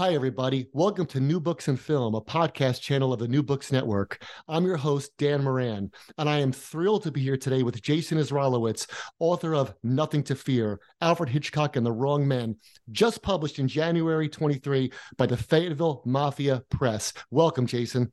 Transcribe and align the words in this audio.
Hi, 0.00 0.14
everybody. 0.14 0.66
Welcome 0.72 1.04
to 1.08 1.20
New 1.20 1.40
Books 1.40 1.68
and 1.68 1.78
Film, 1.78 2.14
a 2.14 2.22
podcast 2.22 2.80
channel 2.80 3.12
of 3.12 3.18
the 3.18 3.28
New 3.28 3.42
Books 3.42 3.70
Network. 3.70 4.24
I'm 4.48 4.64
your 4.64 4.78
host, 4.78 5.14
Dan 5.18 5.44
Moran, 5.44 5.90
and 6.16 6.26
I 6.26 6.38
am 6.38 6.52
thrilled 6.52 7.02
to 7.02 7.10
be 7.10 7.20
here 7.20 7.36
today 7.36 7.62
with 7.62 7.82
Jason 7.82 8.16
Isralowitz, 8.16 8.90
author 9.18 9.54
of 9.54 9.74
Nothing 9.82 10.22
to 10.22 10.34
Fear 10.34 10.80
Alfred 11.02 11.28
Hitchcock 11.28 11.76
and 11.76 11.84
the 11.84 11.92
Wrong 11.92 12.26
Men, 12.26 12.56
just 12.90 13.20
published 13.20 13.58
in 13.58 13.68
January 13.68 14.26
23 14.26 14.90
by 15.18 15.26
the 15.26 15.36
Fayetteville 15.36 16.00
Mafia 16.06 16.62
Press. 16.70 17.12
Welcome, 17.30 17.66
Jason. 17.66 18.10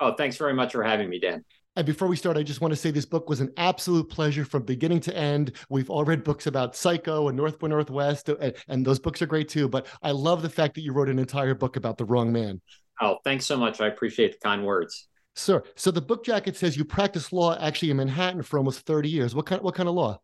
Oh, 0.00 0.14
thanks 0.14 0.38
very 0.38 0.54
much 0.54 0.72
for 0.72 0.82
having 0.82 1.08
me, 1.08 1.20
Dan. 1.20 1.44
And 1.78 1.86
before 1.86 2.08
we 2.08 2.16
start, 2.16 2.36
I 2.36 2.42
just 2.42 2.60
want 2.60 2.72
to 2.72 2.76
say 2.76 2.90
this 2.90 3.06
book 3.06 3.28
was 3.28 3.40
an 3.40 3.52
absolute 3.56 4.08
pleasure 4.10 4.44
from 4.44 4.64
beginning 4.64 4.98
to 4.98 5.16
end. 5.16 5.52
We've 5.68 5.88
all 5.88 6.04
read 6.04 6.24
books 6.24 6.48
about 6.48 6.74
Psycho 6.74 7.28
and 7.28 7.36
North 7.36 7.60
by 7.60 7.68
Northwest, 7.68 8.28
uh, 8.28 8.34
and, 8.40 8.56
and 8.66 8.84
those 8.84 8.98
books 8.98 9.22
are 9.22 9.26
great 9.26 9.48
too. 9.48 9.68
But 9.68 9.86
I 10.02 10.10
love 10.10 10.42
the 10.42 10.48
fact 10.48 10.74
that 10.74 10.80
you 10.80 10.92
wrote 10.92 11.08
an 11.08 11.20
entire 11.20 11.54
book 11.54 11.76
about 11.76 11.96
the 11.96 12.04
wrong 12.04 12.32
man. 12.32 12.60
Oh, 13.00 13.18
thanks 13.22 13.46
so 13.46 13.56
much. 13.56 13.80
I 13.80 13.86
appreciate 13.86 14.32
the 14.32 14.38
kind 14.38 14.66
words. 14.66 15.06
Sir, 15.36 15.62
so 15.76 15.92
the 15.92 16.00
book 16.00 16.24
jacket 16.24 16.56
says 16.56 16.76
you 16.76 16.84
practice 16.84 17.32
law 17.32 17.56
actually 17.60 17.92
in 17.92 17.98
Manhattan 17.98 18.42
for 18.42 18.58
almost 18.58 18.80
30 18.80 19.08
years. 19.08 19.36
What 19.36 19.46
kind, 19.46 19.62
what 19.62 19.76
kind 19.76 19.88
of 19.88 19.94
law? 19.94 20.18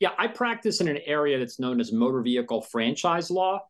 Yeah, 0.00 0.12
I 0.16 0.28
practice 0.28 0.80
in 0.80 0.88
an 0.88 1.00
area 1.04 1.38
that's 1.38 1.60
known 1.60 1.80
as 1.80 1.92
motor 1.92 2.22
vehicle 2.22 2.62
franchise 2.62 3.30
law. 3.30 3.60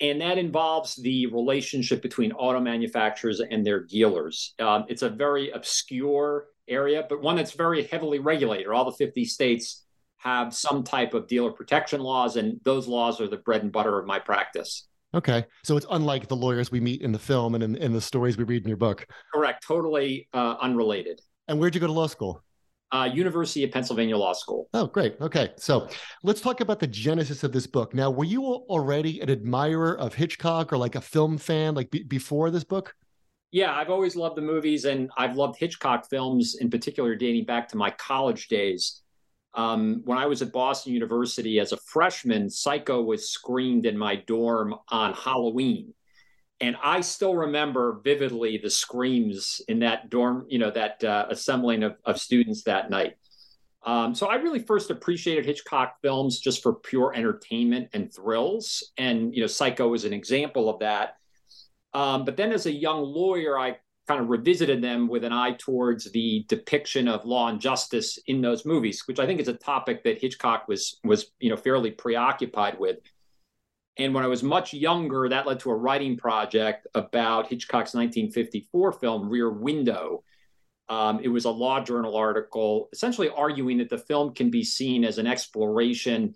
And 0.00 0.20
that 0.20 0.36
involves 0.36 0.96
the 0.96 1.26
relationship 1.26 2.02
between 2.02 2.32
auto 2.32 2.60
manufacturers 2.60 3.40
and 3.40 3.64
their 3.64 3.80
dealers. 3.80 4.54
Um, 4.58 4.84
it's 4.88 5.02
a 5.02 5.08
very 5.08 5.50
obscure 5.50 6.48
area, 6.68 7.06
but 7.08 7.22
one 7.22 7.36
that's 7.36 7.52
very 7.52 7.84
heavily 7.84 8.18
regulated. 8.18 8.66
All 8.66 8.84
the 8.84 8.92
50 8.92 9.24
states 9.24 9.84
have 10.18 10.54
some 10.54 10.82
type 10.82 11.14
of 11.14 11.28
dealer 11.28 11.50
protection 11.50 12.00
laws, 12.00 12.36
and 12.36 12.60
those 12.64 12.86
laws 12.86 13.20
are 13.20 13.28
the 13.28 13.36
bread 13.38 13.62
and 13.62 13.72
butter 13.72 13.98
of 13.98 14.06
my 14.06 14.18
practice. 14.18 14.86
Okay. 15.14 15.46
So 15.64 15.76
it's 15.76 15.86
unlike 15.90 16.28
the 16.28 16.36
lawyers 16.36 16.70
we 16.70 16.80
meet 16.80 17.00
in 17.00 17.12
the 17.12 17.18
film 17.18 17.54
and 17.54 17.64
in, 17.64 17.76
in 17.76 17.92
the 17.92 18.00
stories 18.00 18.36
we 18.36 18.44
read 18.44 18.62
in 18.62 18.68
your 18.68 18.76
book. 18.76 19.06
Correct. 19.32 19.64
Totally 19.66 20.28
uh, 20.34 20.56
unrelated. 20.60 21.20
And 21.48 21.58
where'd 21.58 21.74
you 21.74 21.80
go 21.80 21.86
to 21.86 21.92
law 21.92 22.06
school? 22.06 22.42
Uh, 22.92 23.10
University 23.12 23.64
of 23.64 23.72
Pennsylvania 23.72 24.16
Law 24.16 24.32
School. 24.32 24.68
Oh, 24.72 24.86
great. 24.86 25.16
Okay. 25.20 25.50
So 25.56 25.88
let's 26.22 26.40
talk 26.40 26.60
about 26.60 26.78
the 26.78 26.86
genesis 26.86 27.42
of 27.42 27.52
this 27.52 27.66
book. 27.66 27.94
Now, 27.94 28.10
were 28.10 28.24
you 28.24 28.44
already 28.44 29.20
an 29.20 29.28
admirer 29.28 29.98
of 29.98 30.14
Hitchcock 30.14 30.72
or 30.72 30.78
like 30.78 30.94
a 30.94 31.00
film 31.00 31.36
fan, 31.36 31.74
like 31.74 31.90
b- 31.90 32.04
before 32.04 32.50
this 32.50 32.62
book? 32.62 32.94
Yeah, 33.50 33.74
I've 33.74 33.90
always 33.90 34.16
loved 34.16 34.36
the 34.36 34.42
movies, 34.42 34.84
and 34.84 35.10
I've 35.16 35.36
loved 35.36 35.58
Hitchcock 35.58 36.08
films 36.10 36.56
in 36.60 36.68
particular, 36.70 37.14
dating 37.14 37.46
back 37.46 37.68
to 37.68 37.76
my 37.76 37.90
college 37.90 38.48
days. 38.48 39.02
Um, 39.54 40.02
when 40.04 40.18
I 40.18 40.26
was 40.26 40.42
at 40.42 40.52
Boston 40.52 40.92
University 40.92 41.58
as 41.58 41.72
a 41.72 41.78
freshman, 41.78 42.50
Psycho 42.50 43.02
was 43.02 43.30
screened 43.30 43.86
in 43.86 43.96
my 43.96 44.16
dorm 44.16 44.74
on 44.90 45.14
Halloween. 45.14 45.94
And 46.60 46.76
I 46.82 47.02
still 47.02 47.34
remember 47.34 48.00
vividly 48.02 48.58
the 48.58 48.70
screams 48.70 49.60
in 49.68 49.80
that 49.80 50.08
dorm, 50.08 50.46
you 50.48 50.58
know, 50.58 50.70
that 50.70 51.04
uh, 51.04 51.26
assembling 51.28 51.82
of, 51.82 51.96
of 52.04 52.18
students 52.18 52.62
that 52.64 52.88
night. 52.88 53.16
Um, 53.84 54.14
so 54.14 54.26
I 54.26 54.36
really 54.36 54.58
first 54.58 54.90
appreciated 54.90 55.44
Hitchcock 55.46 55.96
films 56.02 56.40
just 56.40 56.62
for 56.62 56.74
pure 56.74 57.12
entertainment 57.14 57.90
and 57.92 58.12
thrills. 58.12 58.92
And, 58.98 59.34
you 59.34 59.42
know, 59.42 59.46
Psycho 59.46 59.94
is 59.94 60.04
an 60.04 60.12
example 60.12 60.68
of 60.68 60.80
that. 60.80 61.16
Um, 61.94 62.24
but 62.24 62.36
then 62.36 62.52
as 62.52 62.66
a 62.66 62.72
young 62.72 63.02
lawyer, 63.02 63.58
I 63.58 63.76
kind 64.06 64.20
of 64.20 64.28
revisited 64.28 64.82
them 64.82 65.08
with 65.08 65.24
an 65.24 65.32
eye 65.32 65.52
towards 65.58 66.10
the 66.12 66.44
depiction 66.48 67.08
of 67.08 67.24
law 67.24 67.48
and 67.48 67.60
justice 67.60 68.18
in 68.26 68.40
those 68.40 68.64
movies, 68.64 69.02
which 69.06 69.18
I 69.18 69.26
think 69.26 69.40
is 69.40 69.48
a 69.48 69.54
topic 69.54 70.04
that 70.04 70.20
Hitchcock 70.20 70.68
was 70.68 70.98
was 71.02 71.32
you 71.40 71.50
know 71.50 71.56
fairly 71.56 71.90
preoccupied 71.90 72.78
with. 72.78 72.98
And 73.98 74.12
when 74.12 74.24
I 74.24 74.26
was 74.26 74.42
much 74.42 74.74
younger, 74.74 75.28
that 75.28 75.46
led 75.46 75.60
to 75.60 75.70
a 75.70 75.74
writing 75.74 76.16
project 76.16 76.86
about 76.94 77.48
Hitchcock's 77.48 77.94
1954 77.94 78.92
film 78.92 79.28
Rear 79.28 79.50
Window. 79.50 80.22
Um, 80.88 81.20
it 81.22 81.28
was 81.28 81.46
a 81.46 81.50
law 81.50 81.82
journal 81.82 82.16
article 82.16 82.88
essentially 82.92 83.28
arguing 83.30 83.78
that 83.78 83.88
the 83.88 83.98
film 83.98 84.34
can 84.34 84.50
be 84.50 84.62
seen 84.62 85.04
as 85.04 85.18
an 85.18 85.26
exploration 85.26 86.34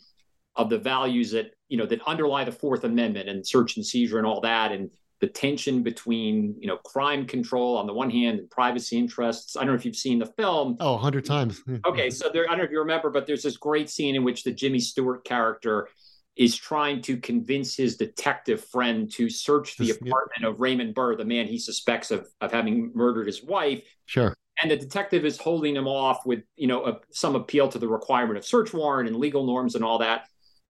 of 0.57 0.69
the 0.69 0.79
values 0.79 1.31
that 1.31 1.53
you 1.69 1.77
know 1.77 1.87
that 1.87 2.01
underlie 2.07 2.45
the 2.45 2.53
Fourth 2.53 2.83
Amendment 2.85 3.29
and 3.29 3.47
search 3.47 3.77
and 3.77 3.87
seizure 3.87 4.19
and 4.19 4.27
all 4.27 4.41
that, 4.41 4.73
and 4.73 4.91
the 5.21 5.29
tension 5.29 5.83
between 5.83 6.57
you 6.59 6.67
know 6.67 6.79
crime 6.79 7.27
control 7.27 7.77
on 7.77 7.87
the 7.87 7.93
one 7.93 8.11
hand 8.11 8.41
and 8.41 8.51
privacy 8.51 8.99
interests. 8.99 9.57
I 9.57 9.61
don't 9.61 9.69
know 9.69 9.75
if 9.75 9.85
you've 9.85 9.95
seen 9.95 10.19
the 10.19 10.27
film. 10.27 10.77
Oh, 10.81 10.95
a 10.95 10.99
hundred 10.99 11.25
times. 11.25 11.63
okay, 11.87 12.11
so 12.11 12.29
there, 12.33 12.47
I 12.47 12.49
don't 12.49 12.59
know 12.59 12.65
if 12.65 12.71
you 12.71 12.81
remember, 12.81 13.11
but 13.11 13.27
there's 13.27 13.43
this 13.43 13.57
great 13.57 13.89
scene 13.89 14.17
in 14.17 14.25
which 14.25 14.43
the 14.43 14.53
Jimmy 14.53 14.81
Stewart 14.81 15.25
character 15.25 15.89
is 16.37 16.57
trying 16.57 17.03
to 17.03 17.17
convince 17.17 17.77
his 17.77 17.97
detective 17.97 18.65
friend 18.65 19.11
to 19.13 19.29
search 19.29 19.77
the 19.77 19.91
apartment 19.91 20.45
of 20.45 20.61
Raymond 20.61 20.95
Burr, 20.95 21.17
the 21.17 21.25
man 21.25 21.47
he 21.47 21.59
suspects 21.59 22.11
of 22.11 22.29
of 22.41 22.53
having 22.53 22.93
murdered 22.95 23.27
his 23.27 23.43
wife. 23.43 23.83
Sure. 24.07 24.35
And 24.63 24.71
the 24.71 24.77
detective 24.77 25.25
is 25.25 25.39
holding 25.39 25.77
him 25.77 25.89
off 25.89 26.27
with 26.27 26.41
you 26.57 26.67
know 26.67 26.87
a, 26.87 27.01
some 27.11 27.37
appeal 27.37 27.69
to 27.69 27.79
the 27.79 27.89
requirement 27.89 28.39
of 28.39 28.45
search 28.45 28.73
warrant 28.73 29.09
and 29.09 29.17
legal 29.17 29.45
norms 29.47 29.75
and 29.75 29.85
all 29.85 29.99
that. 29.99 30.27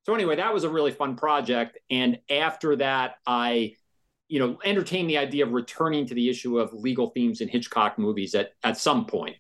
So 0.07 0.15
anyway, 0.15 0.37
that 0.37 0.55
was 0.55 0.65
a 0.65 0.71
really 0.71 0.93
fun 0.93 1.17
project. 1.17 1.79
And 1.91 2.19
after 2.31 2.77
that, 2.77 3.17
I 3.27 3.75
you 4.31 4.39
know, 4.39 4.59
entertain 4.65 5.09
the 5.09 5.19
idea 5.19 5.45
of 5.45 5.53
returning 5.53 6.07
to 6.07 6.15
the 6.15 6.31
issue 6.31 6.61
of 6.61 6.73
legal 6.73 7.11
themes 7.11 7.41
in 7.41 7.49
Hitchcock 7.49 7.99
movies 7.99 8.37
at 8.37 8.53
at 8.63 8.79
some 8.79 9.05
point. 9.05 9.37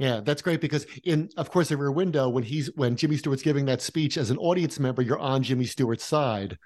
Yeah, 0.00 0.20
that's 0.24 0.40
great 0.40 0.62
because 0.62 0.86
in 1.04 1.28
of 1.36 1.50
course, 1.50 1.70
in 1.70 1.78
Rear 1.78 1.92
Window, 1.92 2.26
when 2.30 2.42
he's 2.42 2.74
when 2.74 2.96
Jimmy 2.96 3.18
Stewart's 3.18 3.42
giving 3.42 3.66
that 3.66 3.82
speech 3.82 4.16
as 4.16 4.30
an 4.30 4.38
audience 4.38 4.80
member, 4.80 5.02
you're 5.02 5.18
on 5.18 5.42
Jimmy 5.42 5.66
Stewart's 5.66 6.04
side. 6.04 6.56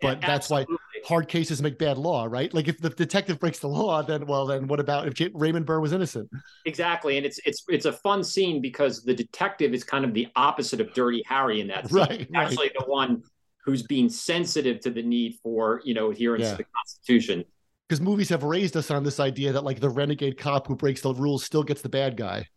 But 0.00 0.22
yeah, 0.22 0.26
that's 0.26 0.48
why 0.48 0.64
hard 1.04 1.28
cases 1.28 1.60
make 1.60 1.78
bad 1.78 1.98
law, 1.98 2.24
right? 2.24 2.52
Like 2.54 2.68
if 2.68 2.78
the 2.78 2.88
detective 2.88 3.38
breaks 3.38 3.58
the 3.58 3.68
law, 3.68 4.02
then 4.02 4.24
well, 4.24 4.46
then 4.46 4.68
what 4.68 4.80
about 4.80 5.06
if 5.06 5.12
J- 5.12 5.30
Raymond 5.34 5.66
Burr 5.66 5.80
was 5.80 5.92
innocent? 5.92 6.30
Exactly, 6.64 7.18
and 7.18 7.26
it's 7.26 7.38
it's 7.44 7.62
it's 7.68 7.84
a 7.84 7.92
fun 7.92 8.24
scene 8.24 8.62
because 8.62 9.02
the 9.02 9.12
detective 9.12 9.74
is 9.74 9.84
kind 9.84 10.06
of 10.06 10.14
the 10.14 10.28
opposite 10.34 10.80
of 10.80 10.94
Dirty 10.94 11.22
Harry 11.26 11.60
in 11.60 11.66
that. 11.66 11.90
Scene. 11.90 11.98
Right, 11.98 12.28
actually 12.34 12.68
right. 12.68 12.76
the 12.78 12.86
one 12.86 13.22
who's 13.66 13.82
being 13.82 14.08
sensitive 14.08 14.80
to 14.80 14.90
the 14.90 15.02
need 15.02 15.36
for 15.42 15.82
you 15.84 15.92
know 15.92 16.10
adherence 16.10 16.44
yeah. 16.44 16.52
to 16.52 16.56
the 16.56 16.66
Constitution. 16.74 17.44
Because 17.86 18.00
movies 18.00 18.30
have 18.30 18.44
raised 18.44 18.78
us 18.78 18.90
on 18.90 19.04
this 19.04 19.20
idea 19.20 19.52
that 19.52 19.62
like 19.62 19.78
the 19.78 19.90
renegade 19.90 20.38
cop 20.38 20.66
who 20.66 20.74
breaks 20.74 21.02
the 21.02 21.12
rules 21.12 21.44
still 21.44 21.62
gets 21.62 21.82
the 21.82 21.90
bad 21.90 22.16
guy. 22.16 22.48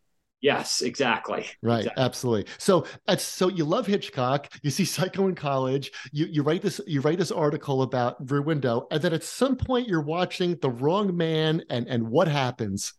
Yes, 0.45 0.83
exactly. 0.83 1.47
Right, 1.63 1.79
exactly. 1.79 2.03
absolutely. 2.03 2.53
So 2.59 2.85
so 3.17 3.47
you 3.49 3.65
love 3.65 3.87
Hitchcock. 3.87 4.47
You 4.61 4.69
see 4.69 4.85
Psycho 4.95 5.27
in 5.27 5.33
college. 5.33 5.91
You 6.11 6.27
you 6.27 6.43
write 6.43 6.61
this 6.61 6.79
you 6.85 7.01
write 7.01 7.17
this 7.17 7.31
article 7.31 7.81
about 7.81 8.29
Rear 8.29 8.43
Window, 8.43 8.85
and 8.91 9.01
then 9.01 9.11
at 9.11 9.23
some 9.23 9.55
point 9.55 9.87
you're 9.87 10.03
watching 10.03 10.55
The 10.61 10.69
Wrong 10.69 11.17
Man, 11.17 11.63
and 11.71 11.87
and 11.87 12.07
what 12.11 12.27
happens? 12.27 12.93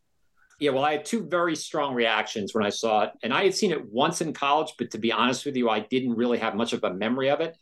Yeah, 0.59 0.73
well, 0.73 0.85
I 0.85 0.91
had 0.91 1.05
two 1.05 1.25
very 1.25 1.55
strong 1.55 1.95
reactions 1.95 2.53
when 2.53 2.67
I 2.67 2.71
saw 2.71 3.05
it, 3.05 3.11
and 3.23 3.33
I 3.33 3.45
had 3.45 3.55
seen 3.55 3.71
it 3.71 3.93
once 3.93 4.21
in 4.21 4.33
college, 4.33 4.73
but 4.77 4.91
to 4.91 4.99
be 4.99 5.13
honest 5.13 5.47
with 5.47 5.55
you, 5.55 5.71
I 5.71 5.79
didn't 5.79 6.17
really 6.17 6.39
have 6.39 6.57
much 6.57 6.73
of 6.73 6.83
a 6.83 6.93
memory 6.93 7.31
of 7.31 7.41
it. 7.41 7.57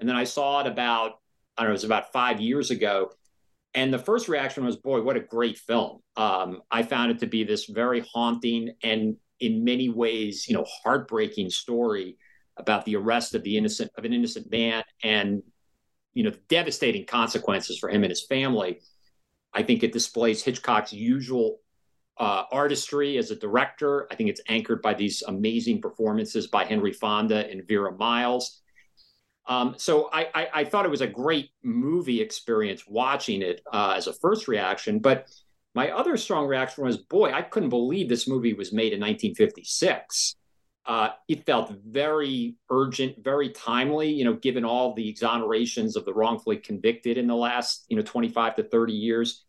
And 0.00 0.08
then 0.08 0.16
I 0.16 0.24
saw 0.24 0.62
it 0.62 0.66
about, 0.66 1.20
I 1.56 1.62
don't 1.62 1.68
know, 1.68 1.70
it 1.70 1.72
was 1.74 1.84
about 1.84 2.12
five 2.12 2.40
years 2.40 2.72
ago. 2.72 3.12
And 3.74 3.94
the 3.94 3.98
first 3.98 4.28
reaction 4.28 4.64
was, 4.64 4.76
boy, 4.76 5.02
what 5.02 5.16
a 5.16 5.20
great 5.20 5.58
film. 5.58 6.00
Um, 6.16 6.62
I 6.70 6.82
found 6.82 7.12
it 7.12 7.18
to 7.18 7.26
be 7.26 7.44
this 7.44 7.66
very 7.66 8.00
haunting 8.00 8.72
and 8.82 9.16
in 9.40 9.64
many 9.64 9.88
ways, 9.88 10.48
you 10.48 10.54
know, 10.54 10.66
heartbreaking 10.82 11.50
story 11.50 12.16
about 12.56 12.84
the 12.84 12.96
arrest 12.96 13.34
of 13.34 13.42
the 13.42 13.56
innocent 13.56 13.90
of 13.96 14.04
an 14.04 14.12
innocent 14.12 14.50
man 14.50 14.82
and 15.02 15.42
you 16.14 16.24
know 16.24 16.30
the 16.30 16.40
devastating 16.48 17.06
consequences 17.06 17.78
for 17.78 17.88
him 17.88 18.02
and 18.02 18.10
his 18.10 18.26
family. 18.26 18.80
I 19.54 19.62
think 19.62 19.82
it 19.82 19.92
displays 19.92 20.42
Hitchcock's 20.42 20.92
usual 20.92 21.60
uh, 22.18 22.44
artistry 22.50 23.16
as 23.16 23.30
a 23.30 23.36
director. 23.36 24.08
I 24.10 24.16
think 24.16 24.28
it's 24.28 24.40
anchored 24.48 24.82
by 24.82 24.94
these 24.94 25.22
amazing 25.22 25.80
performances 25.80 26.48
by 26.48 26.64
Henry 26.64 26.92
Fonda 26.92 27.48
and 27.48 27.66
Vera 27.66 27.92
Miles. 27.96 28.60
Um, 29.46 29.76
so 29.78 30.10
I, 30.12 30.28
I, 30.34 30.48
I, 30.54 30.64
thought 30.64 30.84
it 30.84 30.90
was 30.90 31.00
a 31.00 31.06
great 31.06 31.50
movie 31.62 32.20
experience 32.20 32.84
watching 32.86 33.40
it 33.40 33.62
uh, 33.72 33.94
as 33.96 34.06
a 34.06 34.12
first 34.12 34.46
reaction. 34.46 34.98
But 34.98 35.30
my 35.74 35.90
other 35.90 36.16
strong 36.16 36.46
reaction 36.46 36.84
was, 36.84 36.96
boy, 36.96 37.32
I 37.32 37.42
couldn't 37.42 37.68
believe 37.68 38.08
this 38.08 38.28
movie 38.28 38.54
was 38.54 38.72
made 38.72 38.92
in 38.92 39.00
1956. 39.00 40.36
Uh, 40.86 41.10
it 41.28 41.44
felt 41.44 41.70
very 41.86 42.56
urgent, 42.70 43.22
very 43.22 43.50
timely, 43.50 44.08
you 44.08 44.24
know, 44.24 44.32
given 44.32 44.64
all 44.64 44.94
the 44.94 45.12
exonerations 45.12 45.96
of 45.96 46.06
the 46.06 46.14
wrongfully 46.14 46.56
convicted 46.56 47.18
in 47.18 47.26
the 47.26 47.36
last, 47.36 47.84
you 47.88 47.96
know, 47.96 48.02
25 48.02 48.56
to 48.56 48.62
30 48.62 48.92
years. 48.94 49.44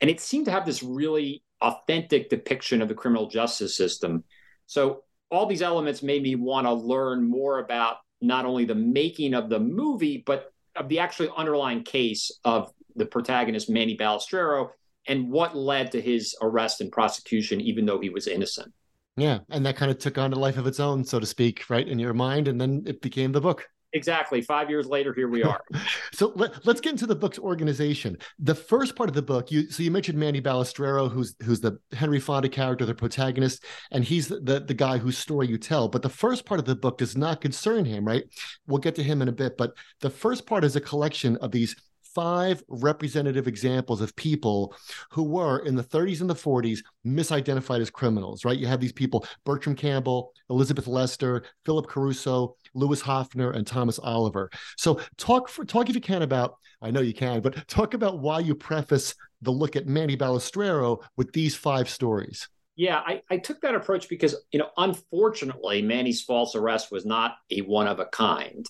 And 0.00 0.08
it 0.08 0.20
seemed 0.20 0.46
to 0.46 0.50
have 0.50 0.64
this 0.64 0.82
really 0.82 1.42
authentic 1.60 2.30
depiction 2.30 2.80
of 2.80 2.88
the 2.88 2.94
criminal 2.94 3.28
justice 3.28 3.76
system. 3.76 4.24
So 4.66 5.02
all 5.30 5.44
these 5.44 5.60
elements 5.60 6.02
made 6.02 6.22
me 6.22 6.34
want 6.34 6.66
to 6.66 6.72
learn 6.72 7.28
more 7.28 7.58
about 7.58 7.98
not 8.22 8.46
only 8.46 8.64
the 8.64 8.74
making 8.74 9.34
of 9.34 9.50
the 9.50 9.60
movie, 9.60 10.22
but 10.24 10.52
of 10.76 10.88
the 10.88 11.00
actually 11.00 11.28
underlying 11.36 11.82
case 11.82 12.30
of 12.44 12.72
the 12.96 13.06
protagonist, 13.06 13.68
Manny 13.68 13.96
Balestrero, 13.96 14.70
and 15.10 15.28
what 15.28 15.56
led 15.56 15.90
to 15.90 16.00
his 16.00 16.36
arrest 16.40 16.80
and 16.80 16.90
prosecution, 16.92 17.60
even 17.60 17.84
though 17.84 17.98
he 17.98 18.10
was 18.10 18.28
innocent. 18.28 18.72
Yeah, 19.16 19.40
and 19.50 19.66
that 19.66 19.76
kind 19.76 19.90
of 19.90 19.98
took 19.98 20.16
on 20.18 20.32
a 20.32 20.38
life 20.38 20.56
of 20.56 20.68
its 20.68 20.78
own, 20.78 21.04
so 21.04 21.18
to 21.18 21.26
speak, 21.26 21.68
right, 21.68 21.86
in 21.86 21.98
your 21.98 22.14
mind, 22.14 22.46
and 22.46 22.60
then 22.60 22.84
it 22.86 23.02
became 23.02 23.32
the 23.32 23.40
book. 23.40 23.68
Exactly. 23.92 24.40
Five 24.40 24.70
years 24.70 24.86
later, 24.86 25.12
here 25.12 25.26
we 25.26 25.42
are. 25.42 25.60
so 26.12 26.32
let, 26.36 26.64
us 26.64 26.80
get 26.80 26.92
into 26.92 27.08
the 27.08 27.16
book's 27.16 27.40
organization. 27.40 28.16
The 28.38 28.54
first 28.54 28.94
part 28.94 29.08
of 29.08 29.16
the 29.16 29.22
book, 29.22 29.50
you 29.50 29.68
so 29.68 29.82
you 29.82 29.90
mentioned 29.90 30.16
Manny 30.16 30.40
Balestrero, 30.40 31.10
who's 31.10 31.34
who's 31.42 31.60
the 31.60 31.80
Henry 31.92 32.20
Fonda 32.20 32.48
character, 32.48 32.86
the 32.86 32.94
protagonist, 32.94 33.64
and 33.90 34.04
he's 34.04 34.28
the, 34.28 34.38
the, 34.38 34.60
the 34.60 34.74
guy 34.74 34.98
whose 34.98 35.18
story 35.18 35.48
you 35.48 35.58
tell. 35.58 35.88
But 35.88 36.02
the 36.02 36.08
first 36.08 36.46
part 36.46 36.60
of 36.60 36.66
the 36.66 36.76
book 36.76 36.98
does 36.98 37.16
not 37.16 37.40
concern 37.40 37.84
him, 37.84 38.04
right? 38.04 38.22
We'll 38.68 38.78
get 38.78 38.94
to 38.94 39.02
him 39.02 39.22
in 39.22 39.28
a 39.28 39.32
bit. 39.32 39.56
But 39.56 39.72
the 40.00 40.10
first 40.10 40.46
part 40.46 40.62
is 40.62 40.76
a 40.76 40.80
collection 40.80 41.36
of 41.38 41.50
these 41.50 41.74
five 42.14 42.62
representative 42.68 43.46
examples 43.46 44.00
of 44.00 44.14
people 44.16 44.74
who 45.10 45.22
were 45.22 45.60
in 45.60 45.74
the 45.74 45.82
30s 45.82 46.20
and 46.20 46.30
the 46.30 46.34
40s 46.34 46.80
misidentified 47.06 47.80
as 47.80 47.90
criminals, 47.90 48.44
right? 48.44 48.58
You 48.58 48.66
have 48.66 48.80
these 48.80 48.92
people 48.92 49.26
Bertram 49.44 49.76
Campbell, 49.76 50.32
Elizabeth 50.48 50.86
Lester, 50.86 51.44
Philip 51.64 51.86
Caruso, 51.86 52.56
Louis 52.74 53.00
Hoffner, 53.00 53.52
and 53.52 53.66
Thomas 53.66 53.98
Oliver. 53.98 54.50
So 54.76 55.00
talk 55.16 55.48
for 55.48 55.64
talk 55.64 55.88
if 55.88 55.94
you 55.94 56.00
can 56.00 56.22
about, 56.22 56.56
I 56.82 56.90
know 56.90 57.00
you 57.00 57.14
can, 57.14 57.40
but 57.40 57.68
talk 57.68 57.94
about 57.94 58.20
why 58.20 58.40
you 58.40 58.54
preface 58.54 59.14
the 59.42 59.50
look 59.50 59.76
at 59.76 59.86
Manny 59.86 60.16
Balestrero 60.16 61.02
with 61.16 61.32
these 61.32 61.56
five 61.56 61.88
stories. 61.88 62.48
Yeah, 62.76 63.02
I, 63.04 63.20
I, 63.30 63.36
took 63.36 63.60
that 63.60 63.74
approach 63.74 64.08
because, 64.08 64.34
you 64.52 64.58
know, 64.58 64.70
unfortunately, 64.78 65.82
Manny's 65.82 66.22
false 66.22 66.54
arrest 66.54 66.90
was 66.90 67.04
not 67.04 67.36
a 67.50 67.60
one 67.60 67.86
of 67.86 68.00
a 68.00 68.06
kind. 68.06 68.64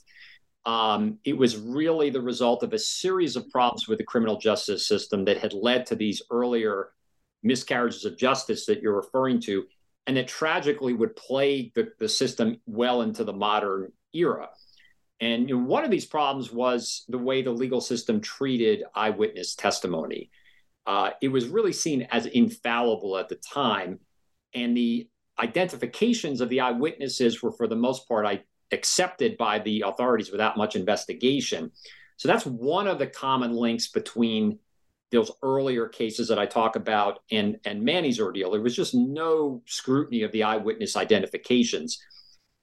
Um, 0.66 1.18
it 1.24 1.36
was 1.36 1.56
really 1.56 2.10
the 2.10 2.20
result 2.20 2.62
of 2.62 2.72
a 2.72 2.78
series 2.78 3.34
of 3.34 3.48
problems 3.48 3.88
with 3.88 3.98
the 3.98 4.04
criminal 4.04 4.38
justice 4.38 4.86
system 4.86 5.24
that 5.24 5.38
had 5.38 5.52
led 5.52 5.86
to 5.86 5.96
these 5.96 6.22
earlier 6.30 6.92
miscarriages 7.42 8.04
of 8.04 8.18
justice 8.18 8.66
that 8.66 8.82
you're 8.82 8.96
referring 8.96 9.40
to, 9.40 9.64
and 10.06 10.16
that 10.16 10.28
tragically 10.28 10.92
would 10.92 11.16
plague 11.16 11.72
the, 11.74 11.92
the 11.98 12.08
system 12.08 12.60
well 12.66 13.02
into 13.02 13.24
the 13.24 13.32
modern 13.32 13.92
era. 14.12 14.48
And 15.20 15.48
you 15.48 15.56
know, 15.58 15.64
one 15.64 15.84
of 15.84 15.90
these 15.90 16.06
problems 16.06 16.52
was 16.52 17.04
the 17.08 17.18
way 17.18 17.42
the 17.42 17.50
legal 17.50 17.80
system 17.80 18.20
treated 18.20 18.84
eyewitness 18.94 19.54
testimony. 19.54 20.30
Uh, 20.86 21.10
it 21.20 21.28
was 21.28 21.48
really 21.48 21.72
seen 21.72 22.06
as 22.10 22.26
infallible 22.26 23.16
at 23.16 23.28
the 23.28 23.36
time, 23.36 24.00
and 24.54 24.76
the 24.76 25.08
identifications 25.38 26.40
of 26.40 26.48
the 26.48 26.60
eyewitnesses 26.60 27.42
were, 27.42 27.52
for 27.52 27.66
the 27.66 27.76
most 27.76 28.08
part, 28.08 28.26
I, 28.26 28.42
accepted 28.72 29.36
by 29.36 29.58
the 29.58 29.82
authorities 29.86 30.30
without 30.30 30.56
much 30.56 30.76
investigation. 30.76 31.70
So 32.16 32.28
that's 32.28 32.46
one 32.46 32.86
of 32.86 32.98
the 32.98 33.06
common 33.06 33.52
links 33.52 33.88
between 33.88 34.58
those 35.10 35.32
earlier 35.42 35.88
cases 35.88 36.28
that 36.28 36.38
I 36.38 36.46
talk 36.46 36.76
about 36.76 37.20
and, 37.30 37.58
and 37.64 37.82
Manny's 37.82 38.20
ordeal. 38.20 38.50
There 38.50 38.60
was 38.60 38.76
just 38.76 38.94
no 38.94 39.62
scrutiny 39.66 40.22
of 40.22 40.32
the 40.32 40.44
eyewitness 40.44 40.96
identifications. 40.96 41.98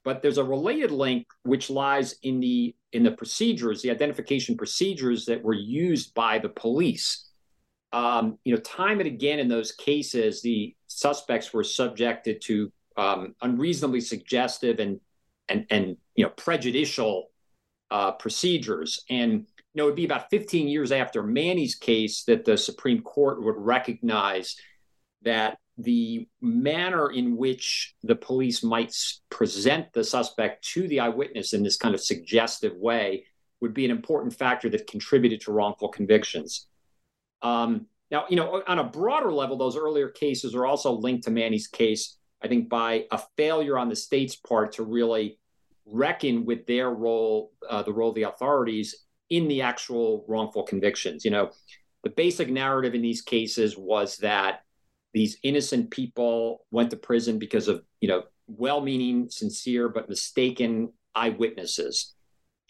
But 0.05 0.21
there's 0.21 0.37
a 0.37 0.43
related 0.43 0.91
link 0.91 1.27
which 1.43 1.69
lies 1.69 2.15
in 2.23 2.39
the 2.39 2.73
in 2.93 3.03
the 3.03 3.11
procedures, 3.11 3.81
the 3.81 3.91
identification 3.91 4.55
procedures 4.55 5.25
that 5.25 5.43
were 5.43 5.53
used 5.53 6.13
by 6.13 6.39
the 6.39 6.47
police. 6.47 7.29
Um, 7.91 8.37
you 8.45 8.55
know, 8.55 8.61
time 8.61 8.99
and 8.99 9.07
again 9.07 9.39
in 9.39 9.49
those 9.49 9.73
cases, 9.73 10.41
the 10.41 10.73
suspects 10.87 11.53
were 11.53 11.63
subjected 11.65 12.41
to 12.43 12.71
um, 12.95 13.35
unreasonably 13.41 13.99
suggestive 13.99 14.79
and 14.79 15.01
and 15.49 15.65
and 15.69 15.97
you 16.15 16.23
know 16.23 16.31
prejudicial 16.31 17.29
uh, 17.91 18.11
procedures. 18.11 19.03
And 19.09 19.45
you 19.73 19.83
know, 19.83 19.85
it'd 19.85 19.95
be 19.95 20.05
about 20.05 20.29
15 20.29 20.67
years 20.67 20.91
after 20.91 21.23
Manny's 21.23 21.75
case 21.75 22.23
that 22.23 22.45
the 22.45 22.57
Supreme 22.57 23.01
Court 23.01 23.43
would 23.43 23.57
recognize 23.57 24.55
that 25.21 25.57
the 25.77 26.27
manner 26.41 27.11
in 27.11 27.37
which 27.37 27.95
the 28.01 28.15
police 28.15 28.63
might 28.63 28.95
present 29.29 29.93
the 29.93 30.03
suspect 30.03 30.65
to 30.69 30.87
the 30.87 30.99
eyewitness 30.99 31.53
in 31.53 31.61
this 31.61 31.77
kind 31.77 31.93
of 31.93 32.01
suggestive 32.01 32.75
way 32.75 33.25
would 33.61 33.73
be 33.73 33.85
an 33.85 33.91
important 33.91 34.33
factor 34.33 34.69
that 34.69 34.87
contributed 34.87 35.41
to 35.41 35.51
wrongful 35.51 35.89
convictions. 35.89 36.67
Um, 37.43 37.85
now, 38.09 38.25
you 38.29 38.35
know, 38.35 38.63
on 38.67 38.79
a 38.79 38.83
broader 38.83 39.31
level, 39.31 39.57
those 39.57 39.77
earlier 39.77 40.09
cases 40.09 40.55
are 40.55 40.65
also 40.65 40.93
linked 40.93 41.25
to 41.25 41.31
Manny's 41.31 41.67
case 41.67 42.16
I 42.43 42.47
think, 42.47 42.69
by 42.69 43.05
a 43.11 43.19
failure 43.35 43.77
on 43.77 43.89
the 43.89 43.95
state's 43.95 44.35
part 44.35 44.73
to 44.73 44.83
really 44.83 45.39
reckon 45.85 46.45
with 46.45 46.65
their 46.67 46.89
role, 46.89 47.51
uh, 47.69 47.81
the 47.83 47.93
role 47.93 48.09
of 48.09 48.15
the 48.15 48.23
authorities 48.23 49.05
in 49.29 49.47
the 49.47 49.61
actual 49.61 50.25
wrongful 50.27 50.63
convictions. 50.63 51.25
You 51.25 51.31
know, 51.31 51.51
the 52.03 52.09
basic 52.09 52.49
narrative 52.49 52.93
in 52.93 53.01
these 53.01 53.21
cases 53.21 53.77
was 53.77 54.17
that 54.17 54.61
these 55.13 55.37
innocent 55.43 55.89
people 55.89 56.65
went 56.71 56.91
to 56.91 56.97
prison 56.97 57.39
because 57.39 57.67
of, 57.67 57.83
you 58.01 58.07
know, 58.07 58.23
well 58.47 58.81
meaning, 58.81 59.29
sincere, 59.29 59.89
but 59.89 60.09
mistaken 60.09 60.91
eyewitnesses. 61.15 62.13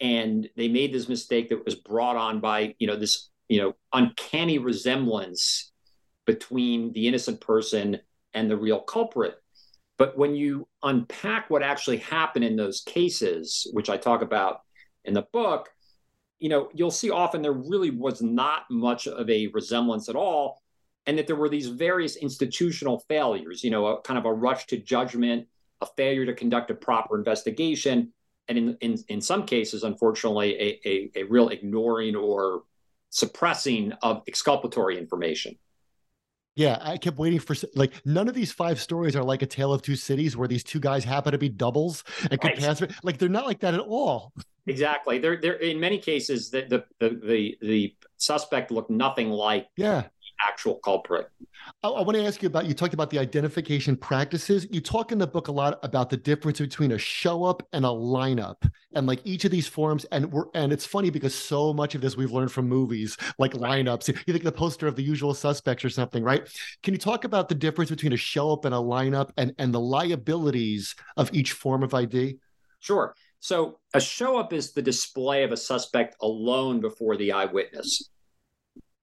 And 0.00 0.48
they 0.56 0.68
made 0.68 0.92
this 0.92 1.08
mistake 1.08 1.48
that 1.48 1.64
was 1.64 1.74
brought 1.74 2.16
on 2.16 2.40
by, 2.40 2.74
you 2.78 2.86
know, 2.86 2.96
this, 2.96 3.30
you 3.48 3.60
know, 3.60 3.74
uncanny 3.92 4.58
resemblance 4.58 5.72
between 6.24 6.92
the 6.92 7.08
innocent 7.08 7.40
person 7.40 7.98
and 8.34 8.50
the 8.50 8.56
real 8.56 8.80
culprit. 8.80 9.42
But 9.98 10.16
when 10.16 10.34
you 10.34 10.68
unpack 10.82 11.50
what 11.50 11.62
actually 11.62 11.98
happened 11.98 12.44
in 12.44 12.56
those 12.56 12.80
cases, 12.80 13.66
which 13.72 13.90
I 13.90 13.96
talk 13.96 14.22
about 14.22 14.60
in 15.04 15.12
the 15.12 15.26
book, 15.32 15.68
you 16.38 16.48
know, 16.48 16.70
you'll 16.72 16.92
see 16.92 17.10
often 17.10 17.42
there 17.42 17.52
really 17.52 17.90
was 17.90 18.22
not 18.22 18.62
much 18.70 19.08
of 19.08 19.28
a 19.28 19.48
resemblance 19.48 20.08
at 20.08 20.14
all, 20.14 20.62
and 21.06 21.18
that 21.18 21.26
there 21.26 21.36
were 21.36 21.48
these 21.48 21.66
various 21.66 22.16
institutional 22.16 23.00
failures, 23.08 23.64
you 23.64 23.70
know, 23.70 23.86
a 23.86 24.02
kind 24.02 24.18
of 24.18 24.24
a 24.24 24.32
rush 24.32 24.66
to 24.66 24.76
judgment, 24.76 25.48
a 25.80 25.86
failure 25.96 26.26
to 26.26 26.34
conduct 26.34 26.70
a 26.70 26.74
proper 26.74 27.18
investigation, 27.18 28.12
and 28.46 28.56
in 28.56 28.76
in, 28.80 28.98
in 29.08 29.20
some 29.20 29.46
cases, 29.46 29.82
unfortunately, 29.82 30.54
a, 30.54 30.88
a, 30.88 31.10
a 31.16 31.22
real 31.24 31.48
ignoring 31.48 32.14
or 32.14 32.62
suppressing 33.10 33.92
of 34.02 34.22
exculpatory 34.28 34.96
information. 34.96 35.56
Yeah, 36.58 36.76
I 36.80 36.96
kept 36.96 37.18
waiting 37.18 37.38
for 37.38 37.54
like 37.76 37.92
none 38.04 38.26
of 38.26 38.34
these 38.34 38.50
five 38.50 38.80
stories 38.80 39.14
are 39.14 39.22
like 39.22 39.42
a 39.42 39.46
tale 39.46 39.72
of 39.72 39.80
two 39.80 39.94
cities 39.94 40.36
where 40.36 40.48
these 40.48 40.64
two 40.64 40.80
guys 40.80 41.04
happen 41.04 41.30
to 41.30 41.38
be 41.38 41.48
doubles 41.48 42.02
and 42.32 42.40
could 42.40 42.54
pass. 42.54 42.82
Like 43.04 43.18
they're 43.18 43.28
not 43.28 43.46
like 43.46 43.60
that 43.60 43.74
at 43.74 43.80
all. 43.80 44.32
Exactly. 44.66 45.20
They're 45.20 45.36
they're 45.36 45.54
in 45.54 45.78
many 45.78 45.98
cases 45.98 46.50
the 46.50 46.62
the 46.62 46.84
the 46.98 47.20
the, 47.24 47.58
the 47.62 47.94
suspect 48.16 48.72
looked 48.72 48.90
nothing 48.90 49.30
like 49.30 49.68
yeah 49.76 50.08
actual 50.46 50.76
culprit. 50.76 51.28
I, 51.82 51.88
I, 51.88 52.02
want 52.02 52.16
to 52.16 52.24
ask 52.24 52.42
you 52.42 52.48
about 52.48 52.66
you 52.66 52.74
talked 52.74 52.94
about 52.94 53.10
the 53.10 53.18
identification 53.18 53.96
practices. 53.96 54.66
You 54.70 54.80
talk 54.80 55.12
in 55.12 55.18
the 55.18 55.26
book 55.26 55.48
a 55.48 55.52
lot 55.52 55.78
about 55.82 56.10
the 56.10 56.16
difference 56.16 56.58
between 56.58 56.92
a 56.92 56.98
show 56.98 57.44
up 57.44 57.66
and 57.72 57.84
a 57.84 57.88
lineup, 57.88 58.70
and 58.94 59.06
like 59.06 59.20
each 59.24 59.44
of 59.44 59.50
these 59.50 59.66
forms. 59.66 60.04
And 60.06 60.30
we're 60.32 60.46
and 60.54 60.72
it's 60.72 60.86
funny 60.86 61.10
because 61.10 61.34
so 61.34 61.72
much 61.72 61.94
of 61.94 62.00
this 62.00 62.16
we've 62.16 62.32
learned 62.32 62.52
from 62.52 62.68
movies, 62.68 63.16
like 63.38 63.52
lineups. 63.52 64.08
You 64.08 64.32
think 64.32 64.44
the 64.44 64.52
poster 64.52 64.86
of 64.86 64.96
The 64.96 65.02
Usual 65.02 65.34
Suspects 65.34 65.84
or 65.84 65.90
something, 65.90 66.22
right? 66.22 66.48
Can 66.82 66.94
you 66.94 66.98
talk 66.98 67.24
about 67.24 67.48
the 67.48 67.54
difference 67.54 67.90
between 67.90 68.12
a 68.12 68.16
show 68.16 68.52
up 68.52 68.64
and 68.64 68.74
a 68.74 68.78
lineup, 68.78 69.30
and 69.36 69.54
and 69.58 69.72
the 69.72 69.80
liabilities 69.80 70.94
of 71.16 71.32
each 71.32 71.52
form 71.52 71.82
of 71.82 71.94
ID? 71.94 72.38
Sure. 72.80 73.14
So 73.40 73.78
a 73.94 74.00
show 74.00 74.36
up 74.36 74.52
is 74.52 74.72
the 74.72 74.82
display 74.82 75.44
of 75.44 75.52
a 75.52 75.56
suspect 75.56 76.16
alone 76.20 76.80
before 76.80 77.16
the 77.16 77.32
eyewitness. 77.32 78.10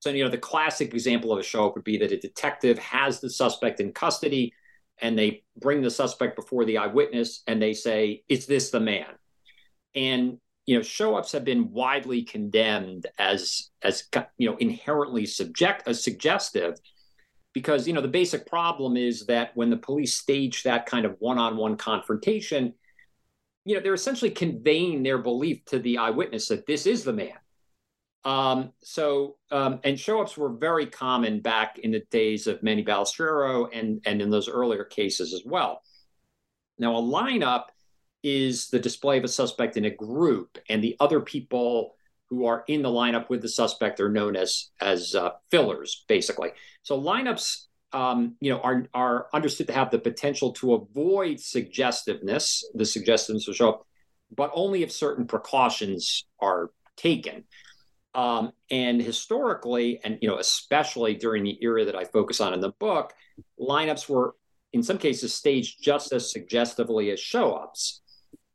So, 0.05 0.11
you 0.11 0.23
know, 0.23 0.29
the 0.29 0.37
classic 0.37 0.93
example 0.93 1.33
of 1.33 1.39
a 1.39 1.43
show 1.43 1.65
up 1.65 1.73
would 1.73 1.83
be 1.83 1.97
that 1.97 2.11
a 2.11 2.19
detective 2.19 2.77
has 2.77 3.19
the 3.19 3.29
suspect 3.29 3.79
in 3.79 3.91
custody 3.91 4.53
and 5.01 5.17
they 5.17 5.41
bring 5.59 5.81
the 5.81 5.89
suspect 5.89 6.35
before 6.35 6.63
the 6.63 6.77
eyewitness 6.77 7.41
and 7.47 7.59
they 7.59 7.73
say, 7.73 8.21
Is 8.29 8.45
this 8.45 8.69
the 8.69 8.79
man? 8.79 9.07
And 9.95 10.37
you 10.67 10.75
know, 10.75 10.83
show 10.83 11.15
ups 11.15 11.31
have 11.31 11.43
been 11.43 11.71
widely 11.71 12.21
condemned 12.21 13.07
as 13.17 13.71
as 13.81 14.03
you 14.37 14.47
know 14.47 14.57
inherently 14.57 15.25
subject 15.25 15.87
as 15.87 16.03
suggestive 16.03 16.75
because 17.53 17.87
you 17.87 17.93
know 17.93 18.01
the 18.01 18.07
basic 18.07 18.45
problem 18.45 18.97
is 18.97 19.25
that 19.25 19.57
when 19.57 19.71
the 19.71 19.77
police 19.77 20.13
stage 20.13 20.61
that 20.63 20.85
kind 20.85 21.07
of 21.07 21.15
one-on-one 21.17 21.77
confrontation 21.77 22.73
you 23.63 23.73
know 23.73 23.81
they're 23.81 23.93
essentially 23.95 24.31
conveying 24.31 25.01
their 25.01 25.17
belief 25.17 25.65
to 25.65 25.79
the 25.79 25.97
eyewitness 25.97 26.47
that 26.49 26.67
this 26.67 26.85
is 26.85 27.03
the 27.03 27.13
man 27.13 27.37
um, 28.25 28.73
so, 28.81 29.37
um, 29.51 29.79
and 29.83 29.99
show 29.99 30.19
ups 30.19 30.35
were 30.35 30.49
very 30.49 30.87
common 30.87 31.39
back 31.39 31.77
in 31.77 31.91
the 31.91 32.03
days 32.09 32.47
of 32.47 32.63
Manny 32.63 32.83
Balestrero 32.83 33.69
and, 33.71 34.01
and 34.05 34.19
in 34.19 34.31
those 34.31 34.49
earlier 34.49 34.83
cases 34.83 35.33
as 35.33 35.43
well. 35.45 35.81
Now, 36.79 36.95
a 36.95 37.01
lineup 37.01 37.65
is 38.23 38.69
the 38.69 38.79
display 38.79 39.19
of 39.19 39.23
a 39.23 39.27
suspect 39.27 39.77
in 39.77 39.85
a 39.85 39.91
group, 39.91 40.57
and 40.67 40.83
the 40.83 40.97
other 40.99 41.21
people 41.21 41.95
who 42.29 42.47
are 42.47 42.63
in 42.67 42.81
the 42.81 42.89
lineup 42.89 43.29
with 43.29 43.43
the 43.43 43.47
suspect 43.47 43.99
are 43.99 44.09
known 44.09 44.35
as 44.35 44.71
as 44.81 45.13
uh, 45.13 45.29
fillers, 45.51 46.03
basically. 46.07 46.49
So 46.81 46.99
lineups, 46.99 47.65
um, 47.93 48.35
you 48.41 48.51
know, 48.51 48.59
are 48.61 48.87
are 48.95 49.27
understood 49.31 49.67
to 49.67 49.73
have 49.73 49.91
the 49.91 49.99
potential 49.99 50.51
to 50.53 50.73
avoid 50.73 51.39
suggestiveness. 51.39 52.67
The 52.73 52.85
suggestiveness 52.85 53.45
will 53.45 53.53
show 53.53 53.69
up, 53.69 53.87
but 54.35 54.49
only 54.55 54.81
if 54.81 54.91
certain 54.91 55.27
precautions 55.27 56.25
are 56.39 56.71
taken. 56.97 57.43
Um, 58.15 58.53
and 58.71 59.01
historically, 59.01 59.99
and 60.03 60.17
you 60.21 60.29
know, 60.29 60.37
especially 60.37 61.15
during 61.15 61.43
the 61.43 61.57
era 61.61 61.83
that 61.83 61.95
I 61.95 62.05
focus 62.05 62.39
on 62.39 62.53
in 62.53 62.61
the 62.61 62.71
book, 62.71 63.13
lineups 63.59 64.07
were 64.07 64.35
in 64.71 64.81
some 64.83 64.97
cases 64.97 65.33
staged 65.33 65.83
just 65.83 66.13
as 66.13 66.31
suggestively 66.31 67.11
as 67.11 67.19
show 67.19 67.53
ups. 67.53 68.01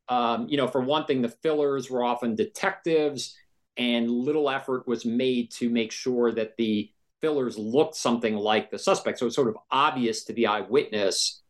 Um, 0.08 0.48
you 0.48 0.56
know, 0.56 0.66
for 0.66 0.80
one 0.80 1.04
thing, 1.04 1.20
the 1.20 1.28
fillers 1.28 1.90
were 1.90 2.02
often 2.02 2.34
detectives, 2.34 3.36
and 3.76 4.10
little 4.10 4.48
effort 4.48 4.88
was 4.88 5.04
made 5.04 5.50
to 5.52 5.68
make 5.68 5.92
sure 5.92 6.32
that 6.32 6.56
the 6.56 6.90
fillers 7.20 7.58
looked 7.58 7.96
something 7.96 8.34
like 8.34 8.70
the 8.70 8.78
suspect. 8.78 9.18
So 9.18 9.26
it's 9.26 9.36
sort 9.36 9.48
of 9.48 9.58
obvious 9.70 10.24
to 10.24 10.32
the 10.32 10.46
eyewitness 10.46 11.42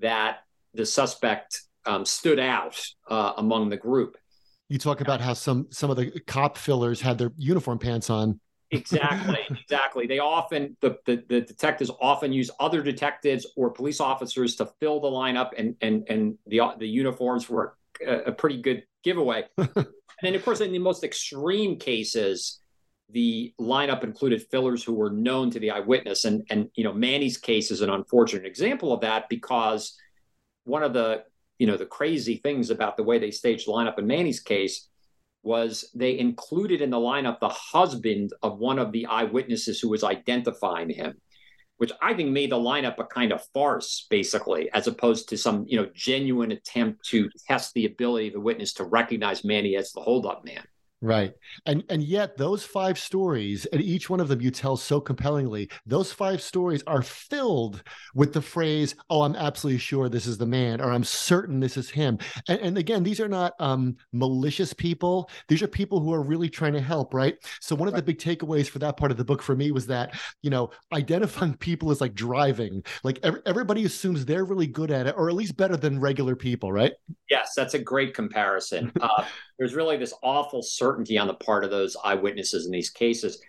that 0.00 0.38
the 0.72 0.86
suspect 0.86 1.62
um, 1.84 2.04
stood 2.04 2.38
out 2.38 2.80
uh, 3.08 3.34
among 3.36 3.68
the 3.68 3.76
group. 3.76 4.16
You 4.68 4.78
talk 4.78 5.00
about 5.00 5.20
how 5.20 5.32
some 5.32 5.66
some 5.70 5.90
of 5.90 5.96
the 5.96 6.20
cop 6.26 6.56
fillers 6.58 7.00
had 7.00 7.18
their 7.18 7.32
uniform 7.36 7.78
pants 7.78 8.10
on. 8.10 8.40
exactly, 8.70 9.38
exactly. 9.62 10.06
They 10.06 10.18
often 10.18 10.76
the, 10.80 10.98
the, 11.06 11.24
the 11.28 11.40
detectives 11.40 11.90
often 12.00 12.32
use 12.32 12.50
other 12.60 12.82
detectives 12.82 13.46
or 13.56 13.70
police 13.70 14.00
officers 14.00 14.56
to 14.56 14.66
fill 14.78 15.00
the 15.00 15.08
lineup, 15.08 15.50
and 15.56 15.74
and 15.80 16.04
and 16.08 16.38
the 16.46 16.60
the 16.78 16.86
uniforms 16.88 17.48
were 17.48 17.78
a, 18.06 18.32
pretty 18.32 18.60
good 18.60 18.84
giveaway. 19.02 19.44
and 19.56 19.86
then, 20.22 20.34
of 20.34 20.44
course, 20.44 20.60
in 20.60 20.72
the 20.72 20.78
most 20.78 21.04
extreme 21.04 21.78
cases, 21.78 22.60
the 23.10 23.54
lineup 23.60 24.04
included 24.04 24.42
fillers 24.50 24.84
who 24.84 24.94
were 24.94 25.10
known 25.10 25.50
to 25.50 25.58
the 25.58 25.70
eyewitness. 25.70 26.24
And, 26.24 26.46
and 26.50 26.70
you 26.74 26.84
know, 26.84 26.92
Manny's 26.92 27.38
case 27.38 27.70
is 27.70 27.80
an 27.80 27.90
unfortunate 27.90 28.44
example 28.44 28.92
of 28.92 29.00
that 29.00 29.28
because 29.28 29.96
one 30.64 30.82
of 30.82 30.92
the, 30.92 31.24
you 31.58 31.66
know, 31.66 31.76
the 31.76 31.86
crazy 31.86 32.36
things 32.36 32.70
about 32.70 32.96
the 32.96 33.02
way 33.02 33.18
they 33.18 33.30
staged 33.30 33.66
the 33.66 33.72
lineup 33.72 33.98
in 33.98 34.06
Manny's 34.06 34.40
case 34.40 34.88
was 35.42 35.90
they 35.94 36.18
included 36.18 36.80
in 36.80 36.90
the 36.90 36.96
lineup 36.96 37.40
the 37.40 37.48
husband 37.48 38.32
of 38.42 38.58
one 38.58 38.78
of 38.78 38.92
the 38.92 39.06
eyewitnesses 39.06 39.80
who 39.80 39.88
was 39.88 40.04
identifying 40.04 40.90
him 40.90 41.14
which 41.78 41.92
I 42.02 42.12
think 42.12 42.30
made 42.30 42.50
the 42.50 42.56
lineup 42.56 42.98
a 42.98 43.04
kind 43.04 43.32
of 43.32 43.44
farce, 43.54 44.06
basically, 44.10 44.68
as 44.72 44.86
opposed 44.86 45.28
to 45.28 45.38
some 45.38 45.64
you 45.66 45.80
know 45.80 45.88
genuine 45.94 46.52
attempt 46.52 47.04
to 47.06 47.30
test 47.46 47.72
the 47.72 47.86
ability 47.86 48.28
of 48.28 48.34
the 48.34 48.40
witness 48.40 48.74
to 48.74 48.84
recognize 48.84 49.44
Manny 49.44 49.76
as 49.76 49.92
the 49.92 50.00
holdup 50.00 50.44
man. 50.44 50.64
Right. 51.00 51.32
And 51.64 51.84
and 51.90 52.02
yet 52.02 52.36
those 52.36 52.64
five 52.64 52.98
stories, 52.98 53.66
and 53.66 53.80
each 53.80 54.10
one 54.10 54.18
of 54.18 54.26
them 54.26 54.40
you 54.40 54.50
tell 54.50 54.76
so 54.76 55.00
compellingly, 55.00 55.70
those 55.86 56.12
five 56.12 56.42
stories 56.42 56.82
are 56.88 57.02
filled 57.02 57.84
with 58.16 58.32
the 58.32 58.42
phrase, 58.42 58.96
oh, 59.08 59.22
I'm 59.22 59.36
absolutely 59.36 59.78
sure 59.78 60.08
this 60.08 60.26
is 60.26 60.38
the 60.38 60.46
man, 60.46 60.80
or 60.80 60.90
I'm 60.90 61.04
certain 61.04 61.60
this 61.60 61.76
is 61.76 61.88
him. 61.88 62.18
And, 62.48 62.60
and 62.60 62.78
again, 62.78 63.04
these 63.04 63.20
are 63.20 63.28
not 63.28 63.52
um, 63.60 63.96
malicious 64.12 64.72
people. 64.72 65.30
These 65.46 65.62
are 65.62 65.68
people 65.68 66.00
who 66.00 66.12
are 66.12 66.22
really 66.22 66.48
trying 66.48 66.72
to 66.72 66.80
help, 66.80 67.14
right? 67.14 67.36
So 67.60 67.76
one 67.76 67.86
of 67.86 67.94
the 67.94 68.02
big 68.02 68.18
takeaways 68.18 68.68
for 68.68 68.80
that 68.80 68.96
part 68.96 69.12
of 69.12 69.18
the 69.18 69.24
book 69.24 69.40
for 69.40 69.54
me 69.54 69.70
was 69.70 69.86
that, 69.86 70.18
you 70.42 70.50
know, 70.50 70.70
identifying 70.92 71.54
people 71.58 71.92
is 71.92 72.00
like 72.00 72.14
driving. 72.14 72.82
Like 73.04 73.20
every, 73.22 73.40
everybody 73.46 73.84
assumes 73.84 74.24
they're 74.24 74.44
really 74.44 74.66
good 74.66 74.90
at 74.90 75.06
it, 75.06 75.14
or 75.16 75.28
at 75.28 75.36
least 75.36 75.56
better 75.56 75.76
than 75.76 76.00
regular 76.00 76.34
people, 76.34 76.72
right? 76.72 76.92
Yes, 77.30 77.52
that's 77.54 77.74
a 77.74 77.78
great 77.78 78.14
comparison. 78.14 78.90
Uh, 79.00 79.24
there's 79.58 79.74
really 79.74 79.96
this 79.96 80.14
awful 80.22 80.62
certainty 80.62 81.18
on 81.18 81.26
the 81.26 81.34
part 81.34 81.64
of 81.64 81.70
those 81.70 81.96
eyewitnesses 82.02 82.66
in 82.66 82.72
these 82.72 82.90
cases. 82.90 83.40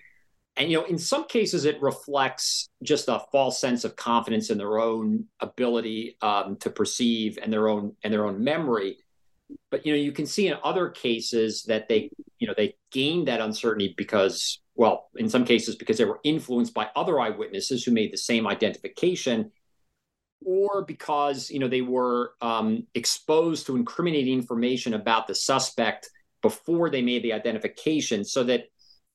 And, 0.57 0.69
you 0.69 0.77
know, 0.77 0.85
in 0.85 0.97
some 0.97 1.25
cases, 1.25 1.65
it 1.65 1.81
reflects 1.81 2.67
just 2.83 3.07
a 3.07 3.21
false 3.31 3.61
sense 3.61 3.85
of 3.85 3.95
confidence 3.95 4.49
in 4.49 4.57
their 4.57 4.79
own 4.79 5.25
ability 5.39 6.17
um, 6.21 6.57
to 6.57 6.69
perceive 6.69 7.37
and 7.41 7.53
their 7.53 7.69
own 7.69 7.95
and 8.03 8.11
their 8.11 8.25
own 8.25 8.43
memory. 8.43 8.97
But 9.71 9.85
you 9.85 9.93
know, 9.93 9.99
you 9.99 10.11
can 10.11 10.25
see 10.25 10.47
in 10.47 10.57
other 10.63 10.89
cases 10.89 11.63
that 11.63 11.87
they, 11.87 12.09
you 12.39 12.47
know, 12.47 12.53
they 12.55 12.75
gained 12.91 13.27
that 13.27 13.41
uncertainty 13.41 13.93
because, 13.97 14.59
well, 14.75 15.09
in 15.15 15.29
some 15.29 15.45
cases 15.45 15.75
because 15.75 15.97
they 15.97 16.05
were 16.05 16.19
influenced 16.23 16.73
by 16.73 16.89
other 16.95 17.19
eyewitnesses 17.19 17.83
who 17.83 17.91
made 17.91 18.11
the 18.11 18.17
same 18.17 18.45
identification 18.45 19.51
or 20.45 20.83
because 20.85 21.49
you 21.49 21.59
know 21.59 21.67
they 21.67 21.81
were 21.81 22.33
um, 22.41 22.85
exposed 22.93 23.65
to 23.65 23.75
incriminating 23.75 24.33
information 24.33 24.93
about 24.93 25.27
the 25.27 25.35
suspect 25.35 26.09
before 26.41 26.89
they 26.89 27.01
made 27.01 27.23
the 27.23 27.33
identification, 27.33 28.23
so 28.23 28.43
that 28.43 28.65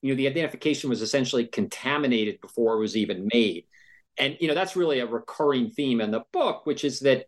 you 0.02 0.12
know 0.12 0.16
the 0.16 0.28
identification 0.28 0.90
was 0.90 1.02
essentially 1.02 1.46
contaminated 1.46 2.40
before 2.40 2.74
it 2.74 2.80
was 2.80 2.96
even 2.96 3.28
made. 3.32 3.64
And 4.18 4.36
you 4.40 4.48
know 4.48 4.54
that's 4.54 4.76
really 4.76 5.00
a 5.00 5.06
recurring 5.06 5.70
theme 5.70 6.00
in 6.00 6.10
the 6.10 6.24
book, 6.32 6.66
which 6.66 6.84
is 6.84 7.00
that 7.00 7.26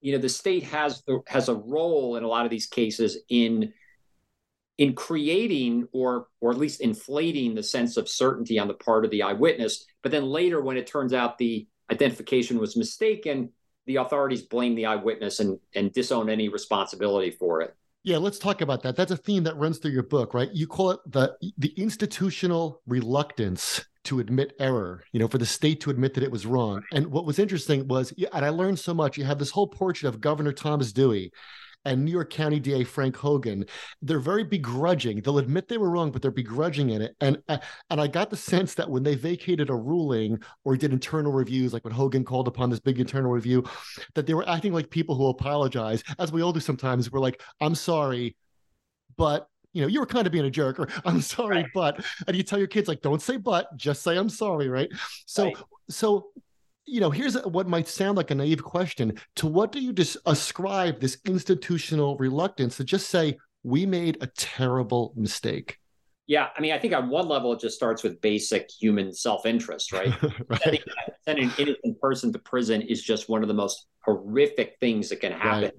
you 0.00 0.12
know 0.12 0.18
the 0.18 0.28
state 0.28 0.64
has 0.64 1.02
the, 1.02 1.20
has 1.26 1.48
a 1.48 1.54
role 1.54 2.16
in 2.16 2.24
a 2.24 2.28
lot 2.28 2.44
of 2.44 2.50
these 2.50 2.66
cases 2.66 3.18
in 3.28 3.72
in 4.76 4.94
creating 4.94 5.88
or 5.92 6.28
or 6.40 6.52
at 6.52 6.58
least 6.58 6.80
inflating 6.80 7.54
the 7.54 7.62
sense 7.62 7.96
of 7.96 8.08
certainty 8.08 8.58
on 8.58 8.68
the 8.68 8.74
part 8.74 9.04
of 9.04 9.10
the 9.10 9.22
eyewitness 9.22 9.86
but 10.02 10.12
then 10.12 10.24
later 10.24 10.60
when 10.60 10.76
it 10.76 10.86
turns 10.86 11.12
out 11.12 11.36
the 11.36 11.66
identification 11.90 12.58
was 12.58 12.76
mistaken, 12.76 13.50
the 13.86 13.96
authorities 13.96 14.42
blame 14.42 14.74
the 14.74 14.86
eyewitness 14.86 15.40
and, 15.40 15.58
and 15.74 15.92
disown 15.92 16.28
any 16.28 16.48
responsibility 16.48 17.30
for 17.30 17.62
it. 17.62 17.74
Yeah, 18.04 18.18
let's 18.18 18.38
talk 18.38 18.60
about 18.60 18.82
that. 18.82 18.96
That's 18.96 19.10
a 19.10 19.16
theme 19.16 19.42
that 19.44 19.56
runs 19.56 19.78
through 19.78 19.90
your 19.90 20.04
book, 20.04 20.32
right? 20.32 20.48
You 20.52 20.66
call 20.66 20.92
it 20.92 21.00
the 21.06 21.36
the 21.58 21.74
institutional 21.76 22.80
reluctance 22.86 23.84
to 24.04 24.20
admit 24.20 24.54
error, 24.58 25.02
you 25.12 25.20
know, 25.20 25.28
for 25.28 25.38
the 25.38 25.44
state 25.44 25.80
to 25.80 25.90
admit 25.90 26.14
that 26.14 26.22
it 26.22 26.30
was 26.30 26.46
wrong. 26.46 26.82
And 26.92 27.08
what 27.08 27.26
was 27.26 27.38
interesting 27.38 27.86
was, 27.88 28.14
and 28.32 28.44
I 28.44 28.48
learned 28.48 28.78
so 28.78 28.94
much, 28.94 29.18
you 29.18 29.24
have 29.24 29.38
this 29.38 29.50
whole 29.50 29.66
portrait 29.66 30.08
of 30.08 30.20
Governor 30.20 30.52
Thomas 30.52 30.92
Dewey 30.92 31.32
and 31.84 32.04
New 32.04 32.10
York 32.10 32.30
County 32.30 32.60
DA 32.60 32.84
Frank 32.84 33.16
Hogan, 33.16 33.64
they're 34.02 34.18
very 34.18 34.44
begrudging. 34.44 35.20
They'll 35.20 35.38
admit 35.38 35.68
they 35.68 35.78
were 35.78 35.90
wrong, 35.90 36.10
but 36.10 36.22
they're 36.22 36.30
begrudging 36.30 36.90
in 36.90 37.02
it. 37.02 37.16
And 37.20 37.38
uh, 37.48 37.58
and 37.90 38.00
I 38.00 38.06
got 38.06 38.30
the 38.30 38.36
sense 38.36 38.74
that 38.74 38.90
when 38.90 39.02
they 39.02 39.14
vacated 39.14 39.70
a 39.70 39.74
ruling 39.74 40.42
or 40.64 40.76
did 40.76 40.92
internal 40.92 41.32
reviews, 41.32 41.72
like 41.72 41.84
when 41.84 41.94
Hogan 41.94 42.24
called 42.24 42.48
upon 42.48 42.70
this 42.70 42.80
big 42.80 43.00
internal 43.00 43.30
review, 43.30 43.64
that 44.14 44.26
they 44.26 44.34
were 44.34 44.48
acting 44.48 44.72
like 44.72 44.90
people 44.90 45.14
who 45.14 45.28
apologize, 45.28 46.02
as 46.18 46.32
we 46.32 46.42
all 46.42 46.52
do 46.52 46.60
sometimes. 46.60 47.10
We're 47.10 47.20
like, 47.20 47.42
I'm 47.60 47.74
sorry, 47.74 48.36
but 49.16 49.48
you 49.72 49.82
know, 49.82 49.88
you 49.88 50.00
were 50.00 50.06
kind 50.06 50.26
of 50.26 50.32
being 50.32 50.46
a 50.46 50.50
jerk, 50.50 50.80
or 50.80 50.88
I'm 51.04 51.20
sorry, 51.20 51.56
right. 51.56 51.66
but, 51.74 52.04
and 52.26 52.36
you 52.36 52.42
tell 52.42 52.58
your 52.58 52.68
kids 52.68 52.88
like, 52.88 53.02
don't 53.02 53.22
say 53.22 53.36
but, 53.36 53.76
just 53.76 54.02
say 54.02 54.16
I'm 54.16 54.28
sorry, 54.28 54.68
right? 54.68 54.88
So, 55.26 55.44
right. 55.44 55.56
so 55.88 56.28
you 56.88 57.00
know, 57.00 57.10
here's 57.10 57.34
what 57.42 57.68
might 57.68 57.88
sound 57.88 58.16
like 58.16 58.30
a 58.30 58.34
naive 58.34 58.62
question. 58.62 59.18
To 59.36 59.46
what 59.46 59.72
do 59.72 59.80
you 59.80 59.92
just 59.92 60.16
ascribe 60.26 61.00
this 61.00 61.18
institutional 61.26 62.16
reluctance 62.16 62.76
to 62.78 62.84
just 62.84 63.08
say, 63.08 63.36
we 63.62 63.86
made 63.86 64.18
a 64.20 64.26
terrible 64.26 65.12
mistake? 65.16 65.78
Yeah, 66.26 66.48
I 66.56 66.60
mean, 66.60 66.72
I 66.72 66.78
think 66.78 66.92
on 66.92 67.08
one 67.08 67.26
level, 67.26 67.52
it 67.54 67.60
just 67.60 67.74
starts 67.74 68.02
with 68.02 68.20
basic 68.20 68.68
human 68.70 69.14
self-interest, 69.14 69.92
right? 69.92 70.12
right. 70.48 70.82
Sending 71.24 71.46
an 71.46 71.54
innocent 71.58 72.00
person 72.00 72.32
to 72.32 72.38
prison 72.38 72.82
is 72.82 73.02
just 73.02 73.28
one 73.28 73.42
of 73.42 73.48
the 73.48 73.54
most 73.54 73.86
horrific 74.00 74.76
things 74.78 75.08
that 75.08 75.20
can 75.20 75.32
happen 75.32 75.64
right. 75.64 75.74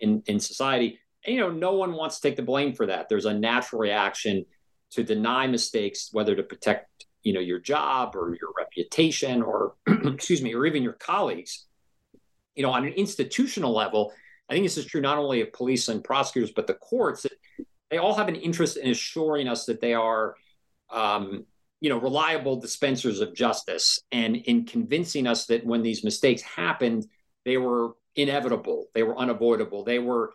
in 0.00 0.22
in 0.26 0.38
society. 0.38 1.00
And 1.24 1.34
you 1.34 1.40
know, 1.40 1.50
no 1.50 1.72
one 1.72 1.94
wants 1.94 2.20
to 2.20 2.28
take 2.28 2.36
the 2.36 2.42
blame 2.42 2.74
for 2.74 2.86
that. 2.86 3.08
There's 3.08 3.24
a 3.24 3.34
natural 3.34 3.80
reaction 3.80 4.44
to 4.92 5.02
deny 5.02 5.48
mistakes, 5.48 6.10
whether 6.12 6.36
to 6.36 6.44
protect 6.44 7.06
you 7.22 7.32
know 7.32 7.40
your 7.40 7.58
job 7.58 8.14
or 8.14 8.36
your 8.40 8.50
reputation 8.56 9.42
or 9.42 9.74
excuse 9.86 10.42
me 10.42 10.54
or 10.54 10.66
even 10.66 10.82
your 10.82 10.94
colleagues 10.94 11.66
you 12.54 12.62
know 12.62 12.70
on 12.70 12.86
an 12.86 12.92
institutional 12.94 13.72
level 13.72 14.12
i 14.48 14.52
think 14.52 14.64
this 14.64 14.78
is 14.78 14.86
true 14.86 15.00
not 15.00 15.18
only 15.18 15.40
of 15.40 15.52
police 15.52 15.88
and 15.88 16.04
prosecutors 16.04 16.52
but 16.52 16.66
the 16.66 16.74
courts 16.74 17.26
they 17.90 17.98
all 17.98 18.14
have 18.14 18.28
an 18.28 18.36
interest 18.36 18.76
in 18.76 18.90
assuring 18.90 19.48
us 19.48 19.64
that 19.64 19.80
they 19.80 19.94
are 19.94 20.34
um, 20.90 21.44
you 21.80 21.88
know 21.90 21.98
reliable 21.98 22.56
dispensers 22.56 23.20
of 23.20 23.34
justice 23.34 24.00
and 24.12 24.36
in 24.36 24.64
convincing 24.64 25.26
us 25.26 25.46
that 25.46 25.64
when 25.64 25.82
these 25.82 26.04
mistakes 26.04 26.42
happened 26.42 27.06
they 27.44 27.56
were 27.56 27.92
inevitable 28.16 28.86
they 28.94 29.02
were 29.02 29.16
unavoidable 29.18 29.84
they 29.84 29.98
were 29.98 30.32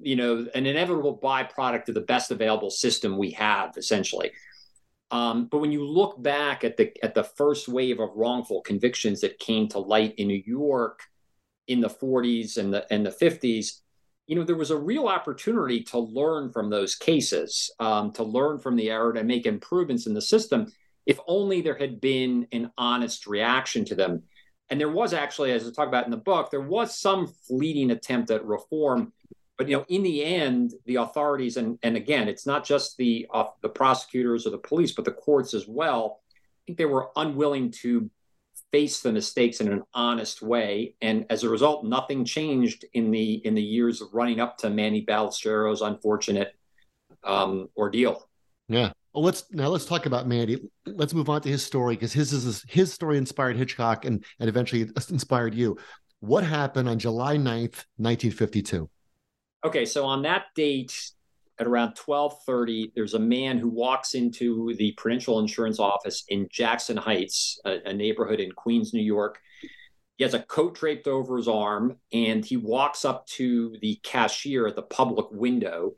you 0.00 0.16
know 0.16 0.46
an 0.54 0.66
inevitable 0.66 1.18
byproduct 1.18 1.88
of 1.88 1.94
the 1.94 2.00
best 2.00 2.30
available 2.30 2.70
system 2.70 3.18
we 3.18 3.30
have 3.30 3.76
essentially 3.76 4.30
um, 5.10 5.46
but 5.46 5.58
when 5.58 5.72
you 5.72 5.86
look 5.86 6.20
back 6.20 6.64
at 6.64 6.76
the 6.76 6.92
at 7.04 7.14
the 7.14 7.22
first 7.22 7.68
wave 7.68 8.00
of 8.00 8.10
wrongful 8.16 8.60
convictions 8.62 9.20
that 9.20 9.38
came 9.38 9.68
to 9.68 9.78
light 9.78 10.14
in 10.16 10.26
New 10.26 10.42
York 10.44 11.00
in 11.68 11.80
the 11.80 11.88
40s 11.88 12.56
and 12.56 12.72
the 12.72 12.92
and 12.92 13.06
the 13.06 13.10
50s, 13.10 13.80
you 14.26 14.34
know 14.34 14.42
there 14.42 14.56
was 14.56 14.72
a 14.72 14.76
real 14.76 15.06
opportunity 15.06 15.82
to 15.84 15.98
learn 15.98 16.50
from 16.52 16.70
those 16.70 16.96
cases, 16.96 17.70
um, 17.78 18.12
to 18.12 18.24
learn 18.24 18.58
from 18.58 18.74
the 18.74 18.90
error, 18.90 19.12
and 19.12 19.28
make 19.28 19.46
improvements 19.46 20.06
in 20.06 20.14
the 20.14 20.22
system. 20.22 20.72
If 21.06 21.20
only 21.28 21.60
there 21.60 21.78
had 21.78 22.00
been 22.00 22.48
an 22.50 22.72
honest 22.76 23.26
reaction 23.28 23.84
to 23.86 23.94
them. 23.94 24.24
And 24.68 24.80
there 24.80 24.90
was 24.90 25.12
actually, 25.12 25.52
as 25.52 25.64
I 25.64 25.70
talk 25.70 25.86
about 25.86 26.06
in 26.06 26.10
the 26.10 26.16
book, 26.16 26.50
there 26.50 26.60
was 26.60 26.98
some 26.98 27.28
fleeting 27.46 27.92
attempt 27.92 28.32
at 28.32 28.44
reform. 28.44 29.12
But 29.58 29.68
you 29.68 29.76
know, 29.76 29.84
in 29.88 30.02
the 30.02 30.24
end, 30.24 30.74
the 30.84 30.96
authorities 30.96 31.56
and 31.56 31.78
and 31.82 31.96
again, 31.96 32.28
it's 32.28 32.46
not 32.46 32.64
just 32.64 32.96
the 32.96 33.26
uh, 33.32 33.46
the 33.62 33.68
prosecutors 33.68 34.46
or 34.46 34.50
the 34.50 34.58
police, 34.58 34.92
but 34.92 35.04
the 35.04 35.12
courts 35.12 35.54
as 35.54 35.66
well. 35.66 36.20
I 36.26 36.60
think 36.66 36.78
they 36.78 36.84
were 36.84 37.10
unwilling 37.16 37.70
to 37.82 38.10
face 38.72 39.00
the 39.00 39.12
mistakes 39.12 39.60
in 39.60 39.72
an 39.72 39.82
honest 39.94 40.42
way, 40.42 40.96
and 41.00 41.24
as 41.30 41.42
a 41.42 41.48
result, 41.48 41.86
nothing 41.86 42.24
changed 42.24 42.84
in 42.92 43.10
the 43.10 43.34
in 43.46 43.54
the 43.54 43.62
years 43.62 44.02
of 44.02 44.08
running 44.12 44.40
up 44.40 44.58
to 44.58 44.70
Manny 44.70 45.04
Balestrero's 45.04 45.80
unfortunate 45.80 46.54
um, 47.24 47.68
ordeal. 47.76 48.28
Yeah. 48.68 48.92
Well, 49.14 49.24
let's 49.24 49.44
now 49.50 49.68
let's 49.68 49.86
talk 49.86 50.04
about 50.04 50.26
Manny. 50.26 50.58
Let's 50.84 51.14
move 51.14 51.30
on 51.30 51.40
to 51.40 51.48
his 51.48 51.64
story 51.64 51.94
because 51.94 52.12
his 52.12 52.34
is 52.34 52.62
his 52.68 52.92
story 52.92 53.16
inspired 53.16 53.56
Hitchcock 53.56 54.04
and 54.04 54.22
and 54.38 54.50
eventually 54.50 54.90
inspired 55.08 55.54
you. 55.54 55.78
What 56.20 56.44
happened 56.44 56.88
on 56.88 56.98
July 56.98 57.36
9th, 57.36 57.84
1952? 57.96 58.90
Okay, 59.66 59.84
so 59.84 60.04
on 60.04 60.22
that 60.22 60.44
date 60.54 61.10
at 61.58 61.66
around 61.66 61.96
12:30 61.96 62.92
there's 62.94 63.14
a 63.14 63.18
man 63.18 63.58
who 63.58 63.68
walks 63.68 64.14
into 64.14 64.72
the 64.76 64.92
Prudential 64.92 65.40
Insurance 65.40 65.80
office 65.80 66.22
in 66.28 66.46
Jackson 66.52 66.96
Heights, 66.96 67.60
a, 67.64 67.80
a 67.86 67.92
neighborhood 67.92 68.38
in 68.38 68.52
Queens, 68.52 68.94
New 68.94 69.02
York. 69.02 69.40
He 70.18 70.22
has 70.22 70.34
a 70.34 70.42
coat 70.44 70.76
draped 70.76 71.08
over 71.08 71.36
his 71.36 71.48
arm 71.48 71.96
and 72.12 72.44
he 72.44 72.56
walks 72.56 73.04
up 73.04 73.26
to 73.38 73.76
the 73.82 73.98
cashier 74.04 74.68
at 74.68 74.76
the 74.76 74.82
public 74.82 75.26
window 75.32 75.94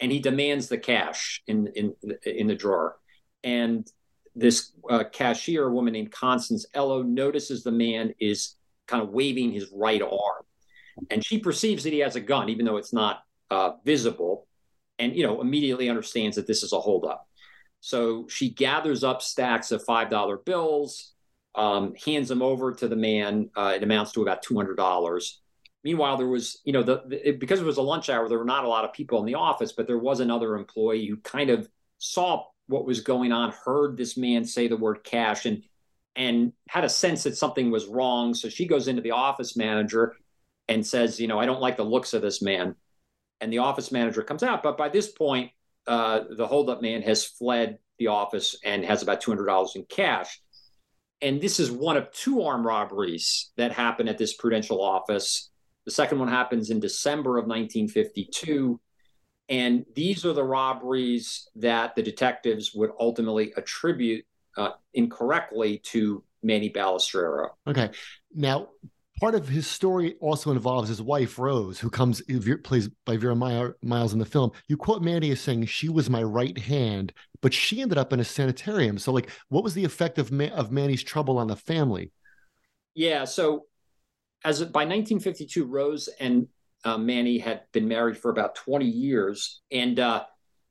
and 0.00 0.10
he 0.10 0.18
demands 0.18 0.66
the 0.66 0.78
cash 0.78 1.40
in 1.46 1.68
in 1.68 1.94
in 2.26 2.48
the 2.48 2.56
drawer. 2.56 2.98
And 3.44 3.88
this 4.34 4.72
uh, 4.90 5.04
cashier, 5.04 5.68
a 5.68 5.72
woman 5.72 5.92
named 5.92 6.10
Constance 6.10 6.66
Ello, 6.74 7.04
notices 7.04 7.62
the 7.62 7.70
man 7.70 8.12
is 8.18 8.56
kind 8.88 9.04
of 9.04 9.10
waving 9.10 9.52
his 9.52 9.70
right 9.72 10.02
arm, 10.02 10.42
and 11.10 11.24
she 11.24 11.38
perceives 11.38 11.84
that 11.84 11.92
he 11.92 12.00
has 12.00 12.16
a 12.16 12.20
gun, 12.20 12.48
even 12.48 12.66
though 12.66 12.76
it's 12.76 12.92
not 12.92 13.20
uh, 13.50 13.72
visible, 13.84 14.46
and 14.98 15.14
you 15.14 15.22
know 15.26 15.40
immediately 15.40 15.88
understands 15.88 16.36
that 16.36 16.46
this 16.46 16.62
is 16.62 16.72
a 16.72 16.80
holdup. 16.80 17.26
So 17.80 18.26
she 18.28 18.50
gathers 18.50 19.04
up 19.04 19.22
stacks 19.22 19.70
of 19.70 19.84
five 19.84 20.10
dollar 20.10 20.36
bills, 20.36 21.12
um, 21.54 21.94
hands 22.04 22.28
them 22.28 22.42
over 22.42 22.72
to 22.74 22.88
the 22.88 22.96
man. 22.96 23.50
Uh, 23.56 23.72
it 23.76 23.82
amounts 23.82 24.12
to 24.12 24.22
about 24.22 24.42
two 24.42 24.56
hundred 24.56 24.76
dollars. 24.76 25.40
Meanwhile, 25.84 26.16
there 26.16 26.26
was, 26.26 26.60
you 26.64 26.72
know, 26.72 26.82
the, 26.82 27.02
the 27.06 27.32
because 27.32 27.60
it 27.60 27.64
was 27.64 27.76
a 27.76 27.82
lunch 27.82 28.10
hour, 28.10 28.28
there 28.28 28.38
were 28.38 28.44
not 28.44 28.64
a 28.64 28.68
lot 28.68 28.84
of 28.84 28.92
people 28.92 29.20
in 29.20 29.26
the 29.26 29.36
office, 29.36 29.72
but 29.72 29.86
there 29.86 29.98
was 29.98 30.20
another 30.20 30.56
employee 30.56 31.06
who 31.06 31.16
kind 31.18 31.50
of 31.50 31.68
saw 31.98 32.44
what 32.66 32.84
was 32.84 33.00
going 33.00 33.32
on, 33.32 33.52
heard 33.64 33.96
this 33.96 34.16
man 34.16 34.44
say 34.44 34.68
the 34.68 34.76
word 34.76 35.04
cash, 35.04 35.46
and 35.46 35.62
and 36.16 36.52
had 36.68 36.84
a 36.84 36.88
sense 36.88 37.22
that 37.22 37.36
something 37.36 37.70
was 37.70 37.86
wrong. 37.86 38.34
So 38.34 38.48
she 38.48 38.66
goes 38.66 38.88
into 38.88 39.02
the 39.02 39.12
office 39.12 39.56
manager 39.56 40.16
and 40.68 40.86
says, 40.86 41.18
you 41.18 41.28
know, 41.28 41.38
I 41.38 41.46
don't 41.46 41.60
like 41.60 41.76
the 41.76 41.84
looks 41.84 42.14
of 42.14 42.22
this 42.22 42.42
man. 42.42 42.74
And 43.40 43.52
the 43.52 43.58
office 43.58 43.92
manager 43.92 44.22
comes 44.22 44.42
out, 44.42 44.62
but 44.62 44.76
by 44.76 44.88
this 44.88 45.10
point, 45.10 45.52
uh, 45.86 46.24
the 46.36 46.46
holdup 46.46 46.82
man 46.82 47.02
has 47.02 47.24
fled 47.24 47.78
the 47.98 48.08
office 48.08 48.56
and 48.64 48.84
has 48.84 49.02
about 49.02 49.20
two 49.20 49.30
hundred 49.30 49.46
dollars 49.46 49.72
in 49.76 49.84
cash. 49.84 50.40
And 51.22 51.40
this 51.40 51.58
is 51.58 51.70
one 51.70 51.96
of 51.96 52.12
two 52.12 52.42
armed 52.42 52.64
robberies 52.64 53.50
that 53.56 53.72
happened 53.72 54.08
at 54.08 54.18
this 54.18 54.34
Prudential 54.34 54.82
office 54.82 55.50
the 55.88 55.94
second 55.94 56.18
one 56.18 56.28
happens 56.28 56.68
in 56.68 56.80
December 56.80 57.38
of 57.38 57.46
1952. 57.46 58.78
And 59.48 59.86
these 59.94 60.26
are 60.26 60.34
the 60.34 60.44
robberies 60.44 61.48
that 61.56 61.96
the 61.96 62.02
detectives 62.02 62.74
would 62.74 62.90
ultimately 63.00 63.54
attribute 63.56 64.26
uh, 64.58 64.72
incorrectly 64.92 65.78
to 65.84 66.22
Manny 66.42 66.68
Balestrero. 66.68 67.52
Okay. 67.66 67.88
Now, 68.34 68.68
part 69.20 69.34
of 69.34 69.48
his 69.48 69.66
story 69.66 70.16
also 70.20 70.50
involves 70.50 70.88
his 70.88 71.02
wife, 71.02 71.38
Rose, 71.38 71.78
who 71.78 71.90
comes, 71.90 72.22
plays 72.62 72.88
by 73.04 73.16
Vera 73.16 73.34
Miles 73.34 74.12
in 74.12 74.18
the 74.18 74.24
film. 74.24 74.52
You 74.68 74.76
quote 74.76 75.02
Manny 75.02 75.30
as 75.30 75.40
saying, 75.40 75.66
She 75.66 75.88
was 75.88 76.08
my 76.08 76.22
right 76.22 76.56
hand, 76.56 77.12
but 77.40 77.52
she 77.52 77.80
ended 77.82 77.98
up 77.98 78.12
in 78.12 78.20
a 78.20 78.24
sanitarium. 78.24 78.98
So, 78.98 79.12
like, 79.12 79.30
what 79.48 79.64
was 79.64 79.74
the 79.74 79.84
effect 79.84 80.18
of, 80.18 80.30
Ma- 80.30 80.46
of 80.46 80.72
Manny's 80.72 81.02
trouble 81.02 81.38
on 81.38 81.48
the 81.48 81.56
family? 81.56 82.12
Yeah. 82.94 83.24
So, 83.24 83.66
as 84.44 84.58
by 84.60 84.84
1952, 84.84 85.64
Rose 85.64 86.08
and 86.20 86.48
uh, 86.84 86.98
Manny 86.98 87.38
had 87.38 87.62
been 87.72 87.88
married 87.88 88.16
for 88.16 88.30
about 88.30 88.54
20 88.54 88.86
years, 88.86 89.62
and 89.70 89.98
uh, 89.98 90.24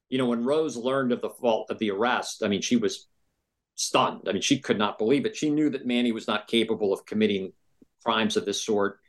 you 0.10 0.18
know 0.18 0.26
when 0.26 0.44
Rose 0.44 0.78
learned 0.78 1.12
of 1.12 1.22
the 1.22 1.30
fault 1.30 1.70
of 1.70 1.80
the 1.80 1.92
arrest, 1.92 2.44
I 2.44 2.48
mean 2.48 2.62
she 2.62 2.78
was 2.78 3.08
stunned. 3.76 4.22
I 4.28 4.32
mean 4.32 4.42
she 4.42 4.60
could 4.60 4.78
not 4.78 4.98
believe 4.98 5.26
it. 5.26 5.36
She 5.36 5.50
knew 5.50 5.70
that 5.72 5.86
Manny 5.86 6.12
was 6.12 6.28
not 6.28 6.48
capable 6.48 6.94
of 6.94 7.06
committing 7.06 7.52
crimes 8.08 8.38
of 8.38 8.46
this 8.46 8.64
sort. 8.64 9.00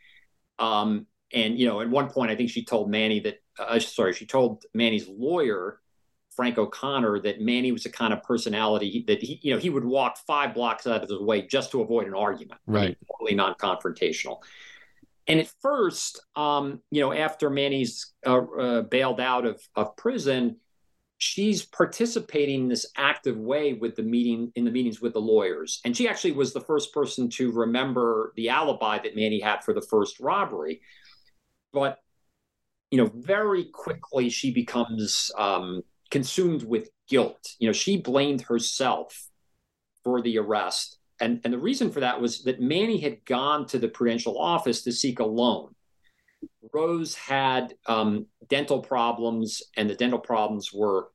Um, 0.59 1.07
and 1.33 1.57
you 1.57 1.67
know, 1.67 1.81
at 1.81 1.89
one 1.89 2.11
point, 2.11 2.33
I 2.33 2.37
think 2.37 2.51
she 2.51 2.65
told 2.65 2.91
Manny 2.91 3.21
that. 3.21 3.37
Uh, 3.57 3.79
sorry, 3.79 4.13
she 4.13 4.27
told 4.27 4.65
Manny's 4.75 5.09
lawyer 5.09 5.81
Frank 6.35 6.59
O'Connor 6.59 7.21
that 7.23 7.41
Manny 7.41 7.73
was 7.73 7.83
the 7.83 7.91
kind 7.91 8.13
of 8.13 8.23
personality 8.23 9.05
that 9.09 9.21
he, 9.21 9.41
you 9.43 9.53
know, 9.53 9.59
he 9.59 9.71
would 9.71 9.85
walk 9.85 10.19
five 10.27 10.55
blocks 10.55 10.87
out 10.87 11.03
of 11.03 11.11
his 11.11 11.21
way 11.21 11.43
just 11.43 11.73
to 11.73 11.81
avoid 11.81 12.07
an 12.07 12.15
argument. 12.15 12.61
Right. 12.67 12.97
Totally 13.11 13.35
non-confrontational. 13.35 14.39
And 15.27 15.41
at 15.41 15.51
first, 15.61 16.25
um, 16.37 16.81
you 16.91 17.01
know, 17.01 17.13
after 17.13 17.51
Manny's 17.51 18.13
uh, 18.25 18.39
uh, 18.39 18.83
bailed 18.83 19.21
out 19.21 19.47
of, 19.47 19.61
of 19.75 19.97
prison, 19.97 20.59
she's 21.19 21.67
participating 21.67 22.63
in 22.63 22.69
this 22.69 22.87
active 22.97 23.37
way 23.37 23.75
with 23.75 23.97
the 23.97 24.03
meeting 24.03 24.53
in 24.55 24.65
the 24.65 24.71
meetings 24.71 25.01
with 25.01 25.13
the 25.13 25.21
lawyers. 25.21 25.81
And 25.85 25.97
she 25.97 26.09
actually 26.09 26.33
was 26.33 26.53
the 26.53 26.61
first 26.61 26.95
person 26.95 27.29
to 27.31 27.51
remember 27.51 28.33
the 28.37 28.49
alibi 28.49 28.99
that 29.01 29.17
Manny 29.17 29.41
had 29.41 29.65
for 29.65 29.75
the 29.75 29.83
first 29.83 30.21
robbery. 30.21 30.81
But 31.73 31.99
you 32.91 32.99
know, 32.99 33.11
very 33.15 33.65
quickly 33.65 34.31
she 34.31 34.53
becomes 34.53 35.31
um, 35.37 35.83
consumed 36.11 36.63
with 36.63 36.89
guilt. 37.09 37.55
You 37.59 37.69
know, 37.69 37.73
she 37.73 37.99
blamed 37.99 38.43
herself 38.43 39.29
for 40.05 40.23
the 40.23 40.39
arrest. 40.39 40.99
And, 41.21 41.41
and 41.45 41.53
the 41.53 41.59
reason 41.59 41.91
for 41.91 42.01
that 42.01 42.21
was 42.21 42.45
that 42.45 42.61
Manny 42.61 43.01
had 43.01 43.25
gone 43.25 43.67
to 43.67 43.79
the 43.79 43.89
Prudential 43.89 44.39
office 44.39 44.83
to 44.85 44.93
seek 44.93 45.19
a 45.19 45.25
loan. 45.25 45.75
Rose 46.73 47.15
had 47.15 47.75
um, 47.87 48.27
dental 48.49 48.81
problems, 48.81 49.63
and 49.77 49.89
the 49.89 49.95
dental 49.95 50.19
problems 50.19 50.73
were, 50.73 51.09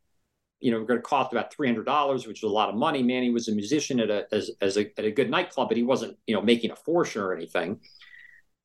you 0.60 0.72
know, 0.72 0.84
going 0.84 1.00
to 1.00 1.04
cost 1.04 1.32
about 1.32 1.54
three 1.54 1.68
hundred 1.68 1.86
dollars, 1.86 2.26
which 2.26 2.42
was 2.42 2.52
a 2.52 2.54
lot 2.54 2.70
of 2.70 2.76
money. 2.76 3.04
Manny 3.04 3.30
was 3.30 3.48
a 3.48 3.54
musician 3.54 4.00
at 4.00 4.10
a 4.10 4.26
as, 4.32 4.52
as 4.62 4.78
a, 4.78 4.92
at 4.98 5.06
a 5.06 5.12
good 5.12 5.30
nightclub, 5.30 5.68
but 5.68 5.78
he 5.78 5.84
wasn't, 5.84 6.18
you 6.26 6.36
know, 6.36 6.42
making 6.42 6.72
a 6.72 6.76
fortune 6.76 7.22
or 7.22 7.34
anything. 7.34 7.80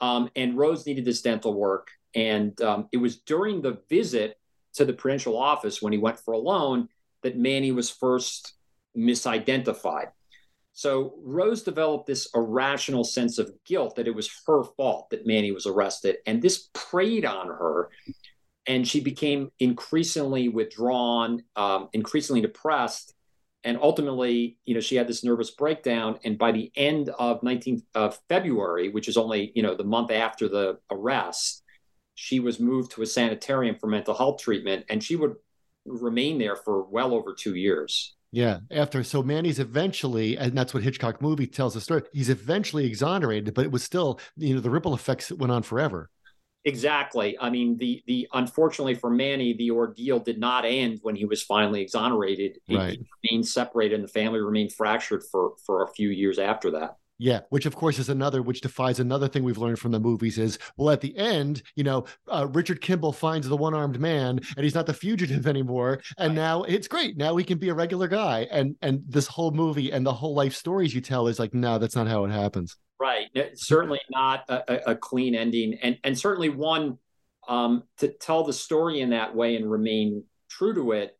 Um, 0.01 0.31
and 0.37 0.57
Rose 0.57 0.87
needed 0.87 1.05
this 1.05 1.23
dental 1.23 1.55
work, 1.55 1.89
and 2.15 2.59
um, 2.63 2.89
it 2.93 2.99
was 2.99 3.19
during 3.19 3.63
the 3.63 3.79
visit 3.89 4.39
to 4.75 4.85
the 4.85 4.93
Prudential 4.93 5.37
office 5.37 5.83
when 5.83 5.93
he 5.93 5.99
went 5.99 6.21
for 6.21 6.35
a 6.35 6.39
loan 6.39 6.89
that 7.23 7.37
Manny 7.37 7.73
was 7.73 7.91
first 7.91 8.55
misidentified. 8.97 10.11
So 10.79 11.15
Rose 11.25 11.65
developed 11.65 12.07
this 12.07 12.29
irrational 12.37 13.03
sense 13.03 13.39
of 13.39 13.51
guilt 13.65 13.97
that 13.97 14.07
it 14.07 14.15
was 14.15 14.31
her 14.47 14.63
fault 14.63 15.11
that 15.11 15.27
Manny 15.27 15.51
was 15.51 15.67
arrested. 15.67 16.19
And 16.25 16.41
this 16.41 16.69
preyed 16.73 17.25
on 17.25 17.49
her. 17.49 17.91
And 18.65 18.87
she 18.87 19.01
became 19.01 19.51
increasingly 19.59 20.49
withdrawn, 20.49 21.43
um, 21.57 21.89
increasingly 21.95 22.43
depressed. 22.43 23.13
And 23.65 23.77
ultimately, 23.83 24.59
you 24.67 24.75
know, 24.75 24.79
she 24.81 24.95
had 24.95 25.09
this 25.09 25.25
nervous 25.25 25.51
breakdown. 25.51 26.21
And 26.23 26.39
by 26.39 26.53
the 26.53 26.71
end 26.77 27.09
of 27.09 27.41
19th 27.41 27.83
of 27.97 28.21
February, 28.29 28.89
which 28.89 29.09
is 29.09 29.17
only, 29.17 29.51
you 29.57 29.65
know, 29.65 29.75
the 29.75 29.83
month 29.83 30.13
after 30.13 30.49
the 30.49 30.79
arrest, 30.93 31.65
she 32.15 32.39
was 32.39 32.61
moved 32.61 32.93
to 32.93 33.03
a 33.03 33.07
sanitarium 33.07 33.75
for 33.81 33.89
mental 33.89 34.15
health 34.15 34.41
treatment, 34.41 34.85
and 34.89 35.03
she 35.03 35.17
would 35.17 35.35
remain 35.85 36.39
there 36.39 36.55
for 36.55 36.85
well 36.85 37.15
over 37.15 37.35
two 37.35 37.57
years. 37.57 38.15
Yeah, 38.31 38.61
after 38.71 39.03
so 39.03 39.23
Manny's 39.23 39.59
eventually, 39.59 40.37
and 40.37 40.57
that's 40.57 40.75
what 40.75 40.83
Hitchcock 40.83 41.23
movie 41.23 41.47
tells 41.47 41.75
the 41.75 41.81
story. 41.81 42.03
He's 42.13 42.29
eventually 42.29 42.85
exonerated, 42.85 43.55
but 43.55 43.65
it 43.65 43.73
was 43.73 43.83
still, 43.83 44.21
you 44.37 44.55
know, 44.55 44.61
the 44.61 44.71
ripple 44.71 44.95
effects 44.95 45.33
went 45.33 45.51
on 45.51 45.63
forever. 45.63 46.11
Exactly. 46.65 47.39
I 47.41 47.49
mean, 47.49 47.79
the 47.79 48.03
the 48.07 48.29
unfortunately 48.35 48.95
for 48.95 49.09
Manny, 49.09 49.55
the 49.55 49.71
ordeal 49.71 50.19
did 50.19 50.39
not 50.39 50.67
end 50.67 50.99
when 51.03 51.17
he 51.17 51.25
was 51.25 51.43
finally 51.43 51.81
exonerated. 51.81 52.59
Right. 52.69 52.99
He 52.99 53.09
remained 53.31 53.49
separated, 53.49 53.95
and 53.95 54.05
the 54.05 54.09
family 54.09 54.41
remained 54.41 54.73
fractured 54.73 55.23
for 55.31 55.53
for 55.65 55.83
a 55.83 55.89
few 55.89 56.11
years 56.11 56.39
after 56.39 56.73
that. 56.73 56.97
Yeah, 57.19 57.41
which 57.51 57.67
of 57.67 57.75
course 57.75 57.99
is 57.99 58.09
another, 58.09 58.43
which 58.43 58.61
defies 58.61 59.01
another 59.01 59.27
thing 59.27 59.43
we've 59.43 59.59
learned 59.59 59.81
from 59.81 59.91
the 59.91 59.99
movies 59.99 60.39
is, 60.39 60.59
well, 60.77 60.91
at 60.91 61.01
the 61.01 61.17
end, 61.17 61.63
you 61.75 61.83
know, 61.83 62.05
uh, 62.29 62.47
Richard 62.53 62.81
Kimball 62.81 63.13
finds 63.13 63.49
the 63.49 63.57
one 63.57 63.75
armed 63.75 63.99
man 63.99 64.39
and 64.57 64.65
he's 64.65 64.75
not 64.75 64.87
the 64.87 64.95
fugitive 64.95 65.47
anymore. 65.49 66.01
And 66.17 66.31
right. 66.31 66.37
now 66.37 66.63
it's 66.63 66.87
great. 66.87 67.17
Now 67.17 67.37
he 67.37 67.45
can 67.45 67.59
be 67.59 67.71
a 67.71 67.75
regular 67.75 68.07
guy. 68.07 68.47
And 68.51 68.77
and 68.83 69.03
this 69.09 69.27
whole 69.27 69.51
movie 69.51 69.91
and 69.91 70.07
the 70.07 70.13
whole 70.13 70.35
life 70.35 70.55
stories 70.55 70.95
you 70.95 71.01
tell 71.01 71.27
is 71.27 71.39
like, 71.41 71.55
no, 71.55 71.79
that's 71.79 71.97
not 71.97 72.07
how 72.07 72.25
it 72.25 72.31
happens. 72.31 72.77
Right. 73.01 73.29
certainly 73.55 74.01
not 74.11 74.45
a, 74.49 74.91
a, 74.91 74.97
clean 74.97 75.37
ending. 75.37 75.79
And, 75.83 75.99
and 76.03 76.19
certainly 76.19 76.49
one 76.49 76.99
um, 77.49 77.85
to 77.99 78.09
tell 78.09 78.43
the 78.43 78.53
story 78.53 79.01
in 79.01 79.11
that 79.11 79.37
way 79.37 79.55
and 79.55 79.71
remain 79.71 80.25
true 80.51 80.75
to 80.75 80.93
it. 80.93 81.17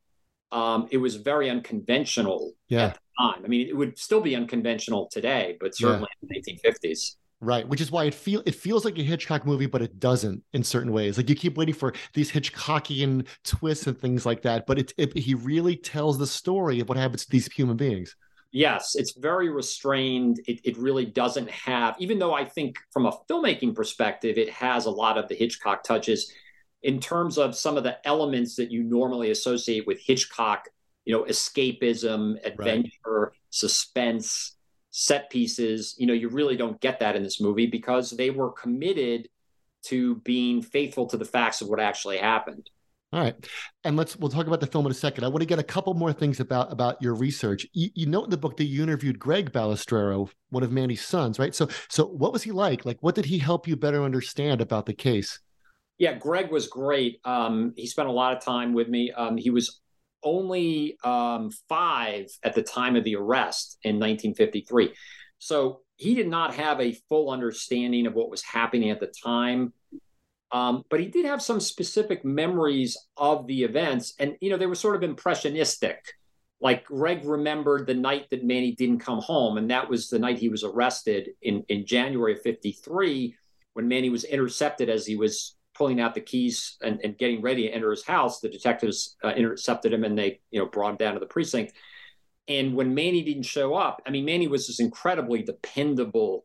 Um, 0.51 0.89
it 0.91 0.97
was 0.97 1.17
very 1.17 1.51
unconventional 1.51 2.55
yeah 2.69 2.95
time. 3.19 3.43
I 3.45 3.49
mean, 3.49 3.69
it 3.69 3.77
would 3.77 3.99
still 3.99 4.21
be 4.21 4.37
unconventional 4.37 5.09
today, 5.11 5.57
but 5.61 5.75
certainly 5.77 6.09
yeah. 6.23 6.29
in 6.37 6.43
the 6.45 6.61
1950s. 6.63 7.17
Right, 7.41 7.69
which 7.69 7.81
is 7.81 7.93
why 7.93 8.05
it 8.05 8.15
feel 8.15 8.43
it 8.47 8.57
feels 8.57 8.85
like 8.85 8.99
a 8.99 9.03
Hitchcock 9.03 9.47
movie, 9.47 9.67
but 9.67 9.81
it 9.81 10.01
doesn't 10.01 10.43
in 10.55 10.65
certain 10.65 10.91
ways. 10.91 11.17
Like 11.17 11.29
you 11.29 11.37
keep 11.37 11.57
waiting 11.57 11.75
for 11.75 11.93
these 12.13 12.33
Hitchcockian 12.33 13.29
twists 13.45 13.87
and 13.87 13.97
things 13.97 14.27
like 14.27 14.43
that, 14.43 14.67
but 14.67 14.79
it, 14.81 14.93
it 14.97 15.17
he 15.17 15.35
really 15.35 15.77
tells 15.77 16.19
the 16.19 16.27
story 16.27 16.81
of 16.81 16.89
what 16.89 16.99
happens 16.99 17.25
to 17.25 17.31
these 17.31 17.47
human 17.47 17.77
beings. 17.77 18.17
Yes, 18.51 18.97
it's 18.97 19.13
very 19.17 19.51
restrained. 19.51 20.41
It, 20.49 20.61
it 20.65 20.77
really 20.79 21.05
doesn't 21.05 21.51
have, 21.51 21.95
even 22.01 22.19
though 22.19 22.35
I 22.35 22.45
think 22.45 22.79
from 22.91 23.07
a 23.07 23.13
filmmaking 23.31 23.75
perspective, 23.75 24.39
it 24.39 24.51
has 24.51 24.87
a 24.87 24.91
lot 24.91 25.19
of 25.19 25.29
the 25.29 25.35
Hitchcock 25.35 25.85
touches 25.85 26.33
in 26.83 26.99
terms 26.99 27.39
of 27.39 27.55
some 27.55 27.77
of 27.77 27.85
the 27.85 27.99
elements 28.07 28.57
that 28.57 28.71
you 28.71 28.83
normally 28.83 29.31
associate 29.31 29.87
with 29.87 30.01
Hitchcock, 30.01 30.69
you 31.09 31.15
know, 31.15 31.25
escapism, 31.25 32.37
adventure, 32.45 32.91
right. 33.07 33.33
suspense 33.49 34.57
set 34.91 35.31
pieces. 35.31 35.95
You 35.97 36.07
know, 36.07 36.13
you 36.13 36.29
really 36.29 36.55
don't 36.55 36.79
get 36.83 37.01
that 37.01 37.17
in 37.17 37.23
this 37.23 37.41
movie 37.41 37.67
because 37.67 38.11
they 38.11 38.29
were 38.29 38.53
committed 38.53 39.27
to 39.85 40.17
being 40.17 40.61
faithful 40.61 41.07
to 41.07 41.17
the 41.17 41.25
facts 41.25 41.63
of 41.63 41.69
what 41.69 41.81
actually 41.81 42.19
happened. 42.19 42.69
All 43.11 43.23
right, 43.23 43.35
and 43.85 43.97
let's 43.97 44.19
we'll 44.19 44.29
talk 44.29 44.49
about 44.49 44.61
the 44.61 44.67
film 44.67 44.85
in 44.85 44.93
a 44.93 44.95
second. 44.95 45.25
I 45.25 45.29
want 45.29 45.41
to 45.41 45.47
get 45.47 45.59
a 45.59 45.63
couple 45.63 45.95
more 45.95 46.13
things 46.13 46.41
about 46.41 46.71
about 46.71 47.01
your 47.01 47.15
research. 47.15 47.67
You, 47.73 47.89
you 47.95 48.05
note 48.05 48.25
in 48.25 48.31
the 48.31 48.37
book 48.37 48.59
that 48.59 48.67
you 48.67 48.83
interviewed 48.83 49.19
Greg 49.19 49.51
Balestrero, 49.51 50.29
one 50.51 50.63
of 50.63 50.73
Manny's 50.73 51.07
sons, 51.07 51.39
right? 51.39 51.55
So, 51.55 51.71
so 51.89 52.05
what 52.05 52.35
was 52.35 52.43
he 52.43 52.51
like? 52.51 52.85
Like, 52.85 52.99
what 53.01 53.15
did 53.15 53.25
he 53.25 53.39
help 53.39 53.67
you 53.67 53.77
better 53.77 54.05
understand 54.05 54.61
about 54.61 54.85
the 54.85 54.93
case? 54.93 55.41
Yeah, 55.97 56.13
Greg 56.17 56.51
was 56.51 56.67
great. 56.67 57.23
Um, 57.25 57.73
he 57.79 57.87
spent 57.87 58.09
a 58.09 58.13
lot 58.13 58.37
of 58.37 58.45
time 58.45 58.75
with 58.75 58.89
me. 58.89 59.11
Um, 59.11 59.39
he 59.39 59.49
was 59.49 59.81
only 60.23 60.99
um, 61.05 61.51
five 61.69 62.27
at 62.43 62.55
the 62.55 62.63
time 62.63 62.97
of 62.97 63.05
the 63.05 63.17
arrest 63.17 63.79
in 63.83 63.97
1953. 63.97 64.93
So 65.39 65.81
he 65.97 66.15
did 66.15 66.29
not 66.29 66.55
have 66.55 66.81
a 66.81 66.97
full 67.09 67.31
understanding 67.31 68.07
of 68.07 68.15
what 68.15 68.31
was 68.31 68.43
happening 68.43 68.91
at 68.91 69.01
the 69.01 69.13
time. 69.25 69.73
Um, 70.51 70.85
but 70.89 71.01
he 71.01 71.07
did 71.07 71.27
have 71.27 71.43
some 71.43 71.61
specific 71.61 72.25
memories 72.25 72.97
of 73.17 73.47
the 73.47 73.65
events. 73.65 74.15
And, 74.19 74.37
you 74.41 74.51
know, 74.51 74.57
they 74.57 74.67
were 74.67 74.75
sort 74.75 74.97
of 74.97 75.03
impressionistic. 75.03 76.03
Like 76.61 76.87
Greg 76.87 77.25
remembered 77.25 77.87
the 77.87 77.95
night 77.95 78.31
that 78.31 78.45
Manny 78.45 78.75
didn't 78.75 79.01
come 79.01 79.21
home. 79.21 79.59
And 79.59 79.71
that 79.71 79.89
was 79.89 80.09
the 80.09 80.19
night 80.19 80.39
he 80.39 80.49
was 80.49 80.65
arrested 80.65 81.31
in, 81.43 81.65
in 81.69 81.87
January 81.87 82.33
of 82.33 82.43
53 82.43 83.37
when 83.75 83.89
Manny 83.89 84.11
was 84.11 84.25
intercepted 84.25 84.89
as 84.89 85.07
he 85.07 85.17
was 85.17 85.57
pulling 85.79 86.01
out 86.01 86.15
the 86.15 86.21
keys 86.21 86.77
and, 86.83 87.01
and 87.05 87.17
getting 87.17 87.41
ready 87.41 87.63
to 87.63 87.71
enter 87.71 87.91
his 87.93 88.05
house, 88.05 88.41
the 88.41 88.49
detectives 88.49 89.17
uh, 89.25 89.29
intercepted 89.29 89.93
him 89.93 90.03
and 90.03 90.19
they, 90.19 90.41
you 90.51 90.59
know, 90.59 90.67
brought 90.67 90.91
him 90.91 90.97
down 90.97 91.15
to 91.15 91.21
the 91.21 91.27
precinct. 91.27 91.73
And 92.49 92.75
when 92.75 92.95
Manny 92.95 93.23
didn't 93.23 93.45
show 93.45 93.75
up, 93.75 94.03
I 94.05 94.11
mean, 94.11 94.25
Manny 94.25 94.49
was 94.49 94.67
this 94.67 94.81
incredibly 94.81 95.43
dependable 95.43 96.45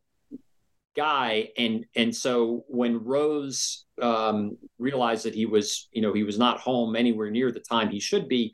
guy, 0.96 1.50
and 1.58 1.86
and 1.96 2.16
so 2.16 2.66
when 2.68 3.04
Rose 3.04 3.86
um, 4.02 4.58
realized 4.78 5.26
that 5.26 5.34
he 5.34 5.46
was, 5.46 5.88
you 5.92 6.02
know, 6.02 6.14
he 6.14 6.24
was 6.24 6.38
not 6.38 6.60
home 6.60 6.96
anywhere 6.96 7.32
near 7.32 7.52
the 7.52 7.62
time 7.62 7.90
he 7.90 8.00
should 8.00 8.28
be, 8.28 8.54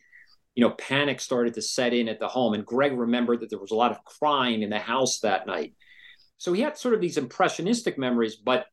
you 0.55 0.63
know, 0.63 0.71
panic 0.71 1.19
started 1.19 1.55
to 1.55 1.61
set 1.61 1.93
in 1.93 2.07
at 2.07 2.19
the 2.19 2.27
home. 2.27 2.53
And 2.53 2.65
Greg 2.65 2.93
remembered 2.97 3.41
that 3.41 3.49
there 3.49 3.59
was 3.59 3.71
a 3.71 3.75
lot 3.75 3.91
of 3.91 4.03
crying 4.05 4.61
in 4.61 4.69
the 4.69 4.79
house 4.79 5.19
that 5.19 5.47
night. 5.47 5.73
So 6.37 6.53
he 6.53 6.61
had 6.61 6.77
sort 6.77 6.93
of 6.93 7.01
these 7.01 7.17
impressionistic 7.17 7.97
memories, 7.97 8.35
but 8.35 8.67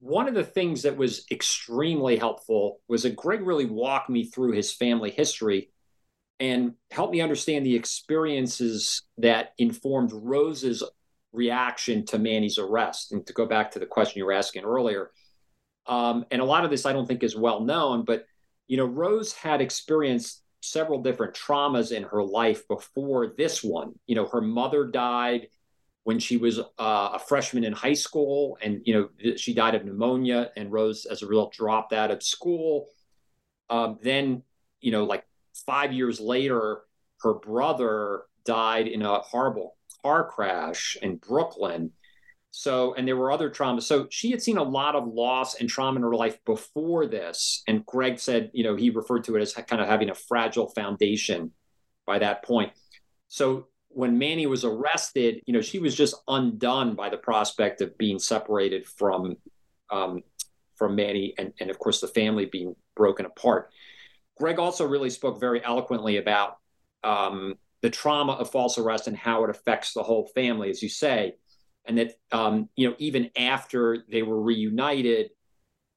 one 0.00 0.28
of 0.28 0.34
the 0.34 0.44
things 0.44 0.82
that 0.82 0.96
was 0.96 1.24
extremely 1.30 2.16
helpful 2.16 2.80
was 2.88 3.02
that 3.02 3.16
Greg 3.16 3.42
really 3.42 3.66
walked 3.66 4.08
me 4.08 4.24
through 4.24 4.52
his 4.52 4.72
family 4.72 5.10
history 5.10 5.70
and 6.40 6.74
helped 6.90 7.12
me 7.12 7.20
understand 7.20 7.66
the 7.66 7.74
experiences 7.74 9.02
that 9.18 9.54
informed 9.58 10.12
Rose's 10.12 10.84
reaction 11.32 12.06
to 12.06 12.18
Manny's 12.18 12.58
arrest. 12.58 13.12
And 13.12 13.26
to 13.26 13.32
go 13.32 13.44
back 13.44 13.72
to 13.72 13.80
the 13.80 13.86
question 13.86 14.20
you 14.20 14.26
were 14.26 14.32
asking 14.32 14.64
earlier, 14.64 15.10
um, 15.86 16.24
and 16.30 16.40
a 16.40 16.44
lot 16.44 16.64
of 16.64 16.70
this 16.70 16.86
I 16.86 16.92
don't 16.92 17.06
think 17.06 17.22
is 17.22 17.36
well 17.36 17.60
known, 17.60 18.04
but 18.04 18.24
you 18.68 18.76
know, 18.76 18.84
Rose 18.84 19.32
had 19.32 19.60
experienced 19.60 20.42
several 20.60 21.02
different 21.02 21.34
traumas 21.34 21.90
in 21.90 22.02
her 22.04 22.22
life 22.22 22.68
before 22.68 23.34
this 23.36 23.64
one. 23.64 23.94
You 24.06 24.14
know, 24.14 24.26
her 24.26 24.42
mother 24.42 24.86
died 24.86 25.48
when 26.08 26.18
she 26.18 26.38
was 26.38 26.58
uh, 26.58 26.62
a 26.78 27.18
freshman 27.18 27.64
in 27.64 27.74
high 27.74 27.92
school, 27.92 28.56
and 28.62 28.80
you 28.86 28.94
know 28.94 29.34
she 29.36 29.52
died 29.52 29.74
of 29.74 29.84
pneumonia, 29.84 30.50
and 30.56 30.72
Rose, 30.72 31.04
as 31.04 31.20
a 31.20 31.26
result, 31.26 31.52
dropped 31.52 31.92
out 31.92 32.10
of 32.10 32.22
school. 32.22 32.86
Um, 33.68 33.98
then, 34.02 34.42
you 34.80 34.90
know, 34.90 35.04
like 35.04 35.26
five 35.66 35.92
years 35.92 36.18
later, 36.18 36.78
her 37.20 37.34
brother 37.34 38.22
died 38.46 38.88
in 38.88 39.02
a 39.02 39.18
horrible 39.18 39.76
car 40.00 40.24
crash 40.26 40.96
in 41.02 41.16
Brooklyn. 41.16 41.90
So, 42.52 42.94
and 42.94 43.06
there 43.06 43.18
were 43.18 43.30
other 43.30 43.50
traumas. 43.50 43.82
So 43.82 44.06
she 44.10 44.30
had 44.30 44.40
seen 44.40 44.56
a 44.56 44.62
lot 44.62 44.94
of 44.94 45.06
loss 45.06 45.56
and 45.60 45.68
trauma 45.68 45.96
in 45.96 46.02
her 46.04 46.14
life 46.14 46.42
before 46.46 47.04
this. 47.04 47.62
And 47.68 47.84
Greg 47.84 48.18
said, 48.18 48.50
you 48.54 48.64
know, 48.64 48.76
he 48.76 48.88
referred 48.88 49.24
to 49.24 49.36
it 49.36 49.42
as 49.42 49.52
kind 49.52 49.82
of 49.82 49.86
having 49.86 50.08
a 50.08 50.14
fragile 50.14 50.68
foundation 50.70 51.52
by 52.06 52.20
that 52.20 52.44
point. 52.44 52.72
So 53.26 53.66
when 53.98 54.16
Manny 54.16 54.46
was 54.46 54.64
arrested, 54.64 55.42
you 55.44 55.52
know, 55.52 55.60
she 55.60 55.80
was 55.80 55.92
just 55.92 56.14
undone 56.28 56.94
by 56.94 57.08
the 57.08 57.16
prospect 57.16 57.80
of 57.80 57.98
being 57.98 58.20
separated 58.20 58.86
from 58.86 59.36
um, 59.90 60.22
from 60.76 60.94
Manny 60.94 61.34
and, 61.36 61.52
and 61.58 61.68
of 61.68 61.80
course 61.80 62.00
the 62.00 62.06
family 62.06 62.46
being 62.46 62.76
broken 62.94 63.26
apart. 63.26 63.72
Greg 64.38 64.60
also 64.60 64.86
really 64.86 65.10
spoke 65.10 65.40
very 65.40 65.64
eloquently 65.64 66.18
about 66.18 66.58
um, 67.02 67.56
the 67.82 67.90
trauma 67.90 68.34
of 68.34 68.52
false 68.52 68.78
arrest 68.78 69.08
and 69.08 69.16
how 69.16 69.42
it 69.42 69.50
affects 69.50 69.94
the 69.94 70.04
whole 70.04 70.28
family, 70.32 70.70
as 70.70 70.80
you 70.80 70.88
say, 70.88 71.34
and 71.84 71.98
that 71.98 72.12
um, 72.30 72.68
you 72.76 72.88
know 72.88 72.94
even 72.98 73.30
after 73.36 74.04
they 74.08 74.22
were 74.22 74.40
reunited, 74.40 75.30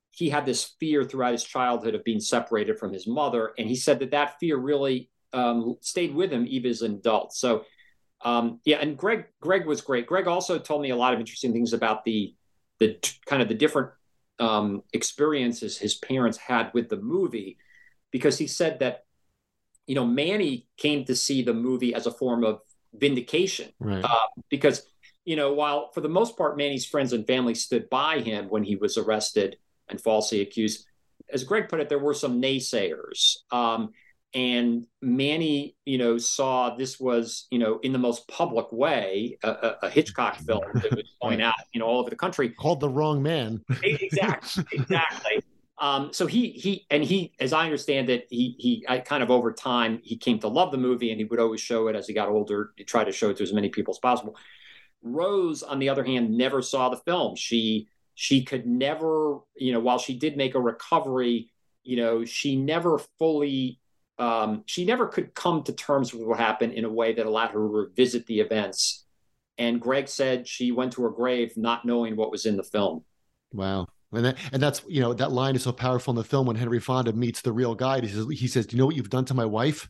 he 0.09 0.27
had 0.27 0.47
this 0.47 0.73
fear 0.79 1.03
throughout 1.03 1.33
his 1.33 1.43
childhood 1.43 1.93
of 1.93 2.03
being 2.03 2.19
separated 2.19 2.79
from 2.79 2.93
his 2.93 3.05
mother, 3.05 3.51
and 3.59 3.69
he 3.69 3.75
said 3.75 3.99
that 3.99 4.09
that 4.09 4.39
fear 4.39 4.57
really 4.57 5.11
um, 5.33 5.75
stayed 5.81 6.15
with 6.15 6.31
him 6.31 6.47
even 6.49 6.71
as 6.71 6.81
an 6.81 6.95
adult. 6.95 7.33
So 7.33 7.63
um, 8.23 8.59
yeah, 8.65 8.77
and 8.77 8.97
Greg 8.97 9.25
Greg 9.41 9.65
was 9.65 9.81
great. 9.81 10.07
Greg 10.07 10.27
also 10.27 10.59
told 10.59 10.81
me 10.81 10.91
a 10.91 10.95
lot 10.95 11.13
of 11.13 11.19
interesting 11.19 11.53
things 11.53 11.73
about 11.73 12.03
the 12.05 12.35
the 12.79 12.97
kind 13.25 13.41
of 13.41 13.47
the 13.47 13.55
different 13.55 13.91
um, 14.39 14.83
experiences 14.93 15.77
his 15.77 15.95
parents 15.95 16.37
had 16.37 16.71
with 16.73 16.89
the 16.89 16.97
movie, 16.97 17.57
because 18.11 18.37
he 18.37 18.47
said 18.47 18.79
that 18.79 19.05
you 19.87 19.95
know 19.95 20.05
Manny 20.05 20.67
came 20.77 21.05
to 21.05 21.15
see 21.15 21.41
the 21.41 21.53
movie 21.53 21.93
as 21.93 22.07
a 22.07 22.11
form 22.11 22.43
of 22.43 22.59
vindication, 22.93 23.69
right. 23.79 24.03
uh, 24.03 24.27
because 24.49 24.83
you 25.25 25.35
know 25.35 25.53
while 25.53 25.91
for 25.91 26.01
the 26.01 26.09
most 26.09 26.37
part 26.37 26.57
Manny's 26.57 26.85
friends 26.85 27.13
and 27.13 27.25
family 27.25 27.55
stood 27.55 27.89
by 27.89 28.19
him 28.19 28.49
when 28.49 28.63
he 28.63 28.75
was 28.75 28.97
arrested 28.97 29.57
and 29.89 29.99
falsely 29.99 30.41
accused, 30.41 30.85
as 31.31 31.43
Greg 31.43 31.69
put 31.69 31.79
it, 31.79 31.89
there 31.89 31.99
were 31.99 32.13
some 32.13 32.41
naysayers. 32.41 33.37
Um, 33.51 33.91
and 34.33 34.85
Manny, 35.01 35.75
you 35.85 35.97
know, 35.97 36.17
saw 36.17 36.75
this 36.75 36.99
was, 36.99 37.47
you 37.51 37.59
know, 37.59 37.79
in 37.79 37.91
the 37.91 37.99
most 37.99 38.27
public 38.27 38.71
way, 38.71 39.37
a, 39.43 39.75
a 39.83 39.89
Hitchcock 39.89 40.35
film 40.47 40.63
that 40.75 40.91
was 40.91 41.03
going 41.21 41.41
out, 41.41 41.55
you 41.73 41.79
know, 41.79 41.85
all 41.85 41.99
over 41.99 42.09
the 42.09 42.15
country. 42.15 42.49
Called 42.49 42.79
the 42.79 42.89
wrong 42.89 43.21
man. 43.21 43.61
exactly, 43.83 44.63
exactly. 44.71 45.43
Um, 45.79 46.13
so 46.13 46.27
he 46.27 46.51
he 46.51 46.85
and 46.91 47.03
he, 47.03 47.33
as 47.39 47.53
I 47.53 47.65
understand 47.65 48.09
it, 48.09 48.27
he 48.29 48.55
he 48.59 48.85
I 48.87 48.99
kind 48.99 49.23
of 49.23 49.31
over 49.31 49.51
time 49.51 49.99
he 50.03 50.15
came 50.15 50.39
to 50.39 50.47
love 50.47 50.71
the 50.71 50.77
movie, 50.77 51.11
and 51.11 51.19
he 51.19 51.25
would 51.25 51.39
always 51.39 51.59
show 51.59 51.87
it 51.87 51.95
as 51.95 52.07
he 52.07 52.13
got 52.13 52.29
older. 52.29 52.71
He 52.77 52.83
tried 52.83 53.05
to 53.05 53.11
show 53.11 53.31
it 53.31 53.37
to 53.37 53.43
as 53.43 53.51
many 53.51 53.69
people 53.69 53.93
as 53.93 53.99
possible. 53.99 54.37
Rose, 55.01 55.63
on 55.63 55.79
the 55.79 55.89
other 55.89 56.03
hand, 56.03 56.37
never 56.37 56.61
saw 56.61 56.89
the 56.89 56.97
film. 56.97 57.35
She 57.35 57.89
she 58.13 58.45
could 58.45 58.67
never, 58.67 59.39
you 59.55 59.73
know, 59.73 59.79
while 59.79 59.97
she 59.97 60.17
did 60.17 60.37
make 60.37 60.53
a 60.53 60.61
recovery, 60.61 61.51
you 61.83 61.97
know, 61.97 62.23
she 62.23 62.55
never 62.55 62.99
fully 63.17 63.80
um, 64.21 64.61
she 64.67 64.85
never 64.85 65.07
could 65.07 65.33
come 65.33 65.63
to 65.63 65.73
terms 65.73 66.13
with 66.13 66.27
what 66.27 66.39
happened 66.39 66.73
in 66.73 66.85
a 66.85 66.89
way 66.89 67.11
that 67.11 67.25
allowed 67.25 67.47
her 67.47 67.53
to 67.53 67.59
revisit 67.59 68.27
the 68.27 68.39
events. 68.39 69.03
And 69.57 69.81
Greg 69.81 70.07
said 70.07 70.47
she 70.47 70.71
went 70.71 70.93
to 70.93 71.01
her 71.01 71.09
grave 71.09 71.57
not 71.57 71.85
knowing 71.85 72.15
what 72.15 72.29
was 72.29 72.45
in 72.45 72.55
the 72.55 72.63
film. 72.63 73.03
Wow. 73.51 73.87
And 74.13 74.25
that, 74.25 74.37
and 74.51 74.61
that's 74.61 74.83
you 74.87 75.01
know 75.01 75.13
that 75.13 75.31
line 75.31 75.55
is 75.55 75.63
so 75.63 75.71
powerful 75.71 76.11
in 76.11 76.17
the 76.17 76.23
film 76.23 76.45
when 76.45 76.55
Henry 76.55 76.79
Fonda 76.79 77.13
meets 77.13 77.41
the 77.41 77.51
real 77.51 77.73
guy. 77.73 78.01
He 78.01 78.09
says, 78.09 78.27
he 78.29 78.47
says, 78.47 78.67
"Do 78.67 78.75
you 78.75 78.81
know 78.81 78.85
what 78.85 78.95
you've 78.95 79.09
done 79.09 79.25
to 79.25 79.33
my 79.33 79.45
wife?" 79.45 79.89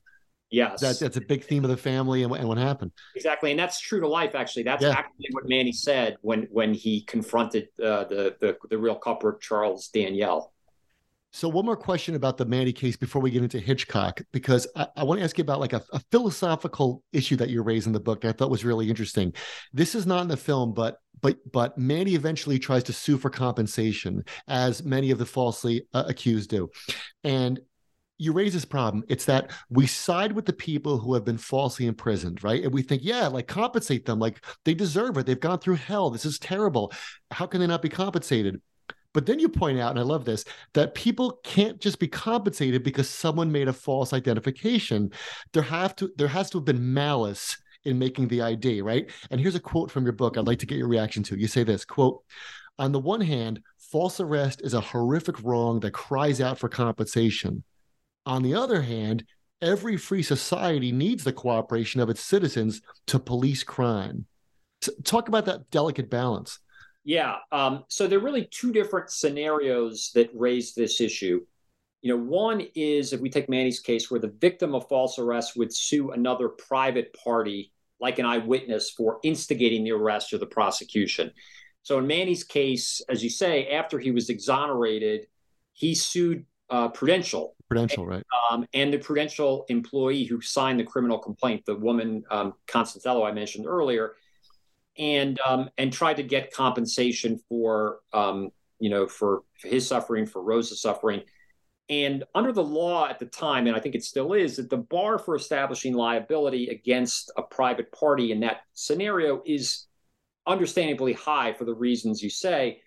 Yes, 0.51 0.79
that, 0.81 0.99
that's 0.99 1.17
a 1.17 1.21
big 1.21 1.43
theme 1.43 1.63
of 1.63 1.71
the 1.71 1.77
family 1.77 2.21
and, 2.21 2.31
and 2.35 2.47
what 2.47 2.59
happened. 2.59 2.91
Exactly, 3.15 3.49
and 3.49 3.59
that's 3.59 3.79
true 3.79 3.99
to 3.99 4.07
life. 4.07 4.35
Actually, 4.35 4.63
that's 4.63 4.83
yeah. 4.83 4.91
actually 4.91 5.25
what 5.31 5.49
Manny 5.49 5.71
said 5.71 6.17
when 6.21 6.47
when 6.51 6.71
he 6.71 7.01
confronted 7.01 7.69
uh, 7.83 8.03
the, 8.03 8.35
the 8.39 8.57
the 8.69 8.77
real 8.77 8.95
culprit, 8.95 9.41
Charles 9.41 9.87
Daniel. 9.87 10.53
So 11.33 11.47
one 11.47 11.65
more 11.65 11.77
question 11.77 12.15
about 12.15 12.37
the 12.37 12.45
Manny 12.45 12.73
case 12.73 12.97
before 12.97 13.21
we 13.21 13.31
get 13.31 13.41
into 13.41 13.59
Hitchcock, 13.59 14.21
because 14.33 14.67
I, 14.75 14.87
I 14.97 15.03
want 15.05 15.19
to 15.19 15.23
ask 15.23 15.37
you 15.37 15.43
about 15.43 15.61
like 15.61 15.71
a, 15.71 15.81
a, 15.93 15.99
philosophical 16.11 17.03
issue 17.13 17.37
that 17.37 17.49
you 17.49 17.61
raised 17.61 17.87
in 17.87 17.93
the 17.93 18.01
book 18.01 18.21
that 18.21 18.29
I 18.29 18.31
thought 18.33 18.49
was 18.49 18.65
really 18.65 18.89
interesting. 18.89 19.33
This 19.71 19.95
is 19.95 20.05
not 20.05 20.21
in 20.21 20.27
the 20.27 20.35
film, 20.35 20.73
but 20.73 20.97
but 21.21 21.37
but 21.51 21.77
Manny 21.77 22.15
eventually 22.15 22.59
tries 22.59 22.83
to 22.83 22.93
sue 22.93 23.17
for 23.17 23.29
compensation, 23.29 24.25
as 24.49 24.83
many 24.83 25.11
of 25.11 25.19
the 25.19 25.25
falsely 25.25 25.87
uh, 25.93 26.03
accused 26.07 26.49
do, 26.49 26.69
and 27.23 27.61
you 28.17 28.33
raise 28.33 28.53
this 28.53 28.65
problem. 28.65 29.03
It's 29.07 29.25
that 29.25 29.51
we 29.69 29.87
side 29.87 30.33
with 30.33 30.45
the 30.45 30.53
people 30.53 30.99
who 30.99 31.13
have 31.13 31.25
been 31.25 31.39
falsely 31.39 31.87
imprisoned, 31.87 32.43
right? 32.43 32.63
And 32.63 32.71
we 32.71 32.83
think, 32.83 33.03
yeah, 33.03 33.27
like 33.27 33.47
compensate 33.47 34.05
them. 34.05 34.19
Like 34.19 34.45
they 34.63 34.75
deserve 34.75 35.17
it. 35.17 35.25
They've 35.25 35.39
gone 35.39 35.57
through 35.57 35.75
hell. 35.75 36.11
This 36.11 36.25
is 36.25 36.37
terrible. 36.37 36.91
How 37.31 37.47
can 37.47 37.61
they 37.61 37.67
not 37.67 37.81
be 37.81 37.89
compensated? 37.89 38.61
But 39.13 39.25
then 39.25 39.39
you 39.39 39.49
point 39.49 39.79
out, 39.79 39.91
and 39.91 39.99
I 39.99 40.03
love 40.03 40.25
this, 40.25 40.45
that 40.73 40.95
people 40.95 41.39
can't 41.43 41.79
just 41.79 41.99
be 41.99 42.07
compensated 42.07 42.83
because 42.83 43.09
someone 43.09 43.51
made 43.51 43.67
a 43.67 43.73
false 43.73 44.13
identification. 44.13 45.11
There 45.53 45.63
have 45.63 45.95
to 45.97 46.11
there 46.15 46.27
has 46.27 46.49
to 46.51 46.59
have 46.59 46.65
been 46.65 46.93
malice 46.93 47.57
in 47.83 47.99
making 47.99 48.27
the 48.27 48.41
ID, 48.41 48.81
right? 48.81 49.09
And 49.29 49.41
here's 49.41 49.55
a 49.55 49.59
quote 49.59 49.91
from 49.91 50.03
your 50.03 50.13
book 50.13 50.37
I'd 50.37 50.47
like 50.47 50.59
to 50.59 50.65
get 50.65 50.77
your 50.77 50.87
reaction 50.87 51.23
to. 51.23 51.39
You 51.39 51.47
say 51.47 51.63
this 51.63 51.83
quote, 51.83 52.23
on 52.79 52.91
the 52.91 52.99
one 52.99 53.21
hand, 53.21 53.61
false 53.77 54.19
arrest 54.19 54.61
is 54.63 54.73
a 54.73 54.81
horrific 54.81 55.43
wrong 55.43 55.79
that 55.81 55.91
cries 55.91 56.39
out 56.39 56.57
for 56.57 56.69
compensation. 56.69 57.63
On 58.25 58.43
the 58.43 58.53
other 58.53 58.81
hand, 58.81 59.25
every 59.61 59.97
free 59.97 60.23
society 60.23 60.91
needs 60.91 61.23
the 61.23 61.33
cooperation 61.33 62.01
of 62.01 62.09
its 62.09 62.21
citizens 62.21 62.81
to 63.07 63.19
police 63.19 63.63
crime. 63.63 64.25
So 64.81 64.91
talk 65.03 65.27
about 65.27 65.45
that 65.45 65.69
delicate 65.69 66.09
balance. 66.09 66.59
Yeah. 67.03 67.37
Um, 67.51 67.85
so 67.87 68.07
there 68.07 68.19
are 68.19 68.23
really 68.23 68.47
two 68.51 68.71
different 68.71 69.09
scenarios 69.09 70.11
that 70.13 70.29
raise 70.33 70.73
this 70.73 71.01
issue. 71.01 71.41
You 72.01 72.15
know, 72.15 72.23
one 72.23 72.67
is 72.75 73.13
if 73.13 73.21
we 73.21 73.29
take 73.29 73.49
Manny's 73.49 73.79
case, 73.79 74.09
where 74.09 74.19
the 74.19 74.33
victim 74.39 74.73
of 74.75 74.87
false 74.87 75.19
arrest 75.19 75.55
would 75.55 75.73
sue 75.73 76.11
another 76.11 76.49
private 76.49 77.13
party, 77.13 77.71
like 77.99 78.19
an 78.19 78.25
eyewitness, 78.25 78.91
for 78.91 79.19
instigating 79.23 79.83
the 79.83 79.91
arrest 79.91 80.33
or 80.33 80.37
the 80.37 80.45
prosecution. 80.45 81.31
So 81.83 81.97
in 81.97 82.07
Manny's 82.07 82.43
case, 82.43 83.01
as 83.09 83.23
you 83.23 83.29
say, 83.29 83.69
after 83.69 83.99
he 83.99 84.11
was 84.11 84.29
exonerated, 84.29 85.27
he 85.73 85.95
sued 85.95 86.45
uh, 86.69 86.89
Prudential. 86.89 87.55
Prudential, 87.67 88.05
right? 88.05 88.23
Um, 88.51 88.65
and 88.73 88.93
the 88.93 88.97
Prudential 88.97 89.65
employee 89.69 90.23
who 90.23 90.41
signed 90.41 90.79
the 90.79 90.83
criminal 90.83 91.19
complaint, 91.19 91.65
the 91.65 91.75
woman 91.75 92.23
um, 92.29 92.53
Constanzello 92.67 93.27
I 93.27 93.31
mentioned 93.31 93.65
earlier, 93.67 94.13
and 95.01 95.39
um, 95.45 95.69
and 95.77 95.91
tried 95.91 96.17
to 96.17 96.23
get 96.23 96.53
compensation 96.53 97.41
for 97.49 97.99
um, 98.13 98.51
you 98.79 98.89
know 98.89 99.07
for, 99.07 99.41
his 99.61 99.85
suffering, 99.85 100.25
for 100.25 100.41
Rosa's 100.41 100.81
suffering. 100.81 101.23
And 101.89 102.23
under 102.33 102.53
the 102.53 102.63
law 102.63 103.09
at 103.09 103.19
the 103.19 103.25
time, 103.25 103.67
and 103.67 103.75
I 103.75 103.79
think 103.79 103.95
it 103.95 104.03
still 104.03 104.31
is, 104.31 104.55
that 104.55 104.69
the 104.69 104.77
bar 104.77 105.17
for 105.17 105.35
establishing 105.35 105.93
liability 105.93 106.69
against 106.69 107.33
a 107.35 107.41
private 107.41 107.91
party 107.91 108.31
in 108.31 108.39
that 108.41 108.61
scenario 108.73 109.41
is 109.45 109.87
understandably 110.47 111.11
high 111.11 111.51
for 111.51 111.65
the 111.65 111.73
reasons 111.73 112.23
you 112.23 112.29
say, 112.29 112.79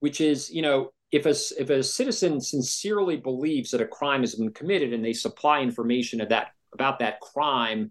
which 0.00 0.20
is, 0.20 0.50
you 0.50 0.60
know, 0.60 0.90
if 1.10 1.24
a, 1.24 1.34
if 1.58 1.70
a 1.70 1.82
citizen 1.82 2.38
sincerely 2.38 3.16
believes 3.16 3.70
that 3.70 3.80
a 3.80 3.86
crime 3.86 4.20
has 4.20 4.34
been 4.34 4.52
committed 4.52 4.92
and 4.92 5.02
they 5.02 5.14
supply 5.14 5.60
information 5.60 6.20
of 6.20 6.28
that 6.28 6.48
about 6.74 6.98
that 6.98 7.20
crime 7.20 7.90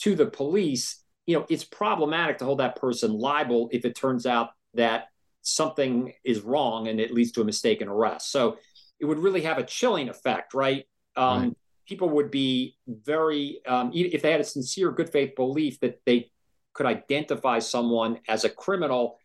to 0.00 0.14
the 0.14 0.26
police, 0.26 1.03
you 1.26 1.36
know, 1.36 1.46
it's 1.48 1.64
problematic 1.64 2.38
to 2.38 2.44
hold 2.44 2.60
that 2.60 2.76
person 2.76 3.18
liable 3.18 3.68
if 3.72 3.84
it 3.84 3.94
turns 3.94 4.26
out 4.26 4.50
that 4.74 5.08
something 5.42 6.12
is 6.24 6.40
wrong 6.40 6.88
and 6.88 7.00
it 7.00 7.12
leads 7.12 7.32
to 7.32 7.40
a 7.40 7.44
mistaken 7.44 7.88
arrest. 7.88 8.30
So 8.30 8.58
it 9.00 9.04
would 9.04 9.18
really 9.18 9.42
have 9.42 9.58
a 9.58 9.64
chilling 9.64 10.08
effect, 10.08 10.54
right? 10.54 10.84
Um, 11.16 11.42
right. 11.42 11.56
People 11.86 12.10
would 12.10 12.30
be 12.30 12.76
very, 12.86 13.60
um, 13.66 13.90
if 13.94 14.22
they 14.22 14.32
had 14.32 14.40
a 14.40 14.44
sincere 14.44 14.90
good 14.90 15.10
faith 15.10 15.34
belief 15.36 15.80
that 15.80 16.00
they 16.06 16.30
could 16.72 16.86
identify 16.86 17.58
someone 17.58 18.18
as 18.28 18.44
a 18.44 18.50
criminal, 18.50 19.18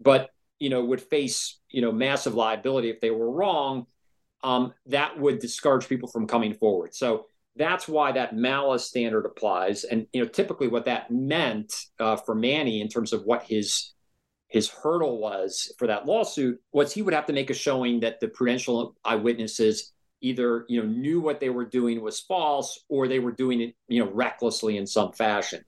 but 0.00 0.30
you 0.60 0.68
know 0.68 0.84
would 0.84 1.00
face 1.00 1.58
you 1.70 1.82
know 1.82 1.90
massive 1.90 2.34
liability 2.34 2.90
if 2.90 3.00
they 3.00 3.10
were 3.10 3.30
wrong. 3.30 3.86
Um, 4.42 4.72
that 4.86 5.18
would 5.18 5.38
discourage 5.38 5.86
people 5.86 6.08
from 6.08 6.26
coming 6.26 6.54
forward. 6.54 6.94
So 6.94 7.26
that's 7.56 7.88
why 7.88 8.12
that 8.12 8.34
malice 8.34 8.86
standard 8.86 9.26
applies. 9.26 9.84
And 9.84 10.06
you 10.12 10.22
know, 10.22 10.28
typically 10.28 10.68
what 10.68 10.84
that 10.86 11.10
meant 11.10 11.72
uh, 11.98 12.16
for 12.16 12.34
Manny 12.34 12.80
in 12.80 12.88
terms 12.88 13.12
of 13.12 13.24
what 13.24 13.44
his 13.44 13.92
his 14.48 14.68
hurdle 14.68 15.18
was 15.18 15.72
for 15.78 15.86
that 15.86 16.06
lawsuit 16.06 16.60
was 16.72 16.92
he 16.92 17.02
would 17.02 17.14
have 17.14 17.26
to 17.26 17.32
make 17.32 17.50
a 17.50 17.54
showing 17.54 18.00
that 18.00 18.18
the 18.18 18.26
prudential 18.28 18.96
eyewitnesses 19.04 19.92
either 20.20 20.66
you 20.68 20.82
know 20.82 20.88
knew 20.88 21.20
what 21.20 21.40
they 21.40 21.50
were 21.50 21.64
doing 21.64 22.00
was 22.00 22.20
false 22.20 22.84
or 22.88 23.06
they 23.06 23.20
were 23.20 23.32
doing 23.32 23.60
it 23.60 23.74
you 23.88 24.04
know 24.04 24.10
recklessly 24.10 24.76
in 24.76 24.86
some 24.86 25.12
fashion. 25.12 25.64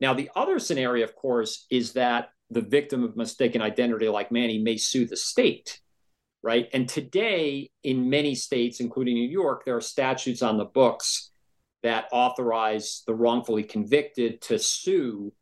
Now, 0.00 0.14
the 0.14 0.30
other 0.36 0.58
scenario, 0.58 1.04
of 1.04 1.14
course, 1.14 1.66
is 1.70 1.94
that 1.94 2.28
the 2.50 2.60
victim 2.60 3.02
of 3.02 3.16
mistaken 3.16 3.62
identity, 3.62 4.08
like 4.08 4.30
Manny, 4.30 4.58
may 4.58 4.76
sue 4.76 5.06
the 5.06 5.16
state, 5.16 5.80
right? 6.42 6.68
And 6.72 6.88
today, 6.88 7.70
in 7.82 8.08
many 8.08 8.34
states, 8.34 8.80
including 8.80 9.14
New 9.14 9.28
York, 9.28 9.64
there 9.64 9.76
are 9.76 9.80
statutes 9.80 10.42
on 10.42 10.58
the 10.58 10.64
books 10.64 11.30
that 11.82 12.06
authorize 12.12 13.02
the 13.06 13.14
wrongfully 13.14 13.62
convicted 13.62 14.40
to 14.42 14.58
sue 14.58 15.32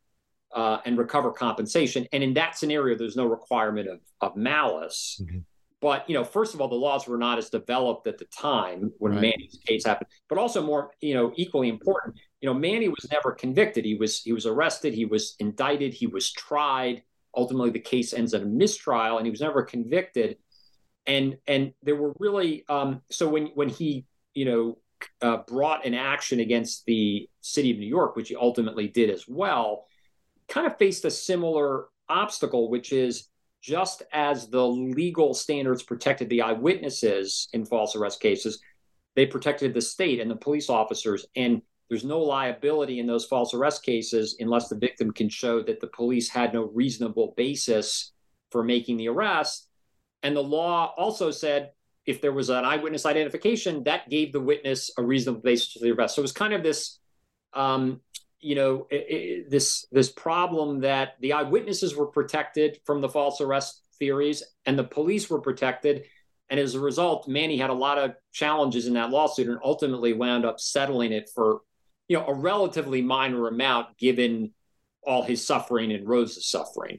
uh, 0.54 0.78
and 0.84 0.96
recover 0.96 1.30
compensation. 1.30 2.06
And 2.12 2.22
in 2.22 2.34
that 2.34 2.56
scenario, 2.56 2.96
there's 2.96 3.16
no 3.16 3.26
requirement 3.26 3.88
of, 3.88 4.00
of 4.20 4.36
malice. 4.36 5.20
Mm-hmm. 5.22 5.38
But 5.80 6.08
you 6.08 6.14
know, 6.14 6.24
first 6.24 6.54
of 6.54 6.62
all, 6.62 6.68
the 6.68 6.74
laws 6.74 7.06
were 7.06 7.18
not 7.18 7.36
as 7.36 7.50
developed 7.50 8.06
at 8.06 8.16
the 8.16 8.24
time 8.26 8.90
when 8.98 9.12
right. 9.12 9.20
Manny's 9.20 9.58
case 9.66 9.84
happened. 9.84 10.08
But 10.30 10.38
also 10.38 10.62
more, 10.62 10.92
you 11.02 11.12
know, 11.12 11.32
equally 11.36 11.68
important, 11.68 12.16
you 12.40 12.48
know, 12.48 12.54
Manny 12.54 12.88
was 12.88 13.06
never 13.12 13.32
convicted. 13.32 13.84
He 13.84 13.94
was 13.94 14.22
he 14.22 14.32
was 14.32 14.46
arrested, 14.46 14.94
he 14.94 15.04
was 15.04 15.34
indicted, 15.40 15.92
he 15.92 16.06
was 16.06 16.32
tried. 16.32 17.02
Ultimately, 17.36 17.70
the 17.70 17.80
case 17.80 18.14
ends 18.14 18.32
in 18.32 18.42
a 18.42 18.46
mistrial, 18.46 19.18
and 19.18 19.26
he 19.26 19.30
was 19.30 19.42
never 19.42 19.62
convicted. 19.62 20.38
And 21.06 21.38
and 21.46 21.72
there 21.82 21.96
were 21.96 22.14
really 22.18 22.64
um, 22.68 23.02
so 23.10 23.28
when 23.28 23.46
when 23.48 23.68
he 23.68 24.06
you 24.34 24.44
know 24.44 24.78
uh, 25.20 25.38
brought 25.46 25.84
an 25.84 25.94
action 25.94 26.40
against 26.40 26.86
the 26.86 27.28
city 27.40 27.70
of 27.70 27.78
New 27.78 27.86
York, 27.86 28.16
which 28.16 28.28
he 28.28 28.36
ultimately 28.36 28.88
did 28.88 29.10
as 29.10 29.26
well, 29.28 29.84
kind 30.48 30.66
of 30.66 30.78
faced 30.78 31.04
a 31.04 31.10
similar 31.10 31.86
obstacle, 32.08 32.70
which 32.70 32.92
is 32.92 33.28
just 33.62 34.02
as 34.12 34.48
the 34.48 34.66
legal 34.66 35.32
standards 35.32 35.82
protected 35.82 36.28
the 36.28 36.42
eyewitnesses 36.42 37.48
in 37.54 37.64
false 37.64 37.96
arrest 37.96 38.20
cases, 38.20 38.60
they 39.16 39.24
protected 39.24 39.72
the 39.72 39.80
state 39.80 40.20
and 40.20 40.30
the 40.30 40.36
police 40.36 40.68
officers. 40.68 41.24
And 41.34 41.62
there's 41.88 42.04
no 42.04 42.20
liability 42.20 42.98
in 42.98 43.06
those 43.06 43.24
false 43.24 43.54
arrest 43.54 43.82
cases 43.82 44.36
unless 44.38 44.68
the 44.68 44.76
victim 44.76 45.12
can 45.12 45.30
show 45.30 45.62
that 45.62 45.80
the 45.80 45.86
police 45.88 46.28
had 46.28 46.52
no 46.52 46.70
reasonable 46.74 47.32
basis 47.36 48.12
for 48.50 48.62
making 48.62 48.98
the 48.98 49.08
arrest. 49.08 49.68
And 50.24 50.34
the 50.34 50.42
law 50.42 50.92
also 50.96 51.30
said 51.30 51.70
if 52.06 52.20
there 52.20 52.32
was 52.32 52.50
an 52.50 52.64
eyewitness 52.64 53.06
identification, 53.06 53.84
that 53.84 54.10
gave 54.10 54.32
the 54.32 54.40
witness 54.40 54.90
a 54.98 55.02
reasonable 55.02 55.42
basis 55.42 55.72
for 55.72 55.84
the 55.84 55.92
arrest. 55.92 56.16
So 56.16 56.20
it 56.20 56.24
was 56.24 56.32
kind 56.32 56.52
of 56.52 56.62
this 56.62 56.98
um, 57.52 58.00
you 58.44 58.54
know 58.54 58.86
it, 58.90 59.06
it, 59.08 59.50
this 59.50 59.86
this 59.90 60.12
problem 60.12 60.80
that 60.80 61.14
the 61.20 61.32
eyewitnesses 61.32 61.96
were 61.96 62.06
protected 62.06 62.78
from 62.84 63.00
the 63.00 63.08
false 63.08 63.40
arrest 63.40 63.80
theories 63.98 64.42
and 64.66 64.78
the 64.78 64.84
police 64.84 65.30
were 65.30 65.40
protected 65.40 66.04
and 66.50 66.60
as 66.60 66.74
a 66.74 66.80
result 66.80 67.26
manny 67.26 67.56
had 67.56 67.70
a 67.70 67.74
lot 67.74 67.96
of 67.96 68.14
challenges 68.32 68.86
in 68.86 68.94
that 68.94 69.08
lawsuit 69.08 69.48
and 69.48 69.58
ultimately 69.64 70.12
wound 70.12 70.44
up 70.44 70.60
settling 70.60 71.10
it 71.10 71.30
for 71.34 71.60
you 72.06 72.18
know 72.18 72.26
a 72.26 72.34
relatively 72.34 73.00
minor 73.00 73.48
amount 73.48 73.96
given 73.96 74.52
all 75.02 75.22
his 75.22 75.44
suffering 75.46 75.90
and 75.90 76.06
rose's 76.06 76.46
suffering 76.46 76.98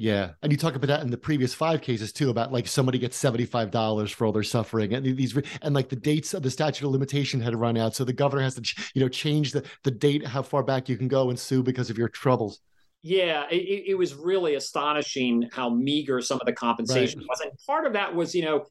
Yeah, 0.00 0.30
and 0.40 0.50
you 0.50 0.56
talk 0.56 0.76
about 0.76 0.86
that 0.86 1.02
in 1.02 1.10
the 1.10 1.18
previous 1.18 1.52
five 1.52 1.82
cases 1.82 2.10
too, 2.10 2.30
about 2.30 2.50
like 2.50 2.66
somebody 2.66 2.98
gets 2.98 3.18
seventy 3.18 3.44
five 3.44 3.70
dollars 3.70 4.10
for 4.10 4.24
all 4.24 4.32
their 4.32 4.42
suffering, 4.42 4.94
and 4.94 5.04
these 5.04 5.38
and 5.60 5.74
like 5.74 5.90
the 5.90 5.96
dates 5.96 6.32
of 6.32 6.42
the 6.42 6.50
statute 6.50 6.86
of 6.86 6.90
limitation 6.90 7.38
had 7.38 7.54
run 7.54 7.76
out, 7.76 7.94
so 7.94 8.02
the 8.02 8.12
governor 8.14 8.42
has 8.42 8.54
to 8.54 8.62
you 8.94 9.02
know 9.02 9.10
change 9.10 9.52
the 9.52 9.62
the 9.84 9.90
date 9.90 10.26
how 10.26 10.40
far 10.40 10.62
back 10.62 10.88
you 10.88 10.96
can 10.96 11.06
go 11.06 11.28
and 11.28 11.38
sue 11.38 11.62
because 11.62 11.90
of 11.90 11.98
your 11.98 12.08
troubles. 12.08 12.62
Yeah, 13.02 13.44
it, 13.50 13.88
it 13.88 13.94
was 13.94 14.14
really 14.14 14.54
astonishing 14.54 15.50
how 15.52 15.68
meager 15.68 16.22
some 16.22 16.40
of 16.40 16.46
the 16.46 16.54
compensation 16.54 17.20
right. 17.20 17.28
was, 17.28 17.40
and 17.40 17.50
part 17.66 17.86
of 17.86 17.92
that 17.92 18.14
was 18.14 18.34
you 18.34 18.42
know 18.42 18.64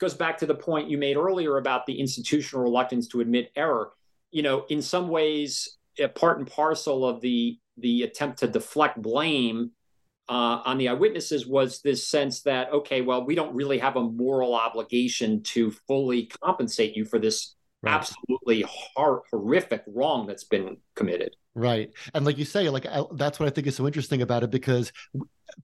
goes 0.00 0.14
back 0.14 0.36
to 0.38 0.46
the 0.46 0.54
point 0.56 0.90
you 0.90 0.98
made 0.98 1.16
earlier 1.16 1.58
about 1.58 1.86
the 1.86 2.00
institutional 2.00 2.60
reluctance 2.60 3.06
to 3.06 3.20
admit 3.20 3.52
error. 3.54 3.92
You 4.32 4.42
know, 4.42 4.64
in 4.68 4.82
some 4.82 5.06
ways, 5.06 5.78
a 6.00 6.08
part 6.08 6.38
and 6.38 6.46
parcel 6.50 7.06
of 7.06 7.20
the 7.20 7.56
the 7.76 8.02
attempt 8.02 8.40
to 8.40 8.48
deflect 8.48 9.00
blame 9.00 9.70
uh, 10.28 10.62
on 10.64 10.78
the 10.78 10.88
eyewitnesses 10.88 11.46
was 11.46 11.80
this 11.82 12.08
sense 12.08 12.42
that 12.42 12.72
okay, 12.72 13.00
well, 13.00 13.24
we 13.24 13.34
don't 13.34 13.54
really 13.54 13.78
have 13.78 13.96
a 13.96 14.02
moral 14.02 14.54
obligation 14.54 15.42
to 15.42 15.72
fully 15.86 16.30
compensate 16.42 16.96
you 16.96 17.04
for 17.04 17.18
this 17.18 17.54
Right. 17.82 17.94
absolutely 17.94 18.64
hor- 18.68 19.24
horrific 19.30 19.82
wrong 19.88 20.28
that's 20.28 20.44
been 20.44 20.76
committed. 20.94 21.34
Right. 21.56 21.90
And 22.14 22.24
like 22.24 22.38
you 22.38 22.44
say, 22.44 22.68
like 22.68 22.86
I, 22.86 23.02
that's 23.14 23.40
what 23.40 23.46
I 23.46 23.50
think 23.50 23.66
is 23.66 23.74
so 23.74 23.86
interesting 23.86 24.22
about 24.22 24.44
it 24.44 24.50
because 24.50 24.92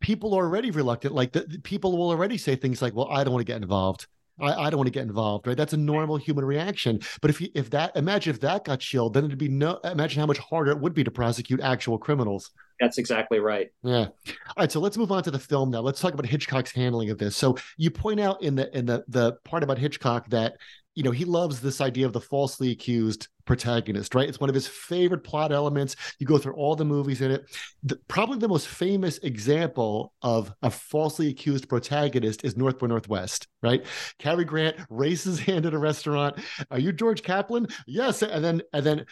people 0.00 0.34
are 0.34 0.44
already 0.44 0.72
reluctant. 0.72 1.14
Like 1.14 1.32
the, 1.32 1.42
the 1.42 1.60
people 1.60 1.96
will 1.96 2.10
already 2.10 2.36
say 2.36 2.56
things 2.56 2.82
like, 2.82 2.92
"Well, 2.94 3.08
I 3.08 3.22
don't 3.22 3.32
want 3.32 3.46
to 3.46 3.52
get 3.52 3.62
involved. 3.62 4.08
I, 4.40 4.52
I 4.52 4.70
don't 4.70 4.78
want 4.78 4.88
to 4.88 4.92
get 4.92 5.04
involved." 5.04 5.46
Right. 5.46 5.56
That's 5.56 5.74
a 5.74 5.78
normal 5.78 6.16
human 6.16 6.44
reaction. 6.44 6.98
But 7.22 7.30
if 7.30 7.40
you, 7.40 7.48
if 7.54 7.70
that 7.70 7.96
imagine 7.96 8.34
if 8.34 8.40
that 8.40 8.64
got 8.64 8.80
chilled, 8.80 9.14
then 9.14 9.24
it'd 9.24 9.38
be 9.38 9.48
no. 9.48 9.78
Imagine 9.84 10.18
how 10.18 10.26
much 10.26 10.38
harder 10.38 10.72
it 10.72 10.80
would 10.80 10.94
be 10.94 11.04
to 11.04 11.12
prosecute 11.12 11.60
actual 11.60 11.98
criminals. 11.98 12.50
That's 12.80 12.98
exactly 12.98 13.40
right. 13.40 13.68
Yeah. 13.82 14.06
All 14.06 14.34
right. 14.58 14.70
So 14.70 14.80
let's 14.80 14.96
move 14.96 15.12
on 15.12 15.22
to 15.24 15.30
the 15.30 15.38
film 15.38 15.70
now. 15.70 15.80
Let's 15.80 16.00
talk 16.00 16.14
about 16.14 16.26
Hitchcock's 16.26 16.72
handling 16.72 17.10
of 17.10 17.18
this. 17.18 17.36
So 17.36 17.56
you 17.76 17.90
point 17.90 18.20
out 18.20 18.42
in 18.42 18.54
the 18.54 18.76
in 18.76 18.86
the 18.86 19.04
the 19.08 19.34
part 19.44 19.62
about 19.62 19.78
Hitchcock 19.78 20.28
that 20.30 20.56
you 20.94 21.02
know 21.02 21.10
he 21.10 21.24
loves 21.24 21.60
this 21.60 21.80
idea 21.80 22.06
of 22.06 22.12
the 22.12 22.20
falsely 22.20 22.70
accused 22.70 23.28
protagonist, 23.44 24.14
right? 24.14 24.28
It's 24.28 24.40
one 24.40 24.50
of 24.50 24.54
his 24.54 24.68
favorite 24.68 25.24
plot 25.24 25.52
elements. 25.52 25.96
You 26.18 26.26
go 26.26 26.38
through 26.38 26.54
all 26.54 26.76
the 26.76 26.84
movies 26.84 27.20
in 27.22 27.30
it. 27.30 27.46
The, 27.82 27.96
probably 28.06 28.38
the 28.38 28.48
most 28.48 28.68
famous 28.68 29.18
example 29.18 30.12
of 30.22 30.52
a 30.62 30.70
falsely 30.70 31.28
accused 31.28 31.68
protagonist 31.68 32.44
is 32.44 32.56
North 32.56 32.78
by 32.78 32.88
Northwest, 32.88 33.48
right? 33.62 33.84
Cary 34.18 34.44
Grant 34.44 34.76
raises 34.90 35.40
hand 35.48 35.66
at 35.66 35.74
a 35.74 35.78
restaurant. 35.78 36.38
Are 36.70 36.78
you 36.78 36.92
George 36.92 37.22
Kaplan? 37.22 37.68
Yes. 37.86 38.22
And 38.22 38.44
then 38.44 38.62
and 38.72 38.84
then 38.84 39.06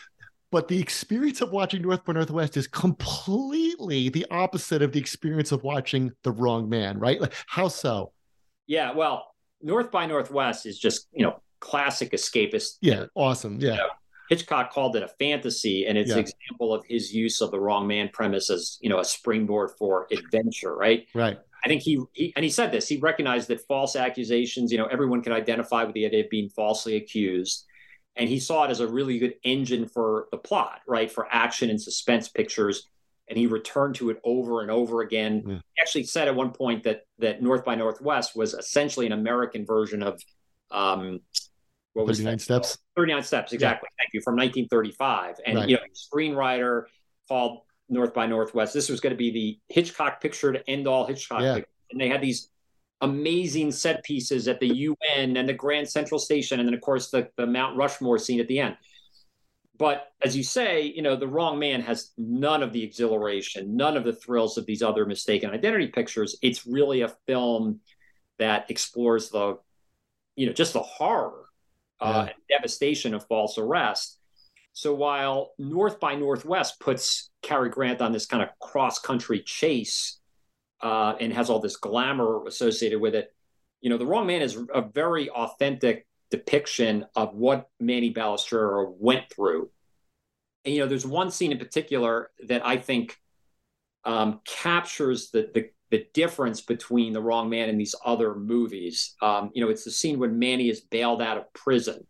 but 0.51 0.69
the 0.69 0.81
experience 0.81 1.41
of 1.41 1.51
watching 1.51 1.83
North 1.83 2.05
by 2.05 2.13
Northwest 2.13 2.57
is 2.57 2.67
completely 2.67 4.09
the 4.09 4.27
opposite 4.31 4.83
of 4.83 4.93
the 4.93 5.01
experience 5.01 5.53
of 5.53 5.63
watching 5.63 6.13
The 6.23 6.33
Wrong 6.33 6.69
Man, 6.69 6.99
right? 6.99 7.21
Like, 7.21 7.35
how 7.47 7.69
so? 7.69 8.13
Yeah, 8.67 8.93
well, 8.93 9.35
North 9.63 9.91
by 9.91 10.07
Northwest 10.07 10.67
is 10.67 10.79
just, 10.79 11.09
you 11.13 11.25
know, 11.25 11.41
classic 11.61 12.13
escapist. 12.13 12.77
Yeah, 12.81 13.07
awesome. 13.15 13.61
Yeah. 13.61 13.75
Yeah. 13.75 13.87
Hitchcock 14.29 14.73
called 14.73 14.97
it 14.97 15.03
a 15.05 15.09
fantasy, 15.21 15.87
and 15.87 15.97
it's 15.97 16.11
Yeah. 16.11 16.17
an 16.17 16.21
example 16.21 16.75
of 16.75 16.85
his 16.89 17.15
use 17.15 17.41
of 17.41 17.53
the 17.53 17.61
wrong 17.61 17.87
man 17.87 18.11
premise 18.13 18.51
as, 18.51 18.77
you 18.81 18.89
know, 18.89 18.99
a 18.99 19.05
springboard 19.05 19.71
for 19.79 20.09
adventure, 20.11 20.75
right? 20.75 21.07
Right. 21.15 21.39
I 21.65 21.69
think 21.69 21.83
he, 21.83 22.01
he 22.13 22.33
and 22.37 22.45
he 22.45 22.51
said 22.51 22.71
this. 22.73 22.89
He 22.89 22.97
recognized 22.97 23.49
that 23.49 23.61
false 23.67 23.95
accusations, 23.97 24.73
you 24.73 24.79
know, 24.79 24.87
everyone 24.87 25.23
can 25.23 25.33
identify 25.33 25.85
with 25.85 25.95
the 25.95 26.07
idea 26.07 26.25
of 26.25 26.31
being 26.31 26.49
falsely 26.49 26.97
accused, 26.97 27.66
and 28.17 28.29
he 28.29 28.41
saw 28.41 28.65
it 28.65 28.71
as 28.71 28.81
a 28.81 28.89
really 28.89 29.19
good 29.19 29.35
engine 29.45 29.87
for 29.89 30.27
the 30.31 30.39
plot, 30.39 30.81
right, 30.87 31.11
for 31.11 31.29
action 31.31 31.71
and 31.71 31.81
suspense 31.81 32.29
pictures. 32.29 32.89
And 33.29 33.37
he 33.39 33.47
returned 33.47 33.97
to 33.97 34.11
it 34.11 34.21
over 34.25 34.63
and 34.63 34.71
over 34.71 35.03
again. 35.03 35.43
Yeah. 35.47 35.55
He 35.55 35.83
actually 35.83 36.05
said 36.05 36.29
at 36.29 36.35
one 36.35 36.53
point 36.53 36.85
that 36.85 37.03
that 37.19 37.43
North 37.43 37.65
by 37.65 37.75
Northwest 37.75 38.37
was 38.37 38.55
essentially 38.55 39.05
an 39.07 39.13
American 39.13 39.67
version 39.67 40.03
of 40.03 40.23
um, 40.71 41.21
what 41.93 42.07
was 42.07 42.19
39 42.19 42.33
that? 42.37 42.41
steps. 42.43 42.79
39 42.97 43.23
Steps, 43.23 43.53
exactly. 43.53 43.89
Thank 43.99 44.11
you. 44.13 44.21
From 44.23 44.37
1935. 44.37 45.37
And, 45.45 45.57
Right. 45.59 45.69
you 45.69 45.77
know, 45.77 45.83
screenwriter 45.95 46.85
called 47.29 47.63
North 47.89 48.15
by 48.15 48.27
Northwest. 48.27 48.75
This 48.75 48.89
was 48.89 49.01
going 49.01 49.13
to 49.13 49.17
be 49.17 49.31
the 49.31 49.59
Hitchcock 49.75 50.21
picture 50.21 50.53
to 50.53 50.69
end 50.71 50.87
all 50.87 51.07
Hitchcock 51.07 51.41
Yeah. 51.43 51.61
And 51.91 52.01
they 52.01 52.09
had 52.09 52.21
these 52.21 52.51
amazing 53.01 53.73
set 53.73 54.03
pieces 54.05 54.49
at 54.49 54.61
the 54.61 54.75
UN 54.75 55.37
and 55.37 55.49
the 55.49 55.55
Grand 55.55 55.89
Central 55.89 56.19
Station. 56.19 56.61
And 56.61 56.69
then, 56.69 56.75
of 56.75 56.81
course, 56.81 57.11
the, 57.11 57.29
the 57.37 57.47
Mount 57.47 57.77
Rushmore 57.77 58.19
scene 58.19 58.41
at 58.41 58.49
the 58.49 58.61
end. 58.61 58.77
But 59.79 60.07
as 60.23 60.37
you 60.37 60.43
say, 60.43 60.83
you 60.83 61.03
know, 61.03 61.17
The 61.17 61.29
Wrong 61.29 61.59
Man 61.59 61.83
has 61.83 62.13
none 62.17 62.63
of 62.63 62.73
the 62.73 62.83
exhilaration, 62.83 63.77
none 63.77 63.97
of 63.97 64.05
the 64.05 64.15
thrills 64.15 64.57
of 64.57 64.65
these 64.65 64.83
other 64.83 65.05
mistaken 65.05 65.51
identity 65.51 65.89
pictures. 65.89 66.37
It's 66.41 66.67
really 66.67 67.03
a 67.03 67.15
film 67.27 67.81
that 68.39 68.71
explores 68.71 69.29
the, 69.29 69.59
you 70.35 70.47
know, 70.47 70.53
just 70.53 70.73
the 70.73 70.81
horror 70.81 71.45
uh, 72.01 72.27
and 72.29 72.35
devastation 72.49 73.15
of 73.15 73.27
false 73.27 73.59
arrest. 73.59 74.19
So 74.73 74.95
while 74.95 75.53
North 75.59 76.01
by 76.01 76.15
Northwest 76.15 76.81
puts 76.81 77.31
Cary 77.43 77.71
Grant 77.71 78.01
on 78.01 78.13
this 78.13 78.27
kind 78.27 78.43
of 78.43 78.51
cross 78.59 78.99
country 78.99 79.41
chase 79.41 80.19
uh, 80.81 81.15
and 81.21 81.33
has 81.33 81.51
all 81.51 81.61
this 81.61 81.77
glamour 81.77 82.47
associated 82.47 83.01
with 83.01 83.15
it, 83.15 83.33
you 83.81 83.91
know, 83.91 83.99
The 83.99 84.07
Wrong 84.07 84.27
Man 84.27 84.43
is 84.43 84.59
a 84.75 84.83
very 84.83 85.31
authentic 85.31 86.07
depiction 86.31 87.07
of 87.15 87.35
what 87.35 87.69
Manny 87.79 88.13
Balestrero 88.13 88.95
went 88.99 89.31
through. 89.31 89.71
And, 90.65 90.75
you 90.75 90.81
know, 90.81 90.89
there's 90.89 91.07
one 91.07 91.31
scene 91.31 91.53
in 91.53 91.59
particular 91.59 92.31
that 92.49 92.67
I 92.67 92.77
think 92.77 93.17
um, 94.05 94.41
captures 94.45 95.31
the, 95.31 95.51
the 95.55 95.71
the 95.91 96.07
difference 96.15 96.61
between 96.61 97.13
the 97.13 97.23
wrong 97.23 97.49
man 97.49 97.69
and 97.69 97.81
these 97.81 97.95
other 98.05 98.35
movies. 98.35 99.15
Um, 99.23 99.51
you 99.55 99.63
know, 99.65 99.71
it's 99.71 99.85
the 99.85 99.91
scene 99.93 100.19
when 100.19 100.37
Manny 100.39 100.69
is 100.69 100.81
bailed 100.81 101.23
out 101.23 101.39
of 101.39 101.53
prison 101.53 102.05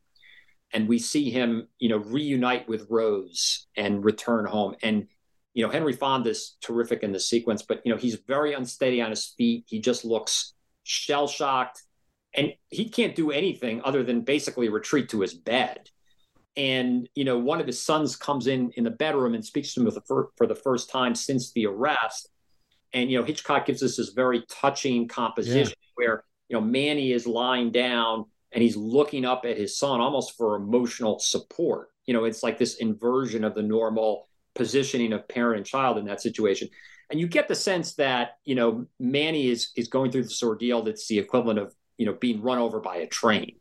and 0.72 0.88
we 0.88 0.98
see 0.98 1.30
him, 1.30 1.68
you 1.78 1.90
know, 1.90 1.98
reunite 1.98 2.66
with 2.68 2.86
Rose 2.88 3.66
and 3.76 4.02
return 4.02 4.46
home. 4.46 4.76
And, 4.82 5.08
you 5.56 5.64
know, 5.64 5.70
Henry 5.70 5.92
Fonda's 5.92 6.56
terrific 6.60 7.02
in 7.02 7.12
the 7.12 7.18
sequence, 7.18 7.62
but, 7.62 7.80
you 7.84 7.90
know, 7.90 7.98
he's 7.98 8.16
very 8.26 8.52
unsteady 8.52 9.00
on 9.00 9.10
his 9.10 9.34
feet. 9.38 9.64
He 9.66 9.80
just 9.80 10.04
looks 10.04 10.54
shell 10.84 11.26
shocked 11.26 11.82
and 12.34 12.52
he 12.68 12.88
can't 12.88 13.16
do 13.16 13.32
anything 13.32 13.80
other 13.84 14.04
than 14.04 14.20
basically 14.20 14.68
retreat 14.68 15.08
to 15.08 15.20
his 15.20 15.34
bed. 15.34 15.90
And, 16.56 17.08
you 17.14 17.24
know, 17.24 17.38
one 17.38 17.60
of 17.60 17.66
his 17.66 17.82
sons 17.82 18.16
comes 18.16 18.46
in 18.46 18.70
in 18.76 18.84
the 18.84 18.90
bedroom 18.90 19.34
and 19.34 19.44
speaks 19.44 19.74
to 19.74 19.80
him 19.80 19.90
for, 20.06 20.28
for 20.36 20.46
the 20.46 20.54
first 20.54 20.90
time 20.90 21.14
since 21.14 21.52
the 21.52 21.66
arrest 21.66 22.28
and 22.92 23.10
you 23.10 23.18
know 23.18 23.24
Hitchcock 23.24 23.66
gives 23.66 23.82
us 23.82 23.96
this 23.96 24.10
very 24.10 24.42
touching 24.50 25.06
composition 25.06 25.74
yeah. 25.80 25.90
where 25.94 26.24
you 26.48 26.56
know 26.56 26.60
Manny 26.60 27.12
is 27.12 27.26
lying 27.26 27.70
down 27.70 28.24
and 28.52 28.62
he's 28.62 28.76
looking 28.76 29.24
up 29.24 29.44
at 29.44 29.56
his 29.56 29.78
son 29.78 30.00
almost 30.00 30.36
for 30.36 30.56
emotional 30.56 31.18
support. 31.18 31.88
You 32.06 32.14
know, 32.14 32.24
it's 32.24 32.42
like 32.42 32.58
this 32.58 32.76
inversion 32.76 33.44
of 33.44 33.54
the 33.54 33.62
normal 33.62 34.25
positioning 34.56 35.12
of 35.12 35.28
parent 35.28 35.58
and 35.58 35.66
child 35.66 35.98
in 35.98 36.06
that 36.06 36.20
situation. 36.20 36.68
And 37.10 37.20
you 37.20 37.28
get 37.28 37.46
the 37.46 37.54
sense 37.54 37.94
that 37.94 38.38
you 38.44 38.54
know 38.54 38.86
Manny 38.98 39.48
is 39.48 39.70
is 39.76 39.88
going 39.88 40.10
through 40.10 40.24
this 40.24 40.42
ordeal 40.42 40.82
that's 40.82 41.06
the 41.06 41.18
equivalent 41.18 41.58
of 41.58 41.74
you 41.98 42.06
know 42.06 42.14
being 42.14 42.42
run 42.42 42.58
over 42.58 42.80
by 42.80 42.96
a 42.96 43.06
train. 43.06 43.56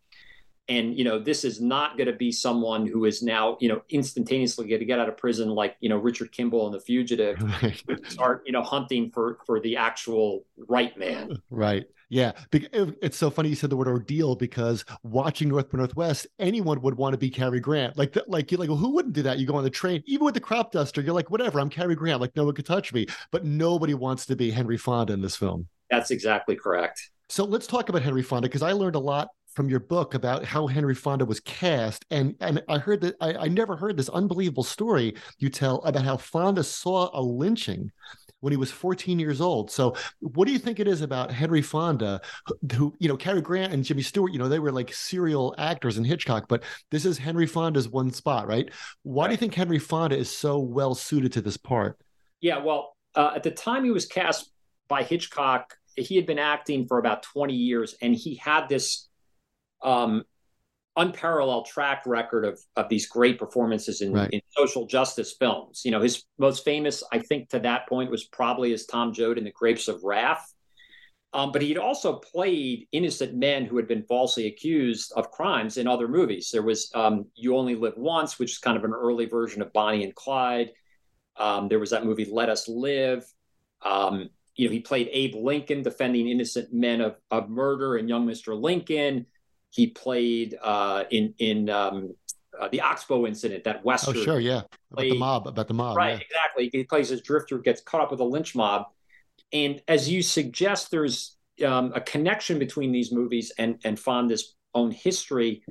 And 0.67 0.97
you 0.97 1.03
know 1.03 1.19
this 1.19 1.43
is 1.43 1.61
not 1.61 1.95
going 1.95 2.07
to 2.07 2.13
be 2.13 2.31
someone 2.31 2.87
who 2.87 3.05
is 3.05 3.21
now 3.21 3.57
you 3.59 3.69
know 3.69 3.81
instantaneously 3.89 4.67
going 4.67 4.79
to 4.79 4.85
get 4.85 4.99
out 4.99 5.07
of 5.07 5.15
prison 5.15 5.49
like 5.49 5.75
you 5.79 5.89
know 5.89 5.97
Richard 5.97 6.31
Kimball 6.31 6.65
and 6.65 6.73
The 6.73 6.79
Fugitive, 6.79 7.39
Right. 7.61 7.83
start 8.09 8.43
you 8.45 8.51
know 8.51 8.63
hunting 8.63 9.11
for 9.11 9.37
for 9.45 9.59
the 9.59 9.77
actual 9.77 10.45
right 10.67 10.97
man. 10.97 11.37
Right. 11.51 11.85
Yeah. 12.09 12.33
It's 12.51 13.17
so 13.17 13.29
funny 13.29 13.49
you 13.49 13.55
said 13.55 13.69
the 13.69 13.77
word 13.77 13.87
ordeal 13.87 14.35
because 14.35 14.85
watching 15.03 15.49
North 15.49 15.71
by 15.71 15.79
Northwest, 15.79 16.27
anyone 16.39 16.81
would 16.81 16.95
want 16.95 17.13
to 17.13 17.17
be 17.17 17.29
Cary 17.29 17.59
Grant. 17.59 17.97
Like, 17.97 18.15
like 18.27 18.51
you're 18.51 18.59
like, 18.59 18.69
well, 18.69 18.77
who 18.77 18.91
wouldn't 18.91 19.15
do 19.15 19.23
that? 19.23 19.39
You 19.39 19.47
go 19.47 19.55
on 19.55 19.63
the 19.63 19.69
train, 19.69 20.03
even 20.05 20.23
with 20.25 20.35
the 20.35 20.39
crop 20.39 20.71
duster, 20.71 21.01
you're 21.01 21.15
like, 21.15 21.31
whatever, 21.31 21.59
I'm 21.59 21.69
Cary 21.69 21.95
Grant. 21.95 22.21
Like, 22.21 22.35
no 22.35 22.45
one 22.45 22.53
could 22.53 22.65
touch 22.65 22.93
me. 22.93 23.07
But 23.31 23.43
nobody 23.43 23.95
wants 23.95 24.25
to 24.27 24.35
be 24.35 24.51
Henry 24.51 24.77
Fonda 24.77 25.13
in 25.13 25.21
this 25.21 25.35
film. 25.35 25.67
That's 25.89 26.11
exactly 26.11 26.55
correct. 26.55 27.09
So 27.27 27.43
let's 27.43 27.65
talk 27.65 27.89
about 27.89 28.03
Henry 28.03 28.21
Fonda 28.21 28.47
because 28.47 28.61
I 28.61 28.73
learned 28.73 28.95
a 28.95 28.99
lot 28.99 29.29
from 29.55 29.69
your 29.69 29.79
book 29.79 30.13
about 30.13 30.45
how 30.45 30.67
Henry 30.67 30.93
Fonda 30.93 31.25
was 31.25 31.39
cast, 31.39 32.05
and 32.11 32.35
and 32.41 32.61
I 32.69 32.77
heard 32.77 33.01
that 33.01 33.15
I, 33.21 33.33
I 33.33 33.47
never 33.47 33.75
heard 33.75 33.97
this 33.97 34.09
unbelievable 34.09 34.63
story 34.63 35.15
you 35.39 35.49
tell 35.49 35.77
about 35.83 36.05
how 36.05 36.17
Fonda 36.17 36.63
saw 36.63 37.09
a 37.13 37.21
lynching 37.21 37.91
when 38.41 38.51
he 38.51 38.57
was 38.57 38.69
14 38.69 39.17
years 39.17 39.41
old. 39.41 39.71
So 39.71 39.95
what 40.19 40.45
do 40.45 40.53
you 40.53 40.59
think 40.59 40.79
it 40.79 40.87
is 40.87 41.01
about 41.01 41.31
Henry 41.31 41.63
Fonda, 41.63 42.21
who, 42.45 42.75
who 42.75 42.95
you 42.99 43.07
know, 43.07 43.17
Cary 43.17 43.41
Grant 43.41 43.73
and 43.73 43.83
Jimmy 43.83 44.03
Stewart, 44.03 44.33
you 44.33 44.37
know, 44.37 44.47
they 44.47 44.59
were 44.59 44.71
like 44.71 44.93
serial 44.93 45.55
actors 45.57 45.97
in 45.97 46.03
Hitchcock, 46.03 46.47
but 46.47 46.61
this 46.91 47.05
is 47.05 47.17
Henry 47.17 47.47
Fonda's 47.47 47.89
one 47.89 48.11
spot, 48.11 48.47
right? 48.47 48.69
Why 49.01 49.25
do 49.25 49.31
you 49.31 49.37
think 49.37 49.55
Henry 49.55 49.79
Fonda 49.79 50.15
is 50.15 50.29
so 50.29 50.59
well 50.59 50.93
suited 50.93 51.33
to 51.33 51.41
this 51.41 51.57
part? 51.57 51.97
Yeah, 52.39 52.59
well, 52.59 52.95
uh, 53.15 53.31
at 53.35 53.41
the 53.41 53.49
time 53.49 53.83
he 53.83 53.89
was 53.89 54.05
cast 54.05 54.51
by 54.87 55.01
Hitchcock, 55.01 55.73
he 55.95 56.15
had 56.15 56.27
been 56.27 56.37
acting 56.37 56.85
for 56.85 56.99
about 56.99 57.23
20 57.23 57.55
years, 57.55 57.95
and 58.01 58.13
he 58.13 58.35
had 58.35 58.69
this 58.69 59.07
um, 59.85 60.23
unparalleled 60.97 61.65
track 61.65 62.03
record 62.05 62.45
of 62.45 62.59
of 62.75 62.87
these 62.89 63.05
great 63.07 63.37
performances 63.37 64.01
in, 64.01 64.13
Right. 64.13 64.29
in 64.31 64.41
social 64.49 64.85
justice 64.87 65.35
films. 65.37 65.81
You 65.85 65.91
know, 65.91 66.01
his 66.01 66.23
most 66.37 66.63
famous, 66.65 67.03
I 67.11 67.19
think, 67.19 67.49
to 67.49 67.59
that 67.59 67.87
point 67.87 68.11
was 68.11 68.25
probably 68.25 68.73
as 68.73 68.85
Tom 68.85 69.13
Joad 69.13 69.37
in 69.37 69.43
The 69.43 69.51
Grapes 69.51 69.87
of 69.87 70.03
Wrath. 70.03 70.53
Um, 71.33 71.51
but 71.51 71.61
he'd 71.61 71.77
also 71.77 72.13
played 72.13 72.87
innocent 72.93 73.35
men 73.35 73.65
who 73.65 73.75
had 73.75 73.89
been 73.89 74.03
falsely 74.03 74.47
accused 74.47 75.11
of 75.17 75.31
crimes 75.31 75.75
in 75.75 75.85
other 75.85 76.07
movies. 76.07 76.49
There 76.49 76.61
was 76.63 76.89
um, 76.95 77.25
You 77.35 77.57
Only 77.57 77.75
Live 77.75 77.97
Once, 77.97 78.39
which 78.39 78.53
is 78.53 78.57
kind 78.57 78.77
of 78.77 78.85
an 78.85 78.93
early 78.93 79.25
version 79.25 79.61
of 79.61 79.73
Bonnie 79.73 80.05
and 80.05 80.15
Clyde. 80.15 80.71
Um, 81.35 81.67
there 81.67 81.79
was 81.79 81.89
that 81.89 82.05
movie 82.05 82.23
Let 82.31 82.47
Us 82.47 82.69
Live. 82.69 83.25
Um, 83.81 84.29
you 84.55 84.67
know, 84.67 84.71
he 84.71 84.79
played 84.79 85.09
Abe 85.11 85.35
Lincoln 85.35 85.83
defending 85.83 86.29
innocent 86.29 86.71
men 86.73 87.01
of, 87.01 87.17
of 87.29 87.49
murder 87.49 87.97
and 87.97 88.07
Young 88.07 88.25
Mr. 88.25 88.57
Lincoln. 88.57 89.25
He 89.75 89.87
played 89.87 90.57
uh, 90.61 91.03
in 91.11 91.33
in 91.37 91.69
um, 91.69 92.15
uh, 92.57 92.69
the 92.69 92.79
Oxbow 92.79 93.27
incident, 93.27 93.65
that 93.65 93.81
Oh, 93.85 94.13
sure, 94.13 94.39
yeah, 94.39 94.61
about 94.91 95.01
the 95.01 95.19
mob, 95.19 95.47
about 95.47 95.67
the 95.67 95.73
mob, 95.73 95.97
Right, 95.97 96.11
yeah. 96.11 96.21
exactly. 96.21 96.69
He 96.71 96.85
plays 96.85 97.11
as 97.11 97.21
Drifter, 97.21 97.57
gets 97.59 97.81
caught 97.81 98.01
up 98.01 98.11
with 98.11 98.21
a 98.21 98.23
lynch 98.23 98.55
mob, 98.55 98.85
and 99.51 99.81
as 99.89 100.09
you 100.09 100.21
suggest, 100.21 100.91
there's 100.91 101.35
um, 101.65 101.91
a 101.93 101.99
connection 101.99 102.57
between 102.57 102.93
these 102.93 103.11
movies 103.11 103.51
and 103.57 103.79
and 103.83 103.99
Fonda's 103.99 104.55
own 104.73 104.91
history. 104.91 105.63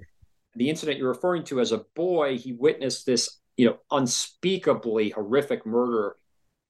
the 0.56 0.68
incident 0.68 0.98
you're 0.98 1.08
referring 1.08 1.44
to 1.44 1.60
as 1.60 1.72
a 1.72 1.78
boy, 1.96 2.36
he 2.36 2.52
witnessed 2.52 3.06
this, 3.06 3.38
you 3.56 3.66
know, 3.66 3.78
unspeakably 3.90 5.10
horrific 5.10 5.64
murder 5.66 6.16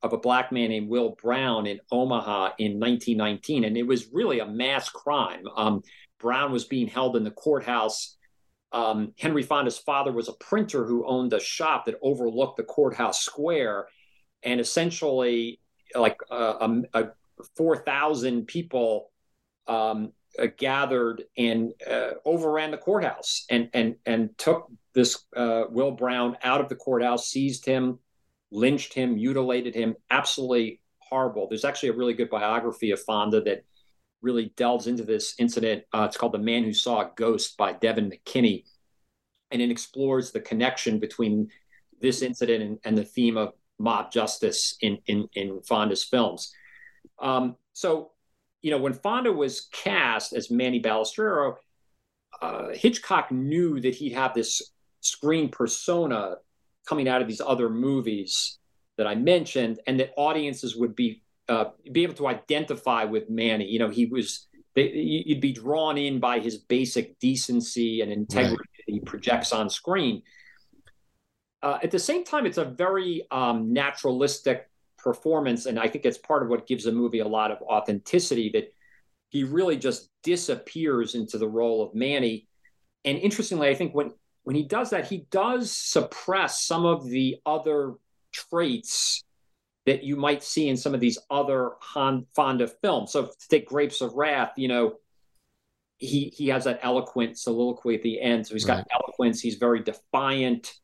of 0.05 0.13
a 0.13 0.19
black 0.19 0.53
man 0.53 0.69
named 0.69 0.89
Will 0.89 1.17
Brown 1.21 1.67
in 1.67 1.81
Omaha 1.91 2.53
in 2.59 2.79
1919, 2.79 3.65
and 3.65 3.77
it 3.77 3.87
was 3.87 4.13
really 4.13 4.39
a 4.41 4.47
mass 4.47 4.89
crime. 4.89 5.45
Um, 5.57 5.83
Brown 6.25 6.53
was 6.53 6.65
being 6.65 6.89
held 6.89 7.17
in 7.17 7.23
the 7.23 7.31
courthouse. 7.31 8.17
Um, 8.73 9.13
Henry 9.19 9.43
Fonda's 9.43 9.77
father 9.77 10.11
was 10.11 10.29
a 10.29 10.33
printer 10.33 10.87
who 10.87 11.07
owned 11.07 11.35
a 11.35 11.39
shop 11.39 11.85
that 11.85 11.99
overlooked 12.01 12.57
the 12.57 12.63
courthouse 12.63 13.23
square, 13.23 13.89
and 14.43 14.59
essentially, 14.59 15.61
like 15.95 16.17
uh, 16.31 16.67
a, 16.95 17.03
a 17.03 17.11
4,000 17.59 18.47
people 18.47 19.13
um, 19.67 20.13
uh, 20.39 20.47
gathered 20.57 21.25
and 21.37 21.75
uh, 21.89 22.13
overran 22.25 22.71
the 22.71 22.79
courthouse 22.79 23.45
and 23.51 23.69
and 23.75 23.97
and 24.07 24.37
took 24.39 24.71
this 24.95 25.23
uh, 25.37 25.65
Will 25.69 25.91
Brown 25.91 26.39
out 26.43 26.63
of 26.63 26.71
the 26.71 26.75
courthouse, 26.75 27.29
seized 27.29 27.67
him, 27.67 27.99
lynched 28.51 28.95
him, 28.95 29.17
mutilated 29.17 29.75
him. 29.75 29.95
Absolutely 30.11 30.81
horrible. 31.01 31.49
There's 31.49 31.67
actually 31.67 31.91
a 31.91 31.95
really 31.95 32.15
good 32.15 32.31
biography 32.31 32.93
of 32.93 33.03
Fonda 33.03 33.43
that 33.43 33.65
really 34.25 34.53
delves 34.57 34.87
into 34.87 35.05
this 35.05 35.35
incident. 35.39 35.85
Uh, 35.93 36.07
it's 36.09 36.17
called 36.17 36.33
The 36.33 36.39
Man 36.39 36.65
Who 36.65 36.73
Saw 36.73 37.03
a 37.03 37.11
Ghost 37.15 37.57
by 37.57 37.75
Devin 37.75 38.11
McKinney. 38.11 38.65
And 39.51 39.63
it 39.63 39.71
explores 39.71 40.33
the 40.33 40.41
connection 40.41 40.99
between 40.99 41.51
this 42.01 42.23
incident 42.23 42.63
and, 42.63 42.79
and 42.85 42.99
the 42.99 43.05
theme 43.05 43.37
of 43.37 43.53
mob 43.79 44.11
justice 44.11 44.77
in, 44.81 44.99
in, 45.07 45.29
in 45.35 45.61
Fonda's 45.63 46.03
films. 46.03 46.53
Um, 47.21 47.57
so, 47.73 48.13
you 48.63 48.71
know, 48.71 48.79
when 48.79 48.95
Fonda 48.95 49.33
was 49.33 49.69
cast 49.73 50.33
as 50.33 50.51
Manny 50.51 50.81
Balestrero, 50.81 51.57
uh, 52.41 52.69
Hitchcock 52.73 53.31
knew 53.31 53.81
that 53.81 53.95
he'd 53.95 54.15
have 54.15 54.35
this 54.35 54.73
screen 55.01 55.49
persona 55.51 56.37
coming 56.89 57.09
out 57.09 57.23
of 57.23 57.29
these 57.29 57.41
other 57.41 57.69
movies 57.69 58.59
that 58.97 59.07
I 59.07 59.15
mentioned, 59.15 59.81
and 59.87 59.99
that 60.01 60.13
audiences 60.17 60.77
would 60.77 60.95
be 60.95 61.23
uh, 61.49 61.67
be 61.91 62.03
able 62.03 62.15
to 62.15 62.27
identify 62.27 63.05
with 63.05 63.29
Manny. 63.29 63.67
You 63.67 63.79
know, 63.79 63.91
he 63.91 64.07
was 64.07 64.47
they, 64.75 64.91
you'd 64.93 65.41
be 65.41 65.53
drawn 65.53 65.99
in 65.99 66.19
by 66.19 66.41
his 66.41 66.59
basic 66.59 67.19
decency 67.19 68.01
and 68.01 68.11
integrity 68.11 68.57
right. 68.57 68.87
that 68.87 68.93
he 68.93 69.01
projects 69.01 69.53
on 69.53 69.71
screen. 69.71 70.23
Uh, 71.63 71.79
at 71.83 71.91
the 71.91 71.99
same 71.99 72.25
time, 72.25 72.45
it's 72.45 72.59
a 72.59 72.65
very 72.65 73.27
um, 73.31 73.73
naturalistic 73.73 74.69
performance, 74.99 75.67
and 75.67 75.79
I 75.79 75.89
think 75.89 76.05
it's 76.05 76.19
part 76.19 76.43
of 76.43 76.49
what 76.49 76.67
gives 76.67 76.85
the 76.85 76.93
movie 76.93 77.21
a 77.21 77.29
lot 77.29 77.51
of 77.51 77.59
authenticity. 77.63 78.51
That 78.53 78.73
he 79.31 79.45
really 79.45 79.77
just 79.77 80.11
disappears 80.23 81.15
into 81.15 81.39
the 81.39 81.49
role 81.49 81.83
of 81.83 81.95
Manny. 81.95 82.49
And 83.05 83.19
interestingly, 83.19 83.69
I 83.69 83.75
think 83.75 83.95
when 83.95 84.13
when 84.43 84.57
he 84.57 84.65
does 84.65 84.91
that, 84.91 85.07
he 85.07 85.27
does 85.31 85.71
suppress 85.71 86.63
some 86.63 86.85
of 86.85 87.09
the 87.09 87.37
other 87.47 87.95
traits 88.33 89.25
that 89.87 90.03
you 90.03 90.17
might 90.17 90.43
see 90.43 90.69
in 90.69 90.77
some 90.77 90.95
of 90.95 91.01
these 91.01 91.19
other 91.31 91.73
Han, 91.81 92.27
Fonda 92.35 92.69
films. 92.69 93.13
So 93.13 93.27
to 93.27 93.49
take 93.49 93.69
Grapes 93.69 94.01
of 94.01 94.15
Wrath, 94.15 94.53
you 94.57 94.69
know, 94.69 94.95
he 95.99 96.33
he 96.35 96.49
has 96.49 96.65
that 96.65 96.81
eloquent 96.83 97.39
soliloquy 97.39 97.95
at 97.95 98.03
the 98.03 98.21
end. 98.21 98.47
So 98.47 98.55
he's 98.55 98.65
got 98.65 98.79
right. 98.79 98.87
eloquence. 98.93 99.41
He's 99.41 99.57
very 99.57 99.83
defiant, 99.83 100.75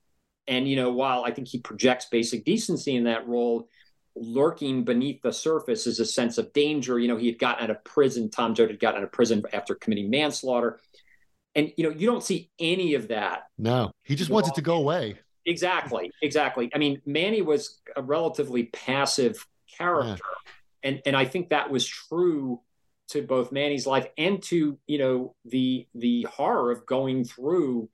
and 0.46 0.68
you 0.68 0.76
know, 0.76 0.92
while 0.92 1.24
I 1.24 1.30
think 1.30 1.48
he 1.48 1.58
projects 1.58 2.06
basic 2.06 2.44
decency 2.44 2.94
in 2.94 3.04
that 3.04 3.26
role, 3.26 3.68
lurking 4.14 4.84
beneath 4.84 5.22
the 5.22 5.32
surface 5.32 5.86
is 5.86 5.98
a 5.98 6.06
sense 6.06 6.38
of 6.38 6.52
danger. 6.52 6.98
You 6.98 7.08
know, 7.08 7.16
he 7.16 7.26
had 7.26 7.38
gotten 7.38 7.64
out 7.64 7.70
of 7.70 7.82
prison. 7.84 8.30
Tom 8.30 8.54
Joad 8.54 8.70
had 8.70 8.80
gotten 8.80 8.98
out 8.98 9.04
of 9.04 9.12
prison 9.12 9.42
after 9.52 9.74
committing 9.74 10.10
manslaughter, 10.10 10.78
and 11.54 11.72
you 11.76 11.84
know, 11.84 11.90
you 11.90 12.06
don't 12.06 12.22
see 12.24 12.50
any 12.58 12.94
of 12.94 13.08
that. 13.08 13.44
No, 13.58 13.90
he 14.04 14.14
just 14.14 14.30
wants 14.30 14.48
it 14.48 14.54
to 14.54 14.62
go 14.62 14.76
away. 14.76 15.18
Exactly, 15.46 16.10
exactly. 16.22 16.70
I 16.74 16.78
mean, 16.78 17.00
Manny 17.06 17.42
was 17.42 17.80
a 17.96 18.02
relatively 18.02 18.64
passive 18.64 19.46
character, 19.78 20.22
yeah. 20.84 20.90
and 20.90 21.02
and 21.06 21.16
I 21.16 21.24
think 21.24 21.50
that 21.50 21.70
was 21.70 21.86
true 21.86 22.60
to 23.08 23.22
both 23.22 23.50
Manny's 23.50 23.86
life 23.86 24.06
and 24.18 24.42
to 24.44 24.78
you 24.86 24.98
know 24.98 25.34
the 25.44 25.86
the 25.94 26.26
horror 26.30 26.70
of 26.70 26.86
going 26.86 27.24
through 27.24 27.88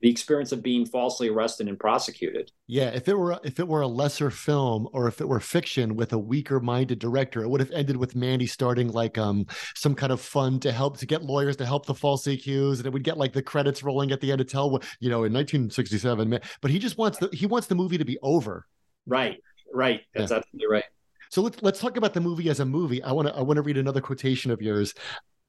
the 0.00 0.10
experience 0.10 0.52
of 0.52 0.62
being 0.62 0.84
falsely 0.84 1.28
arrested 1.28 1.68
and 1.68 1.78
prosecuted. 1.78 2.52
Yeah, 2.66 2.88
if 2.88 3.08
it 3.08 3.16
were 3.16 3.38
if 3.44 3.58
it 3.58 3.66
were 3.66 3.80
a 3.80 3.86
lesser 3.86 4.30
film 4.30 4.88
or 4.92 5.08
if 5.08 5.20
it 5.20 5.28
were 5.28 5.40
fiction 5.40 5.96
with 5.96 6.12
a 6.12 6.18
weaker 6.18 6.60
minded 6.60 6.98
director, 6.98 7.42
it 7.42 7.48
would 7.48 7.60
have 7.60 7.70
ended 7.70 7.96
with 7.96 8.14
Mandy 8.14 8.46
starting 8.46 8.92
like 8.92 9.16
um 9.16 9.46
some 9.74 9.94
kind 9.94 10.12
of 10.12 10.20
fund 10.20 10.62
to 10.62 10.72
help 10.72 10.98
to 10.98 11.06
get 11.06 11.22
lawyers 11.22 11.56
to 11.56 11.66
help 11.66 11.86
the 11.86 11.94
falsely 11.94 12.34
accused, 12.34 12.80
and 12.80 12.86
it 12.86 12.92
would 12.92 13.04
get 13.04 13.16
like 13.16 13.32
the 13.32 13.42
credits 13.42 13.82
rolling 13.82 14.12
at 14.12 14.20
the 14.20 14.30
end 14.30 14.38
to 14.38 14.44
tell 14.44 14.70
what 14.70 14.84
you 15.00 15.08
know 15.08 15.24
in 15.24 15.32
1967. 15.32 16.40
But 16.60 16.70
he 16.70 16.78
just 16.78 16.98
wants 16.98 17.18
the 17.18 17.28
he 17.32 17.46
wants 17.46 17.66
the 17.66 17.74
movie 17.74 17.98
to 17.98 18.04
be 18.04 18.18
over. 18.22 18.66
Right, 19.06 19.38
right. 19.72 20.02
That's 20.14 20.30
yeah. 20.30 20.38
absolutely 20.38 20.68
right. 20.70 20.84
So 21.30 21.40
let's 21.40 21.62
let's 21.62 21.80
talk 21.80 21.96
about 21.96 22.12
the 22.12 22.20
movie 22.20 22.50
as 22.50 22.60
a 22.60 22.66
movie. 22.66 23.02
I 23.02 23.12
want 23.12 23.28
to 23.28 23.34
I 23.34 23.40
want 23.40 23.56
to 23.56 23.62
read 23.62 23.78
another 23.78 24.00
quotation 24.00 24.50
of 24.50 24.60
yours 24.60 24.94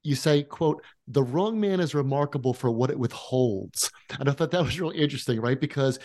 you 0.08 0.14
say, 0.14 0.42
quote, 0.42 0.82
the 1.06 1.22
wrong 1.22 1.60
man 1.60 1.80
is 1.80 1.94
remarkable 1.94 2.54
for 2.54 2.70
what 2.70 2.90
it 2.90 2.98
withholds. 2.98 3.90
And 4.18 4.28
I 4.28 4.32
thought 4.32 4.50
that 4.52 4.64
was 4.64 4.80
really 4.80 4.96
interesting, 4.96 5.40
right? 5.40 5.60
Because 5.60 5.98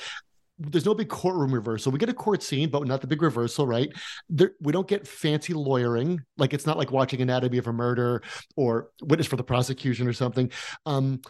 there's 0.60 0.86
no 0.86 0.94
big 0.94 1.10
courtroom 1.10 1.54
reversal. 1.54 1.92
We 1.92 2.00
get 2.00 2.10
a 2.10 2.14
court 2.14 2.44
scene, 2.44 2.70
but 2.70 2.86
not 2.86 3.02
the 3.02 3.08
big 3.08 3.22
reversal, 3.22 3.66
right? 3.66 3.90
There, 4.30 4.52
we 4.60 4.72
don't 4.72 4.88
get 4.88 5.08
fancy 5.08 5.54
lawyering. 5.54 6.22
Like 6.38 6.54
it's 6.54 6.66
not 6.66 6.78
like 6.78 6.92
watching 6.92 7.22
Anatomy 7.22 7.58
of 7.58 7.68
a 7.68 7.74
Murder 7.74 8.22
or 8.56 8.90
Witness 9.02 9.28
for 9.28 9.38
the 9.38 9.44
Prosecution 9.44 10.08
or 10.08 10.14
something. 10.14 10.52
Um, 10.86 11.22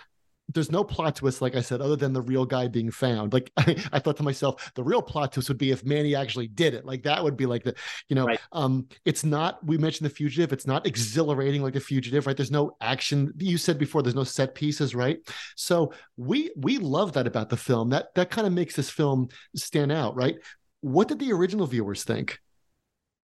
there's 0.54 0.72
no 0.72 0.84
plot 0.84 1.16
twist, 1.16 1.41
like 1.41 1.56
I 1.56 1.62
said, 1.62 1.82
other 1.82 1.95
than 1.95 2.14
the 2.14 2.22
real 2.22 2.45
guy 2.45 2.68
being 2.68 2.91
found. 2.91 3.34
Like 3.34 3.51
I, 3.58 3.76
I, 3.91 3.99
thought 3.99 4.18
to 4.18 4.24
myself, 4.24 4.72
the 4.76 4.84
real 4.84 5.01
plot 5.01 5.34
twist 5.34 5.49
would 5.49 5.58
be 5.58 5.72
if 5.72 5.84
Manny 5.84 6.16
actually 6.16 6.47
did 6.47 6.74
it. 6.74 6.86
Like 6.86 7.04
that 7.04 7.24
would 7.24 7.38
be 7.38 7.45
like 7.45 7.64
the, 7.64 7.76
you 8.10 8.16
know, 8.16 8.26
right. 8.26 8.39
um, 8.51 8.88
it's 9.06 9.24
not. 9.24 9.66
We 9.66 9.78
mentioned 9.78 10.10
the 10.10 10.14
fugitive. 10.14 10.54
It's 10.54 10.68
not 10.68 10.86
exhilarating 10.86 11.62
like 11.62 11.74
the 11.74 11.80
fugitive, 11.80 12.28
right? 12.28 12.38
There's 12.38 12.51
no 12.51 12.76
action. 12.82 13.34
You 13.38 13.58
said 13.58 13.78
before, 13.78 14.01
there's 14.01 14.16
no 14.16 14.24
set 14.24 14.56
pieces, 14.56 14.95
right? 14.95 15.20
So 15.56 15.93
we 16.18 16.51
we 16.56 16.78
love 16.78 17.14
that 17.14 17.28
about 17.28 17.49
the 17.49 17.58
film. 17.58 17.89
That 17.89 18.14
that 18.16 18.30
kind 18.30 18.47
of 18.47 18.54
makes 18.54 18.76
this 18.76 18.89
film 18.89 19.30
stand 19.56 19.91
out, 19.91 20.16
right? 20.16 20.36
What 20.82 21.08
did 21.08 21.20
the 21.20 21.32
original 21.32 21.68
viewers 21.68 22.04
think? 22.04 22.39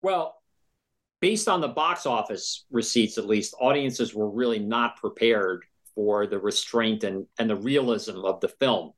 Well, 0.01 0.35
based 1.21 1.47
on 1.47 1.61
the 1.61 1.67
box 1.67 2.05
office 2.05 2.65
receipts, 2.69 3.17
at 3.17 3.25
least, 3.25 3.55
audiences 3.59 4.13
were 4.13 4.29
really 4.29 4.59
not 4.59 4.97
prepared 4.97 5.63
for 5.95 6.27
the 6.27 6.39
restraint 6.39 7.03
and, 7.03 7.25
and 7.39 7.49
the 7.49 7.55
realism 7.55 8.25
of 8.25 8.41
the 8.41 8.49
film. 8.49 8.91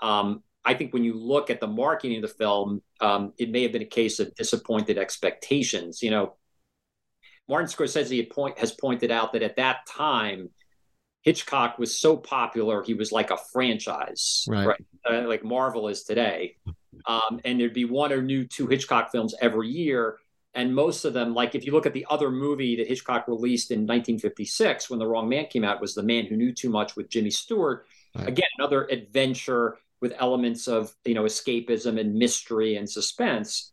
Um, 0.00 0.42
I 0.64 0.74
think 0.74 0.92
when 0.92 1.04
you 1.04 1.14
look 1.14 1.50
at 1.50 1.60
the 1.60 1.66
marketing 1.66 2.16
of 2.16 2.22
the 2.22 2.36
film, 2.36 2.82
um, 3.00 3.32
it 3.38 3.50
may 3.50 3.62
have 3.62 3.72
been 3.72 3.82
a 3.82 3.86
case 3.86 4.18
of 4.18 4.34
disappointed 4.34 4.98
expectations. 4.98 6.02
You 6.02 6.10
know, 6.10 6.36
Martin 7.48 7.68
Scorsese 7.68 8.30
point, 8.30 8.58
has 8.58 8.72
pointed 8.72 9.10
out 9.10 9.32
that 9.32 9.42
at 9.42 9.56
that 9.56 9.86
time, 9.86 10.50
Hitchcock 11.22 11.78
was 11.78 11.98
so 11.98 12.16
popular, 12.16 12.82
he 12.82 12.94
was 12.94 13.12
like 13.12 13.30
a 13.30 13.36
franchise, 13.52 14.46
right? 14.48 14.66
right? 14.66 14.84
Uh, 15.08 15.28
like 15.28 15.44
Marvel 15.44 15.88
is 15.88 16.04
today. 16.04 16.56
Um, 17.06 17.40
and 17.44 17.60
there'd 17.60 17.74
be 17.74 17.84
one 17.84 18.12
or 18.12 18.22
new 18.22 18.46
two 18.46 18.66
Hitchcock 18.66 19.10
films 19.12 19.34
every 19.40 19.68
year 19.68 20.16
and 20.54 20.74
most 20.74 21.04
of 21.04 21.12
them 21.12 21.34
like 21.34 21.54
if 21.54 21.64
you 21.64 21.72
look 21.72 21.86
at 21.86 21.94
the 21.94 22.06
other 22.10 22.30
movie 22.30 22.76
that 22.76 22.88
hitchcock 22.88 23.28
released 23.28 23.70
in 23.70 23.80
1956 23.80 24.90
when 24.90 24.98
the 24.98 25.06
wrong 25.06 25.28
man 25.28 25.46
came 25.46 25.64
out 25.64 25.80
was 25.80 25.94
the 25.94 26.02
man 26.02 26.26
who 26.26 26.36
knew 26.36 26.52
too 26.52 26.70
much 26.70 26.96
with 26.96 27.08
jimmy 27.08 27.30
stewart. 27.30 27.86
Right. 28.16 28.28
again 28.28 28.48
another 28.58 28.86
adventure 28.86 29.78
with 30.00 30.14
elements 30.18 30.66
of 30.66 30.94
you 31.04 31.14
know 31.14 31.24
escapism 31.24 32.00
and 32.00 32.14
mystery 32.14 32.76
and 32.76 32.88
suspense. 32.88 33.72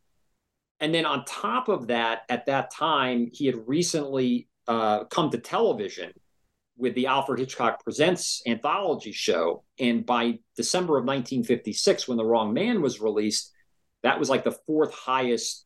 And 0.80 0.94
then 0.94 1.06
on 1.06 1.26
top 1.26 1.70
of 1.70 1.88
that 1.88 2.22
at 2.30 2.46
that 2.46 2.72
time 2.72 3.30
he 3.34 3.46
had 3.46 3.68
recently 3.68 4.48
uh, 4.68 5.06
come 5.06 5.30
to 5.32 5.38
television 5.38 6.12
with 6.78 6.94
the 6.94 7.08
alfred 7.08 7.40
hitchcock 7.40 7.84
presents 7.84 8.44
anthology 8.46 9.12
show. 9.12 9.64
And 9.80 10.06
by 10.06 10.40
december 10.56 10.98
of 10.98 11.06
1956 11.06 12.08
when 12.08 12.18
the 12.18 12.26
wrong 12.26 12.54
man 12.54 12.82
was 12.82 13.02
released 13.02 13.52
that 14.04 14.20
was 14.20 14.30
like 14.30 14.44
the 14.44 14.52
fourth 14.52 14.94
highest 14.94 15.66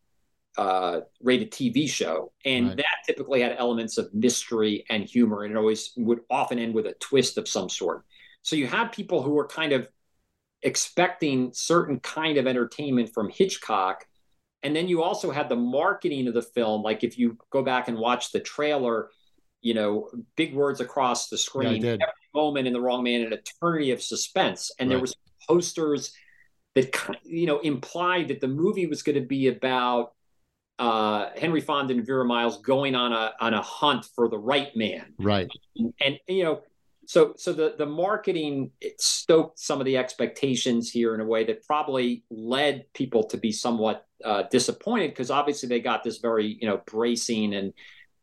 uh, 0.57 1.01
rated 1.21 1.51
TV 1.51 1.89
show, 1.89 2.31
and 2.45 2.69
right. 2.69 2.77
that 2.77 2.85
typically 3.05 3.41
had 3.41 3.55
elements 3.57 3.97
of 3.97 4.13
mystery 4.13 4.85
and 4.89 5.03
humor, 5.03 5.43
and 5.43 5.53
it 5.53 5.57
always 5.57 5.91
would 5.97 6.19
often 6.29 6.59
end 6.59 6.73
with 6.73 6.85
a 6.85 6.93
twist 6.93 7.37
of 7.37 7.47
some 7.47 7.69
sort. 7.69 8.03
So 8.41 8.55
you 8.55 8.67
have 8.67 8.91
people 8.91 9.21
who 9.21 9.37
are 9.37 9.47
kind 9.47 9.71
of 9.71 9.87
expecting 10.63 11.51
certain 11.53 11.99
kind 11.99 12.37
of 12.37 12.47
entertainment 12.47 13.13
from 13.13 13.29
Hitchcock, 13.29 14.05
and 14.63 14.75
then 14.75 14.87
you 14.87 15.01
also 15.03 15.31
had 15.31 15.47
the 15.49 15.55
marketing 15.55 16.27
of 16.27 16.33
the 16.33 16.41
film. 16.41 16.83
Like 16.83 17.03
if 17.03 17.17
you 17.17 17.37
go 17.49 17.63
back 17.63 17.87
and 17.87 17.97
watch 17.97 18.31
the 18.31 18.39
trailer, 18.39 19.09
you 19.61 19.73
know, 19.73 20.09
big 20.35 20.53
words 20.53 20.81
across 20.81 21.29
the 21.29 21.37
screen, 21.37 21.81
yeah, 21.81 21.91
every 21.93 22.29
moment 22.33 22.67
in 22.67 22.73
the 22.73 22.81
wrong 22.81 23.03
man, 23.03 23.21
an 23.21 23.33
eternity 23.33 23.91
of 23.91 24.01
suspense, 24.01 24.71
and 24.79 24.89
right. 24.89 24.95
there 24.95 25.01
was 25.01 25.15
posters 25.47 26.13
that 26.75 26.93
you 27.23 27.47
know 27.47 27.59
implied 27.59 28.27
that 28.27 28.41
the 28.41 28.47
movie 28.47 28.87
was 28.87 29.01
going 29.01 29.15
to 29.15 29.25
be 29.25 29.47
about 29.47 30.13
uh, 30.81 31.29
Henry 31.37 31.61
Fonda 31.61 31.93
and 31.93 32.03
Vera 32.03 32.25
Miles 32.25 32.59
going 32.61 32.95
on 32.95 33.13
a 33.13 33.33
on 33.39 33.53
a 33.53 33.61
hunt 33.61 34.07
for 34.15 34.27
the 34.27 34.37
right 34.37 34.75
man. 34.75 35.13
Right. 35.19 35.47
And, 35.77 35.93
and 36.01 36.17
you 36.27 36.43
know, 36.43 36.61
so 37.05 37.35
so 37.37 37.53
the 37.53 37.75
the 37.77 37.85
marketing 37.85 38.71
stoked 38.97 39.59
some 39.59 39.79
of 39.79 39.85
the 39.85 39.97
expectations 39.97 40.89
here 40.89 41.13
in 41.13 41.21
a 41.21 41.25
way 41.25 41.43
that 41.43 41.63
probably 41.67 42.23
led 42.31 42.91
people 42.95 43.25
to 43.25 43.37
be 43.37 43.51
somewhat 43.51 44.07
uh, 44.25 44.43
disappointed 44.49 45.09
because 45.09 45.29
obviously 45.29 45.69
they 45.69 45.81
got 45.81 46.03
this 46.03 46.17
very 46.17 46.57
you 46.59 46.67
know 46.67 46.81
bracing 46.87 47.53
and 47.53 47.73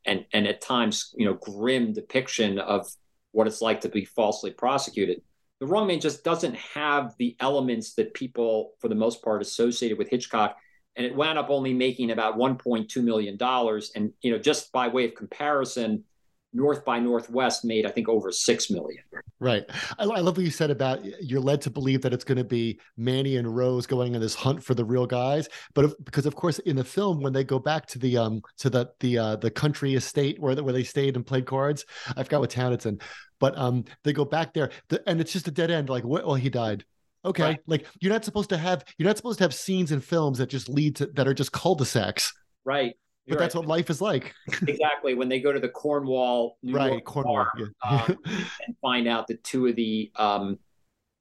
and 0.04 0.26
and 0.32 0.48
at 0.48 0.60
times 0.60 1.14
you 1.16 1.26
know 1.26 1.34
grim 1.34 1.92
depiction 1.92 2.58
of 2.58 2.88
what 3.30 3.46
it's 3.46 3.62
like 3.62 3.82
to 3.82 3.88
be 3.88 4.04
falsely 4.04 4.50
prosecuted. 4.50 5.22
The 5.60 5.66
Wrong 5.66 5.86
Man 5.86 6.00
just 6.00 6.24
doesn't 6.24 6.56
have 6.56 7.14
the 7.18 7.36
elements 7.38 7.94
that 7.94 8.14
people, 8.14 8.72
for 8.80 8.88
the 8.88 8.94
most 8.96 9.22
part, 9.22 9.42
associated 9.42 9.98
with 9.98 10.08
Hitchcock, 10.08 10.56
and 10.98 11.06
it 11.06 11.14
wound 11.14 11.38
up 11.38 11.48
only 11.48 11.72
making 11.72 12.10
about 12.10 12.36
1.2 12.36 13.02
million 13.02 13.36
dollars. 13.36 13.92
And 13.94 14.12
you 14.20 14.32
know, 14.32 14.38
just 14.38 14.72
by 14.72 14.88
way 14.88 15.04
of 15.04 15.14
comparison, 15.14 16.04
North 16.52 16.84
by 16.84 16.98
Northwest 16.98 17.64
made, 17.64 17.86
I 17.86 17.90
think, 17.90 18.08
over 18.08 18.32
six 18.32 18.68
million. 18.68 19.02
Right. 19.38 19.64
I, 19.98 20.04
love 20.04 20.36
what 20.36 20.44
you 20.44 20.50
said 20.50 20.70
about 20.70 21.04
you're 21.22 21.40
led 21.40 21.60
to 21.62 21.70
believe 21.70 22.02
that 22.02 22.12
it's 22.12 22.24
going 22.24 22.38
to 22.38 22.44
be 22.44 22.80
Manny 22.96 23.36
and 23.36 23.54
Rose 23.54 23.86
going 23.86 24.16
on 24.16 24.20
this 24.20 24.34
hunt 24.34 24.64
for 24.64 24.74
the 24.74 24.84
real 24.84 25.06
guys, 25.06 25.48
but 25.74 25.84
if, 25.84 25.92
because 26.04 26.26
of 26.26 26.34
course 26.34 26.58
in 26.60 26.74
the 26.74 26.84
film 26.84 27.22
when 27.22 27.32
they 27.32 27.44
go 27.44 27.58
back 27.58 27.86
to 27.88 27.98
the 27.98 28.16
um 28.16 28.42
to 28.56 28.70
the 28.70 28.90
the 28.98 29.18
uh, 29.18 29.36
the 29.36 29.50
country 29.50 29.94
estate 29.94 30.40
where 30.40 30.56
where 30.56 30.72
they 30.72 30.82
stayed 30.82 31.14
and 31.14 31.24
played 31.24 31.46
cards, 31.46 31.84
I 32.16 32.24
forgot 32.24 32.40
what 32.40 32.50
town 32.50 32.72
it's 32.72 32.86
in, 32.86 32.98
but 33.38 33.56
um 33.56 33.84
they 34.02 34.12
go 34.12 34.24
back 34.24 34.54
there 34.54 34.70
the, 34.88 35.06
and 35.08 35.20
it's 35.20 35.32
just 35.32 35.46
a 35.48 35.52
dead 35.52 35.70
end. 35.70 35.88
Like, 35.88 36.04
well, 36.04 36.34
he 36.34 36.50
died. 36.50 36.84
Okay, 37.28 37.42
right. 37.42 37.60
like 37.66 37.86
you're 38.00 38.12
not 38.12 38.24
supposed 38.24 38.50
to 38.50 38.56
have 38.56 38.84
you're 38.96 39.06
not 39.06 39.16
supposed 39.16 39.38
to 39.38 39.44
have 39.44 39.54
scenes 39.54 39.92
in 39.92 40.00
films 40.00 40.38
that 40.38 40.48
just 40.48 40.68
lead 40.68 40.96
to 40.96 41.06
that 41.14 41.28
are 41.28 41.34
just 41.34 41.52
cul-de-sacs. 41.52 42.32
Right 42.64 42.94
but 43.28 43.34
right. 43.34 43.44
that's 43.44 43.54
what 43.54 43.66
life 43.66 43.90
is 43.90 44.00
like. 44.00 44.34
exactly. 44.66 45.14
When 45.14 45.28
they 45.28 45.40
go 45.40 45.52
to 45.52 45.60
the 45.60 45.68
Cornwall, 45.68 46.56
New 46.62 46.74
right, 46.74 46.92
York 46.92 47.04
Cornwall, 47.04 47.34
bar, 47.34 47.52
yeah. 47.58 47.66
um, 47.88 48.18
and 48.66 48.76
find 48.80 49.06
out 49.06 49.26
that 49.28 49.44
two 49.44 49.66
of 49.66 49.76
the 49.76 50.10
um, 50.16 50.58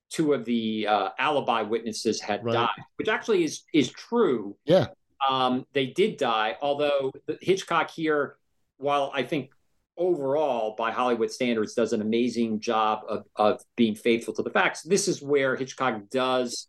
two 0.10 0.34
of 0.34 0.46
the 0.46 0.88
uh, 0.88 1.10
alibi 1.20 1.62
witnesses 1.64 2.22
had 2.22 2.44
right. 2.44 2.54
died, 2.54 2.70
which 2.96 3.10
actually 3.10 3.44
is 3.44 3.64
is 3.74 3.92
true. 3.92 4.56
Yeah. 4.66 4.88
Um, 5.28 5.66
they 5.74 5.88
did 5.88 6.18
die, 6.18 6.58
although 6.62 7.12
Hitchcock 7.42 7.90
here, 7.90 8.38
while 8.78 9.12
I 9.14 9.24
think 9.24 9.52
overall 9.98 10.76
by 10.78 10.92
Hollywood 10.92 11.32
standards 11.32 11.74
does 11.74 11.94
an 11.94 12.02
amazing 12.02 12.60
job 12.60 13.02
of 13.08 13.26
of 13.36 13.62
being 13.76 13.96
faithful 13.96 14.34
to 14.36 14.44
the 14.44 14.50
facts. 14.50 14.84
This 14.84 15.08
is 15.08 15.22
where 15.22 15.56
Hitchcock 15.56 16.10
does, 16.10 16.68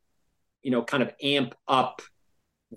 you 0.62 0.70
know, 0.70 0.83
kind 0.83 1.03
of 1.03 1.12
amp 1.22 1.55
up 1.66 2.03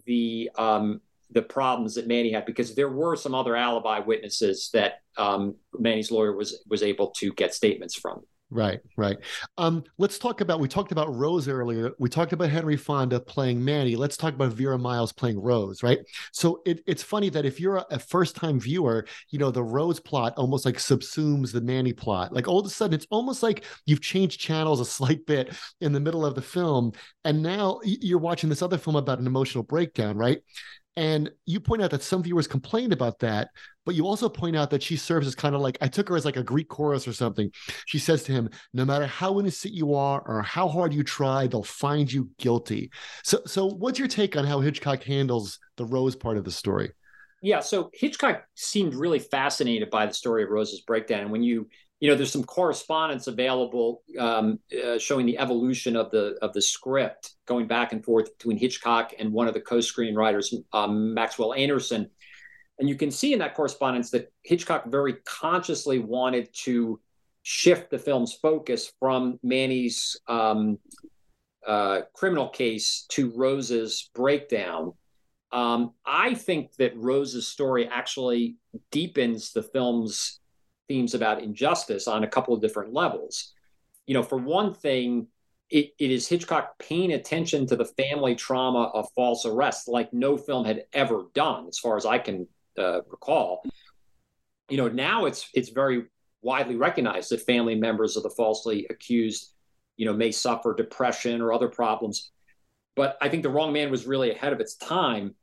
the 0.05 0.49
um, 0.57 1.01
the 1.31 1.41
problems 1.41 1.95
that 1.95 2.07
Manny 2.07 2.31
had 2.31 2.45
because 2.45 2.75
there 2.75 2.89
were 2.89 3.15
some 3.15 3.33
other 3.33 3.55
alibi 3.55 3.99
witnesses 3.99 4.69
that 4.73 5.01
um, 5.17 5.55
Manny's 5.77 6.11
lawyer 6.11 6.35
was 6.35 6.63
was 6.67 6.83
able 6.83 7.11
to 7.11 7.33
get 7.33 7.53
statements 7.53 7.95
from. 7.95 8.21
Right, 8.53 8.81
right. 8.97 9.15
Um, 9.57 9.85
let's 9.97 10.19
talk 10.19 10.41
about. 10.41 10.59
We 10.59 10.67
talked 10.67 10.91
about 10.91 11.15
Rose 11.15 11.47
earlier. 11.47 11.91
We 11.99 12.09
talked 12.09 12.33
about 12.33 12.49
Henry 12.49 12.75
Fonda 12.75 13.17
playing 13.21 13.63
Manny. 13.63 13.95
Let's 13.95 14.17
talk 14.17 14.33
about 14.33 14.51
Vera 14.51 14.77
Miles 14.77 15.13
playing 15.13 15.39
Rose. 15.39 15.81
Right. 15.81 15.99
So 16.33 16.61
it, 16.65 16.81
it's 16.85 17.01
funny 17.01 17.29
that 17.29 17.45
if 17.45 17.61
you're 17.61 17.77
a, 17.77 17.85
a 17.91 17.99
first-time 17.99 18.59
viewer, 18.59 19.07
you 19.29 19.39
know 19.39 19.51
the 19.51 19.63
Rose 19.63 20.01
plot 20.01 20.33
almost 20.35 20.65
like 20.65 20.75
subsumes 20.75 21.53
the 21.53 21.61
Manny 21.61 21.93
plot. 21.93 22.33
Like 22.33 22.49
all 22.49 22.59
of 22.59 22.65
a 22.65 22.69
sudden, 22.69 22.93
it's 22.93 23.07
almost 23.09 23.41
like 23.41 23.63
you've 23.85 24.01
changed 24.01 24.41
channels 24.41 24.81
a 24.81 24.85
slight 24.85 25.25
bit 25.27 25.53
in 25.79 25.93
the 25.93 26.01
middle 26.01 26.25
of 26.25 26.35
the 26.35 26.41
film, 26.41 26.91
and 27.23 27.41
now 27.41 27.79
you're 27.85 28.19
watching 28.19 28.49
this 28.49 28.61
other 28.61 28.77
film 28.77 28.97
about 28.97 29.19
an 29.19 29.27
emotional 29.27 29.63
breakdown. 29.63 30.17
Right. 30.17 30.41
And 30.97 31.31
you 31.45 31.59
point 31.59 31.81
out 31.81 31.91
that 31.91 32.03
some 32.03 32.21
viewers 32.21 32.47
complained 32.47 32.91
about 32.91 33.19
that, 33.19 33.49
but 33.85 33.95
you 33.95 34.05
also 34.05 34.27
point 34.27 34.57
out 34.57 34.69
that 34.71 34.83
she 34.83 34.97
serves 34.97 35.25
as 35.25 35.35
kind 35.35 35.55
of 35.55 35.61
like 35.61 35.77
I 35.79 35.87
took 35.87 36.09
her 36.09 36.17
as 36.17 36.25
like 36.25 36.35
a 36.35 36.43
Greek 36.43 36.67
chorus 36.67 37.07
or 37.07 37.13
something. 37.13 37.49
She 37.85 37.97
says 37.97 38.23
to 38.23 38.33
him, 38.33 38.49
"No 38.73 38.83
matter 38.83 39.05
how 39.05 39.39
innocent 39.39 39.73
you 39.73 39.95
are 39.95 40.21
or 40.25 40.41
how 40.41 40.67
hard 40.67 40.93
you 40.93 41.03
try, 41.03 41.47
they'll 41.47 41.63
find 41.63 42.11
you 42.11 42.29
guilty." 42.37 42.91
So, 43.23 43.41
so 43.45 43.67
what's 43.67 43.99
your 43.99 44.09
take 44.09 44.35
on 44.35 44.45
how 44.45 44.59
Hitchcock 44.59 45.03
handles 45.03 45.59
the 45.77 45.85
Rose 45.85 46.15
part 46.15 46.37
of 46.37 46.43
the 46.43 46.51
story? 46.51 46.91
Yeah, 47.41 47.61
so 47.61 47.89
Hitchcock 47.93 48.43
seemed 48.55 48.93
really 48.93 49.19
fascinated 49.19 49.89
by 49.89 50.05
the 50.05 50.13
story 50.13 50.43
of 50.43 50.49
Rose's 50.49 50.81
breakdown. 50.81 51.21
And 51.21 51.31
when 51.31 51.41
you 51.41 51.69
you 52.01 52.09
know, 52.09 52.15
there's 52.15 52.31
some 52.31 52.43
correspondence 52.43 53.27
available 53.27 54.01
um, 54.17 54.59
uh, 54.83 54.97
showing 54.97 55.27
the 55.27 55.37
evolution 55.37 55.95
of 55.95 56.09
the 56.09 56.35
of 56.41 56.51
the 56.51 56.61
script 56.61 57.35
going 57.45 57.67
back 57.67 57.93
and 57.93 58.03
forth 58.03 58.35
between 58.37 58.57
Hitchcock 58.57 59.13
and 59.19 59.31
one 59.31 59.47
of 59.47 59.53
the 59.53 59.61
co-screenwriters, 59.61 60.51
um, 60.73 61.13
Maxwell 61.13 61.53
Anderson, 61.53 62.09
and 62.79 62.89
you 62.89 62.95
can 62.95 63.11
see 63.11 63.33
in 63.33 63.39
that 63.39 63.53
correspondence 63.53 64.09
that 64.09 64.33
Hitchcock 64.41 64.87
very 64.87 65.13
consciously 65.25 65.99
wanted 65.99 66.49
to 66.63 66.99
shift 67.43 67.91
the 67.91 67.99
film's 67.99 68.33
focus 68.33 68.91
from 68.99 69.39
Manny's 69.43 70.19
um, 70.27 70.79
uh, 71.65 72.01
criminal 72.13 72.49
case 72.49 73.05
to 73.09 73.31
Rose's 73.35 74.09
breakdown. 74.15 74.93
Um, 75.51 75.91
I 76.03 76.33
think 76.33 76.73
that 76.77 76.97
Rose's 76.97 77.47
story 77.47 77.87
actually 77.87 78.55
deepens 78.89 79.51
the 79.51 79.61
film's 79.61 80.40
themes 80.91 81.13
about 81.13 81.41
injustice 81.41 82.05
on 82.05 82.25
a 82.25 82.27
couple 82.27 82.53
of 82.53 82.59
different 82.59 82.93
levels. 82.93 83.53
You 84.07 84.13
know, 84.13 84.23
for 84.23 84.37
one 84.37 84.73
thing, 84.73 85.27
it, 85.69 85.93
it 85.97 86.11
is 86.11 86.27
Hitchcock 86.27 86.77
paying 86.79 87.13
attention 87.13 87.65
to 87.67 87.77
the 87.77 87.85
family 87.85 88.35
trauma 88.35 88.91
of 88.93 89.07
false 89.15 89.45
arrest 89.45 89.87
like 89.87 90.11
no 90.11 90.35
film 90.35 90.65
had 90.65 90.83
ever 90.91 91.27
done, 91.33 91.67
as 91.69 91.79
far 91.79 91.95
as 91.95 92.05
I 92.05 92.17
can 92.17 92.45
uh, 92.77 93.03
recall. 93.09 93.63
You 94.69 94.75
know, 94.75 94.89
now 94.89 95.27
it's 95.27 95.49
it's 95.53 95.69
very 95.69 96.07
widely 96.41 96.75
recognized 96.75 97.31
that 97.31 97.39
family 97.39 97.75
members 97.75 98.17
of 98.17 98.23
the 98.23 98.29
falsely 98.29 98.85
accused, 98.89 99.53
you 99.95 100.05
know, 100.05 100.13
may 100.13 100.33
suffer 100.33 100.75
depression 100.75 101.41
or 101.41 101.53
other 101.53 101.69
problems. 101.69 102.31
But 102.97 103.17
I 103.21 103.29
think 103.29 103.43
The 103.43 103.49
Wrong 103.49 103.71
Man 103.71 103.91
was 103.91 104.05
really 104.05 104.31
ahead 104.31 104.51
of 104.51 104.59
its 104.59 104.75
time 104.75 105.35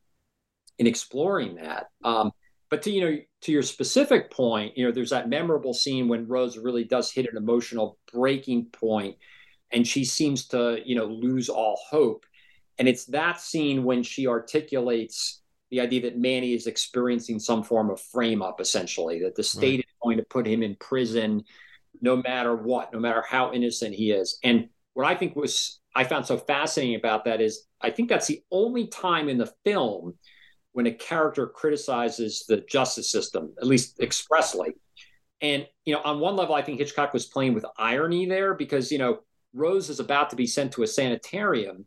in 0.79 0.87
exploring 0.87 1.55
that. 1.55 1.87
Um, 2.05 2.33
but 2.71 2.83
to 2.83 2.91
you 2.91 3.01
know 3.01 3.19
to 3.43 3.53
your 3.53 3.63
specific 3.63 4.31
point, 4.31 4.77
you 4.77 4.85
know, 4.85 4.93
there's 4.93 5.11
that 5.11 5.29
memorable 5.29 5.75
scene 5.75 6.09
when 6.09 6.27
Rose 6.27 6.59
really 6.59 6.85
does 6.85 7.11
hit 7.11 7.29
an 7.31 7.37
emotional 7.37 7.99
breaking 8.13 8.67
point, 8.67 9.17
and 9.73 9.87
she 9.87 10.05
seems 10.05 10.47
to 10.49 10.81
you 10.85 10.97
know 10.97 11.07
lose 11.07 11.49
all 11.49 11.79
hope. 11.89 12.25
And 12.79 12.87
it's 12.89 13.07
that 13.07 13.41
scene 13.41 13.85
when 13.85 14.03
she 14.03 14.27
articulates 14.29 15.41
the 15.71 15.81
idea 15.81 16.03
that 16.03 16.19
Manny 16.19 16.55
is 16.55 16.67
experiencing 16.67 17.39
some 17.39 17.63
form 17.63 17.91
of 17.91 18.01
frame 18.01 18.41
up, 18.41 18.61
essentially, 18.61 19.21
that 19.23 19.35
the 19.35 19.43
state 19.43 19.79
right. 19.79 19.79
is 19.81 19.97
going 20.03 20.17
to 20.19 20.23
put 20.23 20.47
him 20.47 20.63
in 20.63 20.77
prison 20.77 21.45
no 22.01 22.17
matter 22.17 22.55
what, 22.55 22.93
no 22.93 23.01
matter 23.01 23.25
how 23.29 23.53
innocent 23.53 23.95
he 23.95 24.13
is. 24.13 24.39
And 24.45 24.69
what 24.95 25.07
I 25.07 25.15
think 25.15 25.37
was 25.37 25.81
I 25.95 26.05
found 26.05 26.27
so 26.27 26.39
fascinating 26.39 26.97
about 26.97 27.25
that 27.25 27.41
is 27.41 27.67
I 27.81 27.91
think 27.91 28.09
that's 28.09 28.27
the 28.27 28.43
only 28.51 28.87
time 28.87 29.29
in 29.29 29.39
the 29.39 29.53
film 29.65 30.15
when 30.79 30.87
a 30.87 30.93
character 30.93 31.49
criticizes 31.49 32.45
the 32.47 32.59
justice 32.59 33.11
system, 33.11 33.53
at 33.61 33.67
least 33.67 33.99
expressly. 33.99 34.77
And, 35.41 35.67
you 35.85 35.93
know, 35.93 36.01
on 36.05 36.21
one 36.21 36.37
level, 36.37 36.55
I 36.55 36.63
think 36.63 36.79
Hitchcock 36.79 37.13
was 37.13 37.27
playing 37.27 37.55
with 37.55 37.67
irony 37.77 38.27
there 38.27 38.55
because, 38.55 38.93
you 38.93 38.99
know, 38.99 39.19
Rose 39.53 39.91
is 39.91 39.99
about 39.99 40.31
to 40.31 40.37
be 40.37 40.47
sent 40.47 40.71
to 40.75 40.85
a 40.85 40.87
sanitarium. 40.87 41.85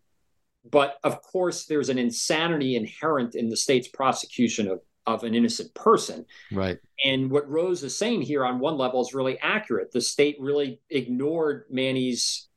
But 0.69 0.97
of 1.05 1.21
course, 1.21 1.67
there's 1.67 1.87
an 1.87 1.97
insanity 1.97 2.75
inherent 2.75 3.33
in 3.33 3.47
the 3.47 3.55
state's 3.55 3.87
prosecution 3.87 4.67
of, 4.67 4.81
of 5.07 5.23
an 5.23 5.35
innocent 5.35 5.73
person. 5.73 6.25
Right. 6.51 6.77
And 7.05 7.31
what 7.31 7.49
Rose 7.49 7.83
is 7.83 7.95
saying 7.95 8.23
here 8.23 8.43
on 8.43 8.59
one 8.59 8.77
level 8.77 8.99
is 8.99 9.13
really 9.13 9.39
accurate. 9.39 9.93
The 9.93 10.01
state 10.01 10.35
really 10.37 10.81
ignored 10.89 11.63
Manny's 11.69 12.49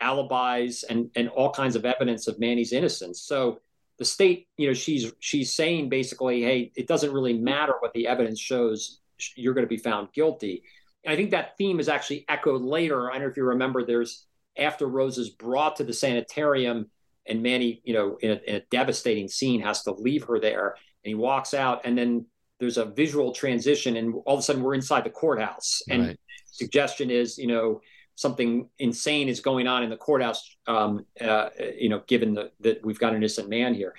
alibis 0.00 0.84
and, 0.84 1.10
and 1.16 1.28
all 1.28 1.52
kinds 1.52 1.76
of 1.76 1.84
evidence 1.84 2.28
of 2.28 2.40
Manny's 2.40 2.72
innocence. 2.72 3.20
So 3.20 3.60
the 3.98 4.04
state, 4.04 4.48
you 4.56 4.66
know, 4.66 4.74
she's 4.74 5.12
she's 5.20 5.52
saying 5.52 5.88
basically, 5.88 6.42
hey, 6.42 6.72
it 6.76 6.88
doesn't 6.88 7.12
really 7.12 7.38
matter 7.38 7.74
what 7.80 7.92
the 7.92 8.06
evidence 8.06 8.40
shows, 8.40 9.00
you're 9.36 9.54
going 9.54 9.66
to 9.66 9.68
be 9.68 9.76
found 9.76 10.12
guilty. 10.12 10.62
And 11.04 11.12
I 11.12 11.16
think 11.16 11.30
that 11.30 11.56
theme 11.56 11.80
is 11.80 11.88
actually 11.88 12.24
echoed 12.28 12.62
later. 12.62 13.10
I 13.10 13.14
don't 13.14 13.22
know 13.22 13.28
if 13.28 13.36
you 13.36 13.44
remember. 13.44 13.84
There's 13.84 14.26
after 14.58 14.86
Rose 14.86 15.18
is 15.18 15.30
brought 15.30 15.76
to 15.76 15.84
the 15.84 15.92
sanitarium, 15.92 16.90
and 17.26 17.42
Manny, 17.42 17.80
you 17.84 17.94
know, 17.94 18.16
in 18.20 18.30
a, 18.32 18.40
in 18.46 18.56
a 18.56 18.62
devastating 18.70 19.28
scene, 19.28 19.60
has 19.60 19.82
to 19.84 19.92
leave 19.92 20.24
her 20.24 20.38
there, 20.38 20.76
and 21.04 21.08
he 21.10 21.14
walks 21.14 21.54
out, 21.54 21.82
and 21.84 21.96
then 21.96 22.26
there's 22.60 22.78
a 22.78 22.84
visual 22.84 23.32
transition, 23.32 23.96
and 23.96 24.14
all 24.26 24.34
of 24.34 24.40
a 24.40 24.42
sudden 24.42 24.62
we're 24.62 24.74
inside 24.74 25.04
the 25.04 25.10
courthouse, 25.10 25.82
and 25.88 26.06
right. 26.08 26.20
suggestion 26.46 27.10
is, 27.10 27.38
you 27.38 27.46
know, 27.46 27.80
something 28.14 28.68
insane 28.78 29.28
is 29.28 29.40
going 29.40 29.66
on 29.66 29.82
in 29.82 29.90
the 29.90 29.96
courthouse, 29.96 30.56
um, 30.66 31.04
uh, 31.20 31.48
you 31.78 31.88
know, 31.88 32.02
given 32.06 32.34
the, 32.34 32.50
that 32.60 32.84
we've 32.84 32.98
got 32.98 33.10
an 33.10 33.16
innocent 33.16 33.48
man 33.48 33.74
here. 33.74 33.94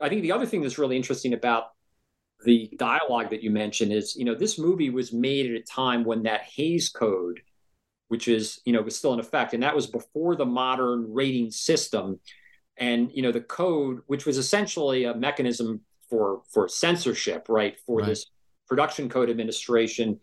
I 0.00 0.08
think 0.08 0.22
the 0.22 0.32
other 0.32 0.46
thing 0.46 0.62
that's 0.62 0.78
really 0.78 0.96
interesting 0.96 1.34
about 1.34 1.68
the 2.44 2.70
dialogue 2.78 3.30
that 3.30 3.42
you 3.42 3.50
mentioned 3.50 3.92
is, 3.92 4.16
you 4.16 4.24
know, 4.24 4.34
this 4.34 4.58
movie 4.58 4.90
was 4.90 5.12
made 5.12 5.50
at 5.50 5.60
a 5.60 5.64
time 5.64 6.04
when 6.04 6.22
that 6.24 6.42
Hays 6.42 6.88
Code, 6.90 7.40
which 8.08 8.28
is, 8.28 8.60
you 8.64 8.72
know, 8.72 8.82
was 8.82 8.96
still 8.96 9.14
in 9.14 9.20
effect, 9.20 9.54
and 9.54 9.62
that 9.62 9.74
was 9.74 9.86
before 9.86 10.36
the 10.36 10.46
modern 10.46 11.12
rating 11.12 11.50
system. 11.50 12.20
And 12.76 13.10
you 13.14 13.22
know, 13.22 13.32
the 13.32 13.40
code, 13.40 14.00
which 14.08 14.26
was 14.26 14.36
essentially 14.36 15.04
a 15.04 15.14
mechanism 15.14 15.80
for 16.10 16.42
for 16.52 16.68
censorship, 16.68 17.46
right, 17.48 17.78
for 17.86 17.98
right. 17.98 18.06
this 18.06 18.26
production 18.68 19.08
code 19.08 19.30
administration. 19.30 20.20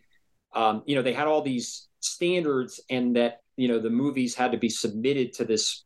Um, 0.53 0.83
you 0.85 0.95
know, 0.95 1.01
they 1.01 1.13
had 1.13 1.27
all 1.27 1.41
these 1.41 1.87
standards 2.01 2.79
and 2.89 3.15
that 3.15 3.41
you 3.55 3.67
know 3.67 3.79
the 3.79 3.89
movies 3.89 4.35
had 4.35 4.51
to 4.51 4.57
be 4.57 4.69
submitted 4.69 5.33
to 5.33 5.45
this 5.45 5.83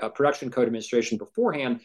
uh, 0.00 0.08
production 0.08 0.50
code 0.50 0.66
administration 0.66 1.18
beforehand. 1.18 1.80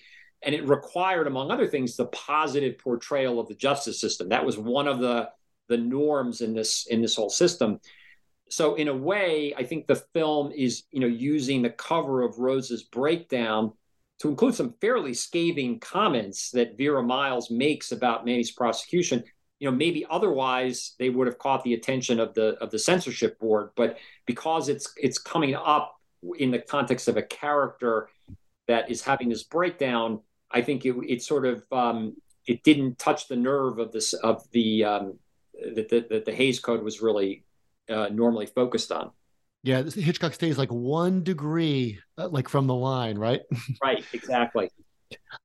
And 0.45 0.53
it 0.53 0.67
required 0.67 1.27
among 1.27 1.51
other 1.51 1.67
things 1.67 1.95
the 1.95 2.07
positive 2.07 2.77
portrayal 2.77 3.39
of 3.39 3.47
the 3.47 3.55
justice 3.55 4.01
system. 4.01 4.29
That 4.29 4.45
was 4.45 4.57
one 4.57 4.87
of 4.87 4.99
the 4.99 5.29
the 5.69 5.77
norms 5.77 6.41
in 6.41 6.53
this 6.53 6.85
in 6.87 7.01
this 7.01 7.15
whole 7.15 7.29
system. 7.29 7.79
So 8.49 8.75
in 8.75 8.87
a 8.87 8.95
way 8.95 9.53
i 9.57 9.63
think 9.63 9.87
the 9.87 10.03
film 10.13 10.51
is 10.51 10.83
you 10.91 10.99
know 10.99 11.07
using 11.07 11.61
the 11.61 11.69
cover 11.71 12.21
of 12.21 12.37
rose's 12.37 12.83
breakdown 12.83 13.71
to 14.19 14.29
include 14.29 14.53
some 14.53 14.75
fairly 14.79 15.13
scathing 15.13 15.79
comments 15.79 16.51
that 16.51 16.77
vera 16.77 17.01
miles 17.01 17.49
makes 17.49 17.91
about 17.91 18.25
manny's 18.25 18.51
prosecution 18.51 19.23
you 19.63 19.71
know 19.71 19.75
maybe 19.75 20.05
otherwise 20.09 20.93
they 20.99 21.09
would 21.09 21.25
have 21.25 21.37
caught 21.37 21.63
the 21.63 21.73
attention 21.73 22.19
of 22.19 22.33
the 22.33 22.57
of 22.61 22.69
the 22.69 22.77
censorship 22.77 23.39
board 23.39 23.69
but 23.77 23.97
because 24.25 24.67
it's 24.67 24.93
it's 24.97 25.17
coming 25.17 25.55
up 25.55 25.95
in 26.37 26.51
the 26.51 26.59
context 26.59 27.07
of 27.07 27.15
a 27.15 27.23
character 27.23 28.09
that 28.67 28.91
is 28.91 29.01
having 29.01 29.29
this 29.29 29.43
breakdown 29.43 30.19
i 30.51 30.61
think 30.61 30.85
it, 30.85 30.93
it 31.07 31.21
sort 31.21 31.45
of 31.45 31.63
um, 31.71 32.13
it 32.45 32.61
didn't 32.63 32.99
touch 32.99 33.29
the 33.29 33.37
nerve 33.37 33.79
of 33.79 33.93
this 33.93 34.11
of 34.11 34.43
the 34.51 34.83
um, 34.83 35.13
that 35.75 35.87
the, 35.87 36.05
that 36.09 36.25
the 36.25 36.33
Hays 36.33 36.59
Code 36.59 36.83
was 36.83 37.01
really 37.01 37.43
uh, 37.89 38.09
normally 38.11 38.45
focused 38.45 38.91
on. 38.91 39.11
Yeah, 39.63 39.81
Hitchcock 39.83 40.33
stays 40.33 40.57
like 40.57 40.71
one 40.71 41.23
degree, 41.23 41.99
uh, 42.17 42.27
like 42.27 42.49
from 42.49 42.67
the 42.67 42.75
line, 42.75 43.17
right? 43.17 43.41
right, 43.83 44.03
exactly. 44.11 44.69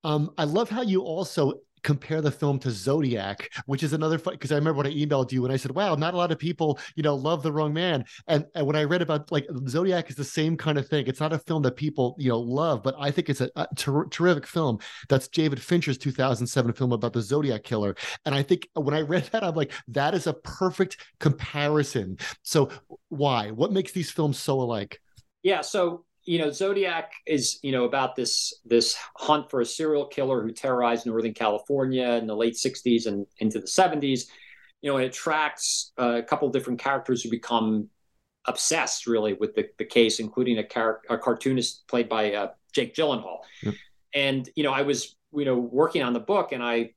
Um, 0.03 0.33
I 0.37 0.45
love 0.45 0.71
how 0.71 0.83
you 0.83 1.03
also 1.03 1.61
compare 1.83 2.21
the 2.21 2.31
film 2.31 2.59
to 2.61 2.71
Zodiac, 2.71 3.51
which 3.67 3.83
is 3.83 3.93
another 3.93 4.19
fun 4.19 4.35
because 4.35 4.53
I 4.53 4.57
remember 4.57 4.79
when 4.79 4.87
I 4.87 4.95
emailed 4.95 5.33
you 5.33 5.45
and 5.45 5.53
I 5.53 5.57
said, 5.57 5.73
"Wow, 5.73 5.95
not 5.95 6.15
a 6.15 6.17
lot 6.17 6.33
of 6.33 6.39
people, 6.39 6.79
you 6.95 7.03
know, 7.03 7.15
love 7.15 7.43
The 7.43 7.53
Wrong 7.53 7.73
Man." 7.73 8.05
And, 8.27 8.47
and 8.55 8.67
when 8.67 8.77
I 8.77 8.85
read 8.85 9.03
about 9.03 9.31
like 9.33 9.47
Zodiac 9.69 10.11
is 10.11 10.17
the 10.17 10.25
same 10.25 10.57
kind 10.57 10.79
of 10.79 10.89
thing. 10.89 11.07
It's 11.07 11.21
not 11.21 11.33
a 11.33 11.39
film 11.39 11.63
that 11.63 11.77
people 11.77 12.17
you 12.19 12.29
know 12.29 12.41
love, 12.41 12.83
but 12.83 12.95
I 12.99 13.11
think 13.11 13.29
it's 13.29 13.41
a, 13.41 13.51
a 13.57 13.67
ter- 13.77 14.07
terrific 14.07 14.47
film. 14.47 14.79
That's 15.09 15.29
David 15.29 15.61
Fincher's 15.61 15.99
2007 15.99 16.73
film 16.73 16.93
about 16.93 17.13
the 17.13 17.23
Zodiac 17.23 17.63
killer. 17.65 17.97
And 18.25 18.35
I 18.35 18.43
think 18.43 18.69
when 18.75 18.95
I 18.95 19.03
read 19.03 19.25
that, 19.33 19.45
I'm 19.45 19.55
like, 19.55 19.73
that 19.89 20.15
is 20.15 20.27
a 20.27 20.33
perfect 20.33 20.99
comparison. 21.21 22.19
So 22.43 22.71
why? 23.09 23.51
What 23.51 23.73
makes 23.73 23.93
these 23.93 24.11
films 24.11 24.39
so 24.39 24.61
alike? 24.61 25.01
Yeah. 25.43 25.61
So 25.61 26.05
you 26.29 26.39
know, 26.39 26.51
Zodiac 26.51 27.13
is, 27.25 27.59
you 27.63 27.73
know, 27.73 27.85
about 27.85 28.15
this 28.15 28.53
this 28.67 28.95
hunt 29.17 29.49
for 29.51 29.63
a 29.63 29.65
serial 29.65 30.05
killer 30.05 30.43
who 30.43 30.53
terrorized 30.53 31.07
Northern 31.07 31.33
California 31.33 32.07
in 32.07 32.27
the 32.27 32.37
late 32.37 32.53
60s 32.53 33.07
and 33.07 33.27
into 33.39 33.59
the 33.59 33.67
70s. 33.67 34.25
You 34.83 34.93
know, 34.93 34.99
it 34.99 35.15
tracks 35.15 35.93
uh, 35.99 36.17
a 36.17 36.23
couple 36.23 36.47
of 36.47 36.53
different 36.53 36.81
characters 36.81 37.23
who 37.23 37.31
become 37.31 37.89
obsessed 38.45 39.07
really 39.07 39.33
with 39.33 39.55
the, 39.55 39.71
the 39.79 39.87
case, 39.87 40.21
including 40.21 40.59
a, 40.59 40.65
car- 40.65 41.01
a 41.09 41.17
cartoonist 41.17 41.89
played 41.89 42.11
by 42.11 42.35
uh, 42.35 42.49
Jake 42.75 42.95
Gyllenhaal. 42.95 43.39
Yep. 43.63 43.75
And, 44.15 44.51
you 44.55 44.65
know, 44.65 44.73
I 44.73 44.83
was, 44.83 45.17
you 45.33 45.47
know, 45.47 45.57
working 45.57 46.03
on 46.03 46.13
the 46.13 46.21
book 46.21 46.53
and 46.53 46.63
I 46.63 46.91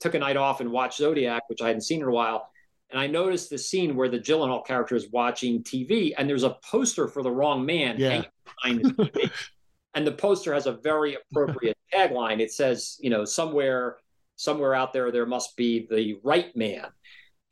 took 0.00 0.14
a 0.16 0.18
night 0.18 0.36
off 0.36 0.60
and 0.60 0.72
watched 0.72 0.98
Zodiac, 0.98 1.48
which 1.48 1.62
I 1.62 1.68
hadn't 1.68 1.82
seen 1.82 2.02
in 2.02 2.08
a 2.08 2.10
while 2.10 2.50
and 2.96 3.02
I 3.02 3.08
noticed 3.08 3.50
the 3.50 3.58
scene 3.58 3.94
where 3.94 4.08
the 4.08 4.18
Gyllenhaal 4.18 4.64
character 4.66 4.96
is 4.96 5.10
watching 5.10 5.62
TV, 5.62 6.14
and 6.16 6.26
there's 6.26 6.44
a 6.44 6.56
poster 6.64 7.08
for 7.08 7.22
the 7.22 7.30
wrong 7.30 7.66
man 7.66 7.96
yeah. 7.98 8.22
behind 8.42 8.84
the 8.86 8.90
TV. 8.90 9.30
and 9.94 10.06
the 10.06 10.12
poster 10.12 10.54
has 10.54 10.66
a 10.66 10.72
very 10.72 11.14
appropriate 11.14 11.76
tagline. 11.94 12.40
It 12.40 12.52
says, 12.52 12.96
you 12.98 13.10
know, 13.10 13.26
somewhere, 13.26 13.98
somewhere 14.36 14.74
out 14.74 14.94
there, 14.94 15.10
there 15.10 15.26
must 15.26 15.58
be 15.58 15.86
the 15.90 16.18
right 16.24 16.56
man. 16.56 16.86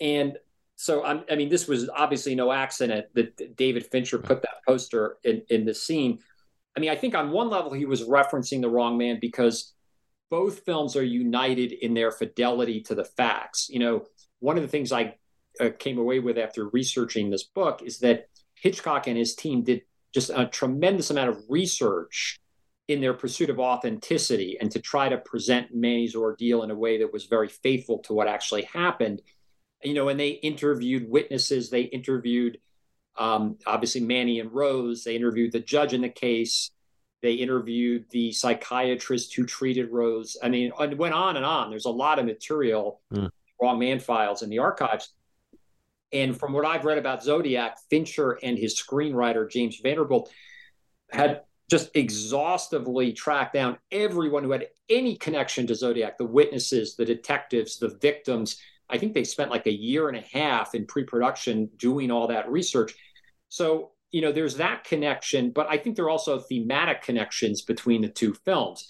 And 0.01 0.39
so, 0.77 1.05
I'm, 1.05 1.25
i 1.31 1.37
mean, 1.37 1.51
this 1.51 1.69
was 1.69 1.91
obviously 1.91 2.35
no 2.35 2.51
accident 2.51 3.09
that 3.13 3.55
David 3.55 3.85
Fincher 3.85 4.17
put 4.17 4.41
that 4.41 4.65
poster 4.67 5.19
in, 5.25 5.43
in 5.51 5.67
the 5.67 5.75
scene. 5.75 6.21
I 6.75 6.81
mean, 6.81 6.89
I 6.89 6.97
think 6.97 7.15
on 7.15 7.33
one 7.33 7.51
level 7.51 7.75
he 7.75 7.85
was 7.85 8.05
referencing 8.05 8.63
the 8.63 8.71
wrong 8.71 8.97
man 8.97 9.19
because 9.21 9.75
both 10.31 10.61
films 10.61 10.97
are 10.97 11.05
united 11.05 11.73
in 11.73 11.93
their 11.93 12.13
fidelity 12.13 12.81
to 12.85 12.95
the 12.95 13.05
facts. 13.05 13.69
You 13.69 13.81
know, 13.81 14.07
one 14.41 14.57
of 14.57 14.63
the 14.63 14.71
things 14.71 14.91
I 14.91 15.17
uh, 15.61 15.71
came 15.79 15.99
away 15.99 16.21
with 16.21 16.39
after 16.39 16.69
researching 16.69 17.31
this 17.31 17.45
book 17.45 17.83
is 17.83 17.99
that 18.01 18.29
Hitchcock 18.55 19.07
and 19.07 19.17
his 19.17 19.35
team 19.35 19.63
did 19.63 19.83
just 20.13 20.31
a 20.35 20.47
tremendous 20.47 21.11
amount 21.11 21.31
of 21.31 21.43
research 21.49 22.41
in 22.87 23.01
their 23.01 23.15
pursuit 23.15 23.51
of 23.51 23.59
authenticity 23.59 24.59
and 24.61 24.71
to 24.71 24.79
try 24.79 25.09
to 25.09 25.17
present 25.19 25.75
Manny's 25.75 26.15
ordeal 26.15 26.63
in 26.63 26.71
a 26.71 26.75
way 26.75 26.99
that 26.99 27.13
was 27.13 27.25
very 27.25 27.49
faithful 27.49 27.99
to 28.01 28.13
what 28.13 28.29
actually 28.29 28.63
happened. 28.63 29.23
You 29.83 29.95
know, 29.95 30.09
and 30.09 30.21
they 30.21 30.31
interviewed 30.31 31.09
witnesses, 31.09 31.71
they 31.71 31.83
interviewed 31.83 32.59
um, 33.17 33.59
obviously 33.67 34.01
Manny 34.01 34.41
and 34.41 34.53
Rose, 34.53 35.05
they 35.05 35.17
interviewed 35.17 35.53
the 35.53 35.61
judge 35.61 35.95
in 35.95 36.03
the 36.03 36.09
case, 36.09 36.71
they 37.23 37.35
interviewed 37.35 38.05
the 38.11 38.33
psychiatrist 38.33 39.35
who 39.35 39.47
treated 39.47 39.91
Rose. 39.91 40.37
I 40.43 40.49
mean, 40.49 40.73
it 40.79 40.99
went 40.99 41.15
on 41.15 41.37
and 41.37 41.45
on. 41.45 41.71
There's 41.71 41.87
a 41.87 41.91
lot 41.91 42.19
of 42.19 42.27
material, 42.27 43.01
mm. 43.13 43.31
wrong 43.61 43.79
man 43.79 43.99
files 43.99 44.43
in 44.43 44.51
the 44.51 44.59
archives. 44.59 45.13
And 46.15 46.39
from 46.39 46.53
what 46.53 46.65
I've 46.65 46.85
read 46.85 46.97
about 46.97 47.25
Zodiac, 47.25 47.77
Fincher 47.91 48.39
and 48.43 48.57
his 48.57 48.81
screenwriter, 48.81 49.51
James 49.51 49.81
Vanderbilt, 49.83 50.33
had 51.11 51.43
just 51.69 51.91
exhaustively 51.95 53.13
tracked 53.13 53.55
down 53.55 53.79
everyone 53.91 54.45
who 54.45 54.53
had 54.53 54.69
any 54.89 55.17
connection 55.17 55.67
to 55.67 55.75
Zodiac 55.75 56.17
the 56.17 56.25
witnesses, 56.25 56.95
the 56.95 57.05
detectives, 57.05 57.79
the 57.79 57.99
victims. 58.01 58.61
I 58.89 58.97
think 58.97 59.13
they 59.13 59.25
spent 59.25 59.51
like 59.51 59.67
a 59.67 59.73
year 59.73 60.09
and 60.09 60.17
a 60.17 60.25
half 60.33 60.75
in 60.75 60.87
pre 60.87 61.03
production 61.03 61.69
doing 61.77 62.13
all 62.13 62.29
that 62.29 62.51
research. 62.51 62.95
So, 63.49 63.91
you 64.13 64.21
know, 64.21 64.31
there's 64.31 64.57
that 64.57 64.85
connection, 64.85 65.51
but 65.51 65.67
I 65.69 65.79
think 65.79 65.97
there 65.97 66.05
are 66.05 66.11
also 66.11 66.39
thematic 66.39 67.03
connections 67.03 67.63
between 67.63 68.03
the 68.03 68.09
two 68.09 68.35
films. 68.35 68.87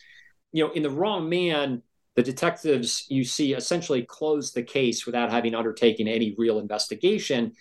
You 0.53 0.67
know, 0.67 0.73
in 0.73 0.83
The 0.83 0.91
Wrong 0.91 1.29
Man, 1.29 1.83
the 2.17 2.23
detectives 2.23 3.07
you 3.09 3.25
see 3.25 3.55
essentially 3.55 4.03
close 4.03 4.53
the 4.53 4.63
case 4.63 5.07
without 5.07 5.31
having 5.31 5.55
undertaken 5.55 6.09
any 6.09 6.35
real 6.39 6.59
investigation 6.59 7.53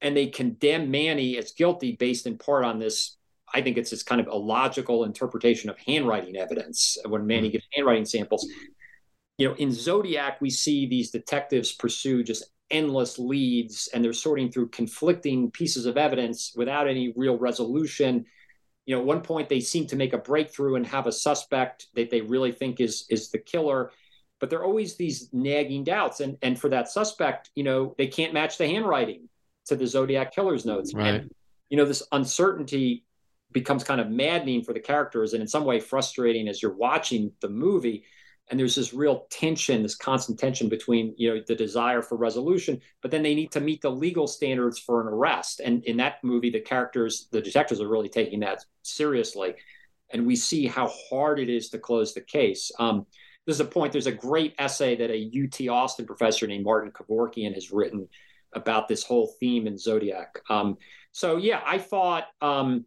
and 0.00 0.16
they 0.16 0.26
condemn 0.26 0.90
manny 0.90 1.38
as 1.38 1.52
guilty 1.52 1.96
based 1.98 2.26
in 2.26 2.36
part 2.38 2.64
on 2.64 2.78
this 2.78 3.16
i 3.54 3.60
think 3.60 3.76
it's 3.76 3.90
this 3.90 4.02
kind 4.02 4.20
of 4.20 4.26
illogical 4.26 5.04
interpretation 5.04 5.70
of 5.70 5.76
handwriting 5.86 6.36
evidence 6.36 6.96
when 7.06 7.26
manny 7.26 7.48
mm-hmm. 7.48 7.52
gives 7.52 7.64
handwriting 7.72 8.04
samples 8.04 8.46
you 9.38 9.48
know 9.48 9.54
in 9.54 9.72
zodiac 9.72 10.40
we 10.40 10.50
see 10.50 10.86
these 10.86 11.10
detectives 11.10 11.72
pursue 11.72 12.22
just 12.22 12.44
endless 12.70 13.18
leads 13.18 13.88
and 13.92 14.02
they're 14.02 14.12
sorting 14.12 14.50
through 14.50 14.68
conflicting 14.68 15.50
pieces 15.50 15.86
of 15.86 15.96
evidence 15.96 16.52
without 16.56 16.88
any 16.88 17.12
real 17.16 17.38
resolution 17.38 18.24
you 18.86 18.94
know, 18.94 19.00
at 19.00 19.06
one 19.06 19.20
point 19.22 19.48
they 19.48 19.60
seem 19.60 19.86
to 19.88 19.96
make 19.96 20.12
a 20.12 20.18
breakthrough 20.18 20.74
and 20.76 20.86
have 20.86 21.06
a 21.06 21.12
suspect 21.12 21.86
that 21.94 22.10
they 22.10 22.20
really 22.20 22.52
think 22.52 22.80
is 22.80 23.06
is 23.08 23.30
the 23.30 23.38
killer, 23.38 23.90
but 24.40 24.50
there 24.50 24.60
are 24.60 24.64
always 24.64 24.96
these 24.96 25.28
nagging 25.32 25.84
doubts. 25.84 26.20
And 26.20 26.36
and 26.42 26.58
for 26.58 26.68
that 26.70 26.88
suspect, 26.88 27.50
you 27.54 27.64
know, 27.64 27.94
they 27.98 28.08
can't 28.08 28.34
match 28.34 28.58
the 28.58 28.66
handwriting 28.66 29.28
to 29.66 29.76
the 29.76 29.86
Zodiac 29.86 30.34
killer's 30.34 30.64
notes. 30.64 30.92
Right. 30.94 31.14
And, 31.14 31.30
you 31.68 31.76
know, 31.76 31.84
this 31.84 32.02
uncertainty 32.12 33.04
becomes 33.52 33.84
kind 33.84 34.00
of 34.00 34.10
maddening 34.10 34.64
for 34.64 34.72
the 34.72 34.80
characters 34.80 35.34
and 35.34 35.42
in 35.42 35.48
some 35.48 35.64
way 35.64 35.78
frustrating 35.78 36.48
as 36.48 36.62
you're 36.62 36.74
watching 36.74 37.32
the 37.40 37.48
movie 37.48 38.04
and 38.52 38.60
there's 38.60 38.74
this 38.74 38.92
real 38.92 39.26
tension 39.30 39.82
this 39.82 39.96
constant 39.96 40.38
tension 40.38 40.68
between 40.68 41.14
you 41.16 41.34
know 41.34 41.40
the 41.48 41.54
desire 41.54 42.02
for 42.02 42.16
resolution 42.16 42.78
but 43.00 43.10
then 43.10 43.22
they 43.22 43.34
need 43.34 43.50
to 43.50 43.60
meet 43.60 43.80
the 43.80 43.90
legal 43.90 44.28
standards 44.28 44.78
for 44.78 45.00
an 45.00 45.08
arrest. 45.08 45.60
And 45.60 45.82
in 45.84 45.96
that 45.96 46.22
movie 46.22 46.50
the 46.50 46.60
characters 46.60 47.28
the 47.32 47.40
detectives 47.40 47.80
are 47.80 47.88
really 47.88 48.10
taking 48.10 48.40
that 48.40 48.64
seriously. 48.82 49.54
And 50.10 50.26
we 50.26 50.36
see 50.36 50.66
how 50.66 50.92
hard 51.08 51.40
it 51.40 51.48
is 51.48 51.70
to 51.70 51.78
close 51.78 52.12
the 52.12 52.20
case. 52.20 52.70
Um, 52.78 53.06
there's 53.46 53.60
a 53.60 53.64
point 53.64 53.90
there's 53.90 54.06
a 54.06 54.12
great 54.12 54.54
essay 54.58 54.94
that 54.96 55.10
a 55.10 55.30
ut 55.42 55.68
austin 55.68 56.06
professor 56.06 56.46
named 56.46 56.64
martin 56.64 56.92
kevorkian 56.92 57.54
has 57.54 57.72
written 57.72 58.06
about 58.52 58.86
this 58.86 59.02
whole 59.02 59.32
theme 59.40 59.66
in 59.66 59.78
zodiac. 59.78 60.38
Um, 60.50 60.76
so 61.10 61.38
yeah 61.38 61.62
i 61.64 61.78
thought 61.78 62.26
um, 62.42 62.84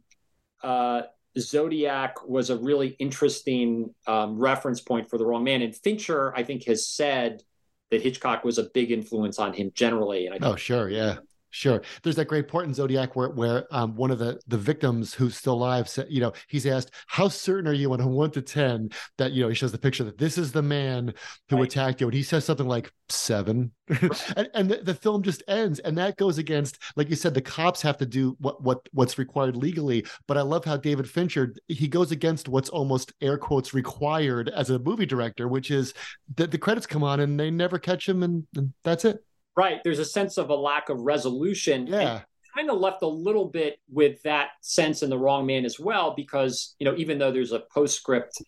uh, 0.63 1.01
Zodiac 1.38 2.26
was 2.28 2.50
a 2.50 2.58
really 2.58 2.90
interesting 3.00 3.94
um, 4.08 4.38
reference 4.38 4.82
point 4.82 5.10
for 5.10 5.18
the 5.18 5.26
wrong 5.26 5.44
man. 5.44 5.62
And 5.62 5.76
Fincher, 5.76 6.34
I 6.36 6.44
think, 6.44 6.66
has 6.66 6.88
said 6.88 7.44
that 7.92 8.02
Hitchcock 8.02 8.44
was 8.44 8.58
a 8.58 8.64
big 8.74 8.92
influence 8.92 9.40
on 9.40 9.54
him 9.54 9.72
generally. 9.74 10.28
And 10.28 10.44
I 10.44 10.48
oh, 10.48 10.56
sure, 10.56 10.90
yeah. 10.90 11.18
Sure. 11.56 11.82
There's 12.03 12.18
that 12.18 12.28
great 12.28 12.49
part 12.49 12.66
in 12.66 12.74
Zodiac 12.74 13.16
where 13.16 13.30
where 13.30 13.66
um, 13.74 13.95
one 13.95 14.12
of 14.12 14.20
the 14.20 14.41
the 14.45 14.58
victims 14.58 15.14
who's 15.14 15.38
still 15.38 15.53
alive, 15.53 15.88
said, 15.88 16.08
you 16.10 16.20
know, 16.20 16.34
he's 16.49 16.66
asked, 16.66 16.91
"How 17.08 17.30
certain 17.30 17.66
are 17.66 17.74
you 17.74 17.93
on 17.93 18.01
a 18.01 18.08
one 18.10 18.30
to 18.32 18.41
ten 18.41 18.89
that 19.18 19.32
you 19.32 19.41
know?" 19.41 19.47
He 19.47 19.56
shows 19.56 19.72
the 19.72 19.78
picture 19.78 20.03
that 20.03 20.18
this 20.18 20.38
is 20.38 20.51
the 20.51 20.62
man 20.62 21.14
who 21.49 21.56
right. 21.56 21.64
attacked 21.64 22.01
you, 22.01 22.08
and 22.08 22.14
he 22.14 22.24
says 22.24 22.43
something 22.43 22.68
like 22.68 22.91
seven, 23.08 23.72
right. 23.89 24.34
and, 24.36 24.49
and 24.53 24.70
the, 24.70 24.82
the, 24.84 24.93
film 24.93 25.24
just 25.24 25.43
ends, 25.47 25.80
and 25.80 25.97
that 25.97 26.18
goes 26.18 26.39
against, 26.39 26.78
like 26.97 27.10
you 27.10 27.16
said, 27.16 27.34
the 27.34 27.41
cops 27.41 27.82
have 27.84 27.95
to 27.99 28.06
do 28.06 28.36
what 28.41 28.62
what 28.62 28.89
what's 28.91 29.18
required 29.18 29.56
legally. 29.56 30.06
But 30.28 30.38
I 30.38 30.41
love 30.41 30.66
how 30.66 30.76
David 30.76 31.10
Fincher 31.10 31.56
he 31.70 31.88
goes 31.88 32.12
against 32.12 32.49
what's 32.49 32.68
almost 32.68 33.14
air 33.22 33.38
quotes 33.38 33.74
required 33.74 34.49
as 34.49 34.72
a 34.72 34.80
movie 34.80 35.06
director, 35.06 35.47
which 35.47 35.72
is 35.72 35.93
that 36.36 36.51
the 36.51 36.58
credits 36.58 36.86
come 36.86 37.01
on 37.03 37.22
and 37.22 37.39
they 37.39 37.49
never 37.49 37.80
catch 37.80 38.10
him, 38.10 38.24
and, 38.24 38.45
and 38.58 38.74
that's 38.84 39.06
it. 39.06 39.24
Right. 39.56 39.82
There's 39.84 39.99
a 39.99 40.06
sense 40.06 40.38
of 40.38 40.49
a 40.49 40.56
lack 40.56 40.89
of 40.89 40.99
resolution. 41.01 41.88
Yeah. 41.88 42.22
kind 42.56 42.70
of 42.70 42.80
left 42.80 43.01
a 43.01 43.08
little 43.08 43.45
bit 43.45 43.80
with 43.91 44.22
that 44.24 44.49
sense 44.62 45.03
in 45.03 45.10
the 45.10 45.18
wrong 45.18 45.45
man 45.45 45.66
as 45.66 45.80
well, 45.80 46.14
because 46.16 46.76
you 46.80 46.86
know, 46.86 46.95
even 46.95 47.18
though 47.18 47.32
there's 47.32 47.51
a 47.51 47.60
postscript 47.74 48.41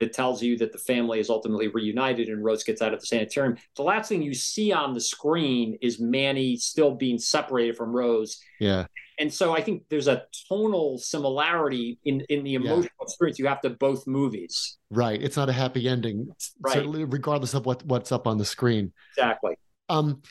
that 0.00 0.12
tells 0.12 0.42
you 0.42 0.58
that 0.58 0.72
the 0.72 0.78
family 0.78 1.20
is 1.20 1.30
ultimately 1.30 1.68
reunited 1.68 2.28
and 2.28 2.44
Rose 2.44 2.64
gets 2.64 2.82
out 2.82 2.92
of 2.92 3.00
the 3.00 3.06
sanitarium, 3.06 3.56
the 3.76 3.82
last 3.82 4.08
thing 4.08 4.22
you 4.22 4.34
see 4.34 4.72
on 4.72 4.92
the 4.92 5.00
screen 5.00 5.78
is 5.80 6.00
Manny 6.00 6.56
still 6.56 6.94
being 6.94 7.18
separated 7.18 7.76
from 7.76 7.92
Rose. 7.92 8.40
Yeah. 8.58 8.86
And 9.20 9.32
so 9.32 9.54
I 9.54 9.60
think 9.60 9.84
there's 9.88 10.08
a 10.08 10.24
tonal 10.48 10.98
similarity 10.98 11.98
in 12.04 12.22
in 12.28 12.42
the 12.42 12.54
emotional 12.54 12.82
yeah. 12.82 13.02
experience 13.02 13.38
you 13.38 13.46
have 13.46 13.60
to 13.60 13.70
both 13.70 14.06
movies. 14.06 14.78
Right. 14.90 15.22
It's 15.22 15.36
not 15.36 15.48
a 15.48 15.52
happy 15.52 15.88
ending, 15.88 16.28
right. 16.60 16.84
regardless 16.84 17.54
of 17.54 17.64
what 17.66 17.84
what's 17.86 18.10
up 18.10 18.26
on 18.26 18.38
the 18.38 18.44
screen. 18.44 18.92
Exactly. 19.16 19.54
Um, 19.88 20.22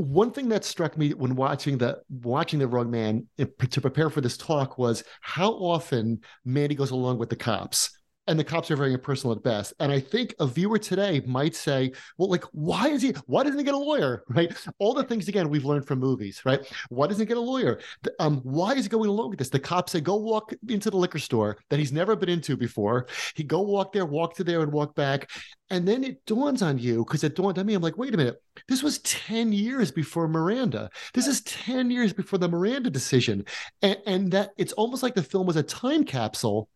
one 0.00 0.32
thing 0.32 0.48
that 0.48 0.64
struck 0.64 0.96
me 0.96 1.12
when 1.12 1.36
watching 1.36 1.76
the 1.76 2.00
watching 2.08 2.58
the 2.58 2.66
Wrong 2.66 2.90
Man 2.90 3.26
eh, 3.38 3.44
to 3.70 3.80
prepare 3.80 4.08
for 4.08 4.20
this 4.20 4.36
talk 4.36 4.78
was 4.78 5.04
how 5.20 5.52
often 5.52 6.20
Mandy 6.44 6.74
goes 6.74 6.90
along 6.90 7.18
with 7.18 7.28
the 7.28 7.36
cops 7.36 7.90
and 8.26 8.38
the 8.38 8.44
cops 8.44 8.70
are 8.70 8.76
very 8.76 8.92
impersonal 8.92 9.34
at 9.34 9.42
best. 9.42 9.72
And 9.80 9.90
I 9.90 9.98
think 9.98 10.34
a 10.38 10.46
viewer 10.46 10.78
today 10.78 11.20
might 11.26 11.56
say, 11.56 11.92
well, 12.16 12.28
like, 12.28 12.44
why 12.52 12.88
is 12.88 13.02
he, 13.02 13.10
why 13.26 13.42
doesn't 13.42 13.58
he 13.58 13.64
get 13.64 13.74
a 13.74 13.78
lawyer? 13.78 14.24
Right. 14.30 14.52
All 14.78 14.94
the 14.94 15.02
things, 15.02 15.26
again, 15.26 15.48
we've 15.48 15.64
learned 15.64 15.86
from 15.86 15.98
movies, 15.98 16.42
right? 16.44 16.60
Why 16.88 17.08
doesn't 17.08 17.20
he 17.20 17.26
get 17.26 17.36
a 17.36 17.40
lawyer? 17.40 17.80
Um, 18.20 18.38
why 18.44 18.74
is 18.74 18.84
he 18.84 18.88
going 18.88 19.10
along 19.10 19.30
with 19.30 19.40
this? 19.40 19.48
The 19.48 19.58
cops 19.58 19.92
say, 19.92 20.00
go 20.00 20.14
walk 20.14 20.54
into 20.68 20.88
the 20.88 20.96
liquor 20.96 21.18
store 21.18 21.58
that 21.68 21.80
he's 21.80 21.90
never 21.90 22.14
been 22.14 22.28
into 22.28 22.56
before. 22.56 23.08
He 23.34 23.42
go 23.42 23.60
walk 23.60 23.92
there, 23.92 24.06
walk 24.06 24.36
to 24.36 24.44
there 24.44 24.60
and 24.60 24.72
walk 24.72 24.94
back. 24.94 25.28
And 25.68 25.86
then 25.86 26.04
it 26.04 26.24
dawns 26.26 26.62
on 26.62 26.78
you, 26.78 27.04
because 27.04 27.24
it 27.24 27.34
dawned 27.34 27.58
on 27.58 27.66
me, 27.66 27.74
I'm 27.74 27.82
like, 27.82 27.98
wait 27.98 28.14
a 28.14 28.16
minute, 28.16 28.40
this 28.68 28.82
was 28.82 29.00
10 29.00 29.52
years 29.52 29.90
before 29.90 30.28
Miranda. 30.28 30.90
This 31.12 31.26
is 31.26 31.40
10 31.42 31.90
years 31.90 32.12
before 32.12 32.38
the 32.38 32.48
Miranda 32.48 32.88
decision. 32.90 33.44
And, 33.82 33.98
and 34.06 34.32
that 34.32 34.50
it's 34.56 34.72
almost 34.74 35.02
like 35.02 35.14
the 35.14 35.22
film 35.22 35.46
was 35.46 35.56
a 35.56 35.62
time 35.62 36.04
capsule 36.04 36.68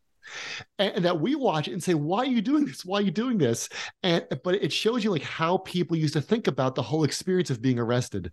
and, 0.79 1.05
that 1.05 1.21
we 1.21 1.35
watch 1.35 1.69
and 1.69 1.83
say, 1.83 1.95
"Why 1.95 2.19
are 2.19 2.27
you 2.27 2.43
doing 2.43 2.65
this? 2.65 2.85
Why 2.85 2.99
are 2.99 3.03
you 3.03 3.11
doing 3.11 3.39
this?" 3.39 3.69
And 4.03 4.25
but 4.43 4.57
it 4.57 4.73
shows 4.73 5.05
you 5.05 5.11
like 5.11 5.23
how 5.23 5.59
people 5.59 5.97
used 5.97 6.15
to 6.15 6.21
think 6.21 6.47
about 6.47 6.75
the 6.75 6.83
whole 6.83 7.05
experience 7.05 7.51
of 7.51 7.63
being 7.63 7.79
arrested. 7.79 8.33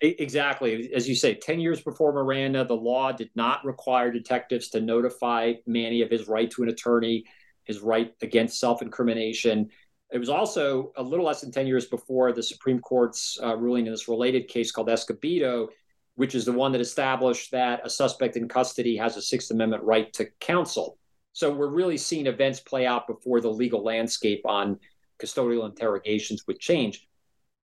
Exactly. 0.00 0.90
As 0.94 1.06
you 1.06 1.14
say, 1.14 1.34
10 1.34 1.60
years 1.60 1.82
before 1.82 2.12
Miranda, 2.12 2.64
the 2.64 2.74
law 2.74 3.12
did 3.12 3.30
not 3.34 3.62
require 3.66 4.10
detectives 4.10 4.70
to 4.70 4.80
notify 4.80 5.52
Manny 5.66 6.00
of 6.00 6.10
his 6.10 6.26
right 6.26 6.50
to 6.52 6.62
an 6.62 6.70
attorney, 6.70 7.24
his 7.64 7.80
right 7.80 8.14
against 8.22 8.58
self 8.58 8.80
incrimination. 8.80 9.68
It 10.10 10.18
was 10.18 10.30
also 10.30 10.92
a 10.96 11.02
little 11.02 11.26
less 11.26 11.42
than 11.42 11.52
10 11.52 11.66
years 11.66 11.86
before 11.86 12.32
the 12.32 12.42
Supreme 12.42 12.80
Court's 12.80 13.38
uh, 13.42 13.56
ruling 13.56 13.86
in 13.86 13.92
this 13.92 14.08
related 14.08 14.48
case 14.48 14.72
called 14.72 14.88
Escobedo, 14.88 15.68
which 16.14 16.34
is 16.34 16.46
the 16.46 16.52
one 16.52 16.72
that 16.72 16.80
established 16.80 17.50
that 17.52 17.82
a 17.84 17.90
suspect 17.90 18.36
in 18.36 18.48
custody 18.48 18.96
has 18.96 19.18
a 19.18 19.22
Sixth 19.22 19.50
Amendment 19.50 19.82
right 19.82 20.10
to 20.14 20.26
counsel. 20.40 20.98
So 21.32 21.52
we're 21.52 21.68
really 21.68 21.96
seeing 21.96 22.26
events 22.26 22.60
play 22.60 22.86
out 22.86 23.06
before 23.06 23.40
the 23.40 23.50
legal 23.50 23.82
landscape 23.82 24.42
on 24.44 24.78
custodial 25.20 25.68
interrogations 25.68 26.46
would 26.46 26.58
change. 26.58 27.06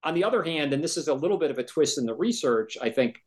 On 0.03 0.13
the 0.13 0.23
other 0.23 0.43
hand, 0.43 0.73
and 0.73 0.83
this 0.83 0.95
is 0.95 1.07
a 1.07 1.13
little 1.13 1.37
bit 1.37 1.51
of 1.51 1.59
a 1.59 1.63
twist 1.63 1.97
in 1.97 2.05
the 2.05 2.13
research, 2.13 2.77
I 2.81 2.89
think, 2.89 3.23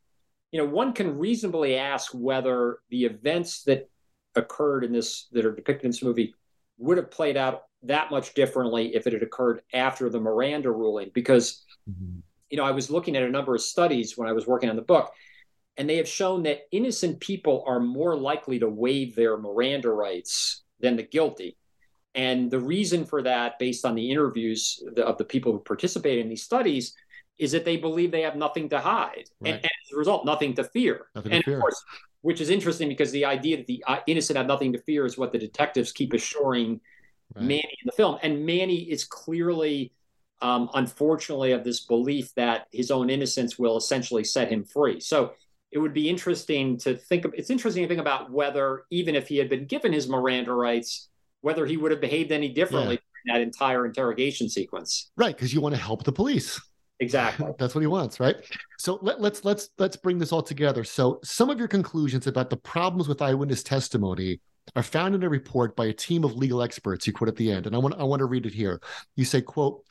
you 0.53 0.59
know, 0.59 0.69
one 0.69 0.93
can 0.93 1.19
reasonably 1.19 1.77
ask 1.77 2.13
whether 2.15 2.79
the 2.91 3.05
events 3.05 3.65
that 3.65 3.89
occurred 4.35 4.85
in 4.85 4.93
this 4.93 5.29
that 5.33 5.45
are 5.45 5.55
depicted 5.55 5.85
in 5.85 5.91
this 5.91 6.03
movie 6.03 6.35
would 6.79 6.97
have 6.97 7.11
played 7.11 7.37
out 7.37 7.65
that 7.83 8.11
much 8.11 8.35
differently 8.35 8.95
if 8.95 9.07
it 9.07 9.13
had 9.13 9.23
occurred 9.23 9.63
after 9.75 10.09
the 10.09 10.21
Miranda 10.21 10.71
ruling. 10.71 11.11
Because, 11.13 11.65
mm-hmm. 11.89 12.21
you 12.49 12.57
know, 12.57 12.65
I 12.65 12.71
was 12.71 12.91
looking 12.91 13.17
at 13.17 13.23
a 13.23 13.31
number 13.31 13.55
of 13.55 13.61
studies 13.61 14.17
when 14.17 14.29
I 14.29 14.33
was 14.33 14.47
working 14.47 14.71
on 14.71 14.77
the 14.77 14.83
book, 14.83 15.13
and 15.77 15.89
they 15.89 15.97
have 15.97 16.09
shown 16.09 16.43
that 16.45 16.63
innocent 16.73 17.21
people 17.21 17.65
are 17.67 17.81
more 17.81 18.17
likely 18.17 18.59
to 18.59 18.69
waive 18.69 19.15
their 19.15 19.37
Miranda 19.37 19.91
rights 19.91 20.63
than 20.81 20.97
the 20.97 21.03
guilty. 21.03 21.57
And 22.15 22.51
the 22.51 22.59
reason 22.59 23.05
for 23.05 23.23
that, 23.23 23.59
based 23.59 23.85
on 23.85 23.95
the 23.95 24.11
interviews 24.11 24.83
of 24.97 25.17
the 25.17 25.25
people 25.25 25.53
who 25.53 25.61
participate 25.61 26.19
in 26.19 26.29
these 26.29 26.43
studies, 26.43 26.95
is 27.39 27.53
that 27.53 27.65
they 27.65 27.77
believe 27.77 28.11
they 28.11 28.23
have 28.23 28.37
nothing 28.37 28.69
to 28.69 28.79
hide. 28.79 29.25
Right. 29.41 29.55
And, 29.55 29.57
and, 29.57 29.65
as 29.65 29.93
a 29.95 29.97
result, 29.97 30.27
nothing 30.27 30.55
to 30.55 30.65
fear. 30.65 31.07
Nothing 31.15 31.33
and 31.33 31.45
to 31.45 31.51
fear. 31.51 31.57
of 31.57 31.61
course, 31.63 31.83
which 32.23 32.41
is 32.41 32.51
interesting 32.51 32.89
because 32.89 33.13
the 33.13 33.25
idea 33.25 33.57
that 33.57 33.67
the 33.67 33.83
uh, 33.87 34.01
innocent 34.07 34.37
have 34.37 34.47
nothing 34.47 34.73
to 34.73 34.79
fear 34.81 35.07
is 35.07 35.17
what 35.17 35.33
the 35.33 35.39
detectives 35.39 35.93
keep 35.93 36.13
assuring 36.13 36.81
right. 37.35 37.45
Manny 37.45 37.79
in 37.81 37.87
the 37.87 37.93
film. 37.93 38.19
And 38.23 38.45
Manny 38.45 38.91
is 38.91 39.05
clearly, 39.05 39.93
um, 40.43 40.69
unfortunately, 40.75 41.53
of 41.53 41.65
this 41.65 41.81
belief 41.81 42.35
that 42.35 42.67
his 42.73 42.91
own 42.91 43.09
innocence 43.09 43.59
will 43.59 43.77
essentially 43.77 44.25
set 44.25 44.51
him 44.51 44.65
free. 44.65 45.01
So 45.01 45.33
it 45.73 45.79
would 45.79 45.95
be 45.95 46.09
interesting 46.09 46.79
to 46.79 46.97
think 46.97 47.25
of, 47.25 47.35
it's 47.35 47.51
interesting 47.51 47.85
to 47.85 47.89
think 47.89 48.01
about 48.01 48.31
whether 48.31 48.85
even 48.91 49.15
if 49.15 49.29
he 49.29 49.37
had 49.37 49.49
been 49.49 49.67
given 49.67 49.93
his 49.93 50.09
Miranda 50.09 50.53
rights, 50.53 51.09
whether 51.43 51.65
he 51.65 51.77
would 51.77 51.91
have 51.91 52.01
behaved 52.01 52.33
any 52.33 52.49
differently 52.49 52.99
yeah. 53.25 53.35
that 53.35 53.43
entire 53.43 53.87
interrogation 53.87 54.49
sequence. 54.49 55.11
Right, 55.17 55.35
because 55.35 55.55
you 55.55 55.61
want 55.61 55.75
to 55.75 55.81
help 55.81 56.05
the 56.05 56.13
police. 56.13 56.61
Exactly. 56.99 57.47
That's 57.59 57.75
what 57.75 57.81
he 57.81 57.87
wants, 57.87 58.21
right? 58.21 58.37
So 58.79 58.99
let, 59.03 59.21
let's 59.21 59.45
let's 59.45 59.71
let's 59.79 59.97
bring 59.97 60.19
this 60.19 60.33
all 60.33 60.43
together. 60.43 60.85
So 60.85 61.19
some 61.25 61.51
of 61.51 61.59
your 61.59 61.69
conclusions 61.69 62.27
about 62.27 62.51
the 62.51 62.57
problems 62.59 63.09
with 63.09 63.23
eyewitness 63.23 63.63
testimony 63.63 64.41
are 64.77 64.83
found 64.83 65.15
in 65.15 65.23
a 65.23 65.29
report 65.29 65.75
by 65.75 65.87
a 65.87 65.93
team 65.93 66.25
of 66.25 66.35
legal 66.35 66.63
experts. 66.63 67.07
You 67.07 67.13
quote 67.13 67.29
at 67.29 67.37
the 67.37 67.51
end, 67.51 67.67
and 67.67 67.75
I 67.75 67.79
want 67.79 67.95
I 67.99 68.05
want 68.05 68.21
to 68.21 68.27
read 68.27 68.45
it 68.45 68.53
here. 68.53 68.81
You 69.17 69.25
say, 69.25 69.41
"quote 69.41 69.83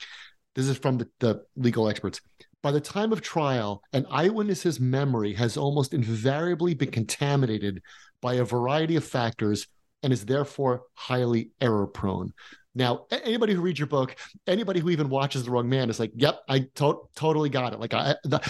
This 0.54 0.68
is 0.68 0.78
from 0.78 0.98
the, 0.98 1.08
the 1.18 1.44
legal 1.56 1.88
experts. 1.88 2.20
By 2.62 2.72
the 2.72 2.80
time 2.80 3.12
of 3.12 3.22
trial, 3.22 3.82
an 3.92 4.06
eyewitness's 4.10 4.80
memory 4.80 5.32
has 5.34 5.56
almost 5.56 5.94
invariably 5.94 6.74
been 6.74 6.90
contaminated 6.90 7.82
by 8.20 8.34
a 8.34 8.44
variety 8.44 8.96
of 8.96 9.04
factors 9.04 9.66
and 10.02 10.12
is 10.12 10.26
therefore 10.26 10.82
highly 10.94 11.50
error 11.60 11.86
prone. 11.86 12.32
Now, 12.74 13.06
anybody 13.10 13.54
who 13.54 13.62
reads 13.62 13.78
your 13.78 13.88
book, 13.88 14.14
anybody 14.46 14.78
who 14.80 14.90
even 14.90 15.08
watches 15.08 15.44
The 15.44 15.50
Wrong 15.50 15.68
Man 15.68 15.90
is 15.90 15.98
like, 15.98 16.12
"Yep, 16.14 16.40
I 16.48 16.60
to- 16.76 17.08
totally 17.16 17.48
got 17.48 17.72
it." 17.72 17.80
Like, 17.80 17.94
I, 17.94 18.14
the 18.24 18.40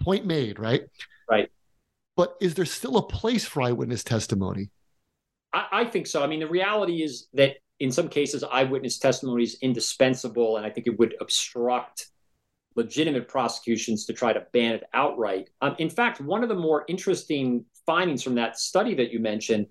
point 0.00 0.26
made, 0.26 0.58
right? 0.58 0.82
Right. 1.30 1.50
But 2.16 2.36
is 2.40 2.54
there 2.54 2.66
still 2.66 2.98
a 2.98 3.06
place 3.06 3.44
for 3.46 3.62
eyewitness 3.62 4.04
testimony? 4.04 4.70
I, 5.52 5.66
I 5.72 5.84
think 5.84 6.06
so. 6.06 6.22
I 6.22 6.26
mean, 6.26 6.40
the 6.40 6.48
reality 6.48 7.02
is 7.02 7.28
that 7.32 7.56
in 7.80 7.90
some 7.90 8.08
cases, 8.08 8.44
eyewitness 8.44 8.98
testimony 8.98 9.44
is 9.44 9.56
indispensable, 9.62 10.58
and 10.58 10.66
I 10.66 10.70
think 10.70 10.86
it 10.86 10.98
would 10.98 11.14
obstruct 11.20 12.08
legitimate 12.76 13.28
prosecutions 13.28 14.06
to 14.06 14.12
try 14.12 14.32
to 14.32 14.46
ban 14.52 14.74
it 14.74 14.84
outright. 14.94 15.50
Um, 15.60 15.76
in 15.78 15.90
fact, 15.90 16.20
one 16.20 16.42
of 16.42 16.48
the 16.48 16.54
more 16.54 16.84
interesting 16.88 17.64
findings 17.86 18.22
from 18.22 18.34
that 18.36 18.58
study 18.58 18.94
that 18.94 19.12
you 19.12 19.20
mentioned 19.20 19.66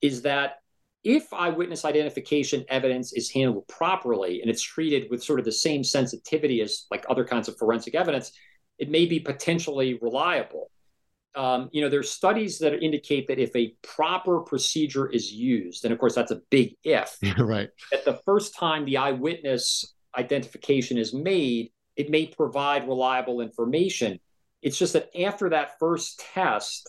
is 0.00 0.22
that 0.22 0.56
if 1.02 1.32
eyewitness 1.32 1.84
identification 1.84 2.64
evidence 2.68 3.12
is 3.12 3.30
handled 3.30 3.66
properly 3.68 4.42
and 4.42 4.50
it's 4.50 4.62
treated 4.62 5.08
with 5.10 5.22
sort 5.22 5.38
of 5.38 5.44
the 5.44 5.52
same 5.52 5.82
sensitivity 5.82 6.60
as 6.60 6.86
like 6.90 7.06
other 7.08 7.24
kinds 7.24 7.48
of 7.48 7.56
forensic 7.56 7.94
evidence, 7.94 8.32
it 8.78 8.90
may 8.90 9.06
be 9.06 9.18
potentially 9.18 9.98
reliable. 10.02 10.70
Um, 11.34 11.70
you 11.72 11.80
know, 11.80 11.88
there's 11.88 12.10
studies 12.10 12.58
that 12.58 12.74
indicate 12.82 13.28
that 13.28 13.38
if 13.38 13.54
a 13.54 13.74
proper 13.82 14.40
procedure 14.40 15.08
is 15.08 15.32
used, 15.32 15.84
and 15.84 15.92
of 15.92 15.98
course 15.98 16.14
that's 16.14 16.32
a 16.32 16.40
big 16.50 16.74
if, 16.82 17.16
right? 17.38 17.70
That 17.92 18.04
the 18.04 18.20
first 18.24 18.56
time 18.56 18.84
the 18.84 18.96
eyewitness 18.96 19.94
identification 20.16 20.98
is 20.98 21.14
made, 21.14 21.70
it 22.00 22.08
may 22.08 22.26
provide 22.26 22.88
reliable 22.88 23.42
information. 23.42 24.18
It's 24.62 24.78
just 24.78 24.94
that 24.94 25.10
after 25.20 25.50
that 25.50 25.78
first 25.78 26.24
test, 26.32 26.88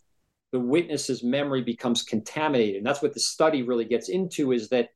the 0.54 0.60
witness's 0.60 1.22
memory 1.22 1.62
becomes 1.62 2.02
contaminated. 2.02 2.78
And 2.78 2.86
that's 2.86 3.02
what 3.02 3.14
the 3.14 3.20
study 3.20 3.62
really 3.62 3.84
gets 3.84 4.08
into 4.08 4.54
is 4.54 4.70
that 4.70 4.88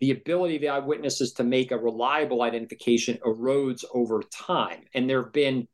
the 0.00 0.10
ability 0.10 0.56
of 0.56 0.62
the 0.62 0.70
eyewitnesses 0.70 1.32
to 1.34 1.44
make 1.44 1.70
a 1.70 1.78
reliable 1.78 2.42
identification 2.42 3.16
erodes 3.24 3.84
over 3.94 4.22
time. 4.32 4.80
And 4.92 5.08
there 5.08 5.22
have 5.22 5.32
been, 5.32 5.68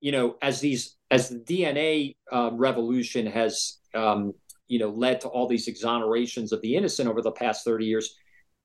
you 0.00 0.12
know, 0.12 0.36
as 0.40 0.60
these 0.60 0.96
as 1.10 1.28
the 1.28 1.40
DNA 1.40 2.16
uh, 2.32 2.52
revolution 2.54 3.26
has, 3.26 3.80
um, 3.94 4.32
you 4.66 4.78
know, 4.78 4.88
led 4.88 5.20
to 5.20 5.28
all 5.28 5.46
these 5.46 5.68
exonerations 5.68 6.52
of 6.52 6.62
the 6.62 6.74
innocent 6.74 7.06
over 7.06 7.20
the 7.20 7.32
past 7.32 7.66
30 7.66 7.84
years, 7.84 8.16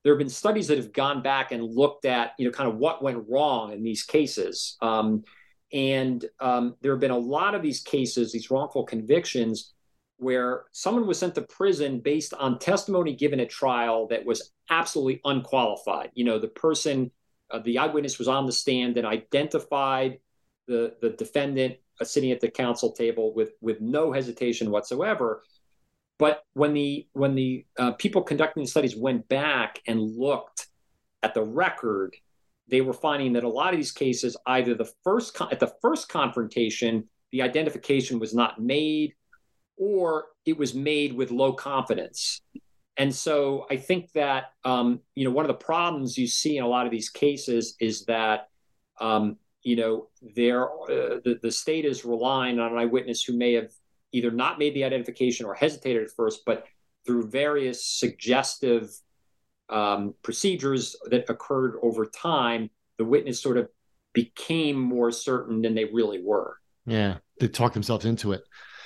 there 0.07 0.13
have 0.13 0.19
been 0.19 0.29
studies 0.29 0.69
that 0.69 0.77
have 0.77 0.93
gone 0.93 1.21
back 1.21 1.51
and 1.51 1.61
looked 1.61 2.05
at 2.05 2.31
you 2.39 2.45
know 2.45 2.51
kind 2.51 2.69
of 2.69 2.77
what 2.77 3.03
went 3.03 3.25
wrong 3.27 3.73
in 3.73 3.83
these 3.83 4.03
cases. 4.03 4.77
Um, 4.81 5.25
and 5.73 6.23
um, 6.39 6.77
there 6.79 6.93
have 6.93 7.01
been 7.01 7.11
a 7.11 7.17
lot 7.17 7.55
of 7.55 7.61
these 7.61 7.81
cases 7.81 8.31
these 8.31 8.49
wrongful 8.49 8.85
convictions 8.85 9.73
where 10.15 10.63
someone 10.71 11.05
was 11.07 11.19
sent 11.19 11.35
to 11.35 11.41
prison 11.41 11.99
based 11.99 12.33
on 12.33 12.57
testimony 12.57 13.17
given 13.17 13.41
at 13.41 13.49
trial 13.49 14.07
that 14.07 14.25
was 14.25 14.53
absolutely 14.69 15.19
unqualified. 15.25 16.09
You 16.13 16.23
know 16.23 16.39
the 16.39 16.47
person 16.47 17.11
uh, 17.51 17.59
the 17.59 17.77
eyewitness 17.77 18.17
was 18.17 18.29
on 18.29 18.45
the 18.45 18.53
stand 18.53 18.95
and 18.95 19.05
identified 19.05 20.19
the 20.67 20.95
the 21.01 21.09
defendant 21.09 21.75
uh, 21.99 22.05
sitting 22.05 22.31
at 22.31 22.39
the 22.39 22.49
counsel 22.49 22.93
table 22.93 23.33
with 23.33 23.55
with 23.59 23.81
no 23.81 24.13
hesitation 24.13 24.71
whatsoever 24.71 25.43
but 26.19 26.43
when 26.53 26.73
the 26.73 27.07
when 27.13 27.35
the 27.35 27.65
uh, 27.77 27.91
people 27.93 28.21
conducting 28.21 28.63
the 28.63 28.69
studies 28.69 28.95
went 28.95 29.27
back 29.27 29.81
and 29.87 30.01
looked 30.01 30.67
at 31.21 31.33
the 31.33 31.43
record, 31.43 32.15
they 32.67 32.81
were 32.81 32.93
finding 32.93 33.33
that 33.33 33.43
a 33.43 33.49
lot 33.49 33.73
of 33.73 33.79
these 33.79 33.91
cases, 33.91 34.35
either 34.47 34.73
the 34.73 34.91
first 35.03 35.33
con- 35.35 35.49
at 35.51 35.59
the 35.59 35.73
first 35.81 36.09
confrontation, 36.09 37.07
the 37.31 37.41
identification 37.41 38.19
was 38.19 38.33
not 38.33 38.59
made, 38.59 39.13
or 39.77 40.25
it 40.45 40.57
was 40.57 40.73
made 40.73 41.13
with 41.13 41.29
low 41.29 41.53
confidence. 41.53 42.41
And 42.97 43.13
so 43.13 43.67
I 43.69 43.77
think 43.77 44.11
that 44.13 44.53
um, 44.65 45.01
you 45.13 45.23
know 45.23 45.31
one 45.31 45.45
of 45.45 45.49
the 45.49 45.65
problems 45.65 46.17
you 46.17 46.27
see 46.27 46.57
in 46.57 46.63
a 46.63 46.67
lot 46.67 46.85
of 46.85 46.91
these 46.91 47.09
cases 47.09 47.75
is 47.79 48.05
that 48.05 48.47
um, 48.99 49.37
you 49.61 49.75
know 49.75 50.07
there 50.35 50.65
uh, 50.65 51.19
the, 51.23 51.39
the 51.43 51.51
state 51.51 51.85
is 51.85 52.05
relying 52.05 52.59
on 52.59 52.71
an 52.71 52.77
eyewitness 52.79 53.23
who 53.23 53.37
may 53.37 53.53
have 53.53 53.69
either 54.11 54.31
not 54.31 54.59
made 54.59 54.73
the 54.73 54.83
identification 54.83 55.45
or 55.45 55.53
hesitated 55.53 56.03
at 56.03 56.11
first, 56.11 56.41
but 56.45 56.65
through 57.05 57.29
various 57.29 57.85
suggestive 57.85 58.89
um, 59.69 60.13
procedures 60.23 60.95
that 61.09 61.29
occurred 61.29 61.75
over 61.81 62.05
time, 62.05 62.69
the 62.97 63.05
witness 63.05 63.41
sort 63.41 63.57
of 63.57 63.69
became 64.13 64.79
more 64.79 65.11
certain 65.11 65.61
than 65.61 65.75
they 65.75 65.85
really 65.85 66.21
were. 66.23 66.57
Yeah, 66.85 67.17
they 67.39 67.47
talked 67.47 67.73
themselves 67.73 68.05
into 68.05 68.31
it. 68.31 68.43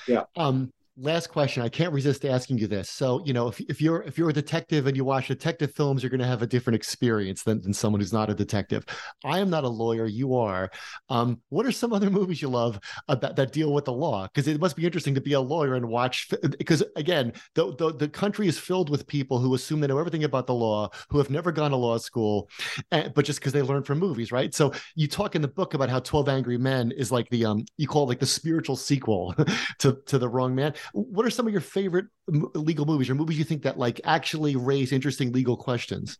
Yeah. 0.07 0.23
Um, 0.35 0.71
last 0.97 1.27
question. 1.27 1.63
I 1.63 1.69
can't 1.69 1.93
resist 1.93 2.25
asking 2.25 2.57
you 2.57 2.67
this. 2.67 2.89
So, 2.89 3.21
you 3.25 3.33
know, 3.33 3.47
if, 3.47 3.59
if 3.61 3.81
you're 3.81 4.01
if 4.03 4.17
you're 4.17 4.29
a 4.29 4.33
detective 4.33 4.87
and 4.87 4.95
you 4.95 5.05
watch 5.05 5.27
detective 5.27 5.73
films, 5.73 6.03
you're 6.03 6.09
going 6.09 6.19
to 6.19 6.25
have 6.25 6.41
a 6.41 6.47
different 6.47 6.75
experience 6.75 7.43
than, 7.43 7.61
than 7.61 7.73
someone 7.73 8.01
who's 8.01 8.13
not 8.13 8.29
a 8.29 8.33
detective. 8.33 8.85
I 9.23 9.39
am 9.39 9.49
not 9.49 9.63
a 9.63 9.69
lawyer. 9.69 10.05
You 10.05 10.35
are. 10.35 10.69
Um, 11.09 11.41
what 11.49 11.65
are 11.65 11.71
some 11.71 11.93
other 11.93 12.09
movies 12.21 12.41
you 12.41 12.49
love 12.49 12.79
about 13.07 13.35
that 13.35 13.51
deal 13.51 13.73
with 13.73 13.85
the 13.85 13.93
law? 13.93 14.27
Because 14.27 14.47
it 14.47 14.59
must 14.59 14.75
be 14.75 14.85
interesting 14.85 15.15
to 15.15 15.21
be 15.21 15.33
a 15.33 15.39
lawyer 15.39 15.75
and 15.75 15.87
watch. 15.87 16.29
Because 16.41 16.83
again, 16.95 17.33
the, 17.55 17.75
the 17.75 17.93
the 17.93 18.09
country 18.09 18.47
is 18.47 18.59
filled 18.59 18.89
with 18.89 19.07
people 19.07 19.39
who 19.39 19.55
assume 19.55 19.79
they 19.79 19.87
know 19.87 19.99
everything 19.99 20.23
about 20.23 20.47
the 20.47 20.53
law, 20.53 20.89
who 21.09 21.17
have 21.17 21.29
never 21.29 21.51
gone 21.51 21.71
to 21.71 21.77
law 21.77 21.97
school, 21.97 22.49
and, 22.91 23.13
but 23.13 23.25
just 23.25 23.39
because 23.39 23.53
they 23.53 23.61
learned 23.61 23.85
from 23.85 23.99
movies, 23.99 24.31
right? 24.31 24.53
So 24.53 24.73
you 24.95 25.07
talk 25.07 25.35
in 25.35 25.41
the 25.41 25.47
book 25.47 25.73
about 25.73 25.89
how 25.89 25.99
Twelve 25.99 26.29
Angry 26.29 26.57
Men 26.57 26.91
is 26.91 27.11
like 27.11 27.29
the 27.29 27.45
um 27.45 27.65
you 27.77 27.87
call 27.87 28.03
it 28.03 28.07
like 28.07 28.19
the 28.19 28.25
spiritual 28.25 28.75
sequel 28.75 29.33
to 29.79 29.97
to 30.05 30.17
the 30.17 30.29
Wrong 30.29 30.53
Man 30.53 30.73
what 30.93 31.25
are 31.25 31.29
some 31.29 31.47
of 31.47 31.51
your 31.51 31.61
favorite 31.61 32.05
legal 32.27 32.85
movies 32.85 33.09
or 33.09 33.15
movies 33.15 33.37
you 33.37 33.43
think 33.43 33.63
that 33.63 33.77
like 33.77 34.01
actually 34.03 34.55
raise 34.55 34.91
interesting 34.91 35.31
legal 35.31 35.57
questions? 35.57 36.17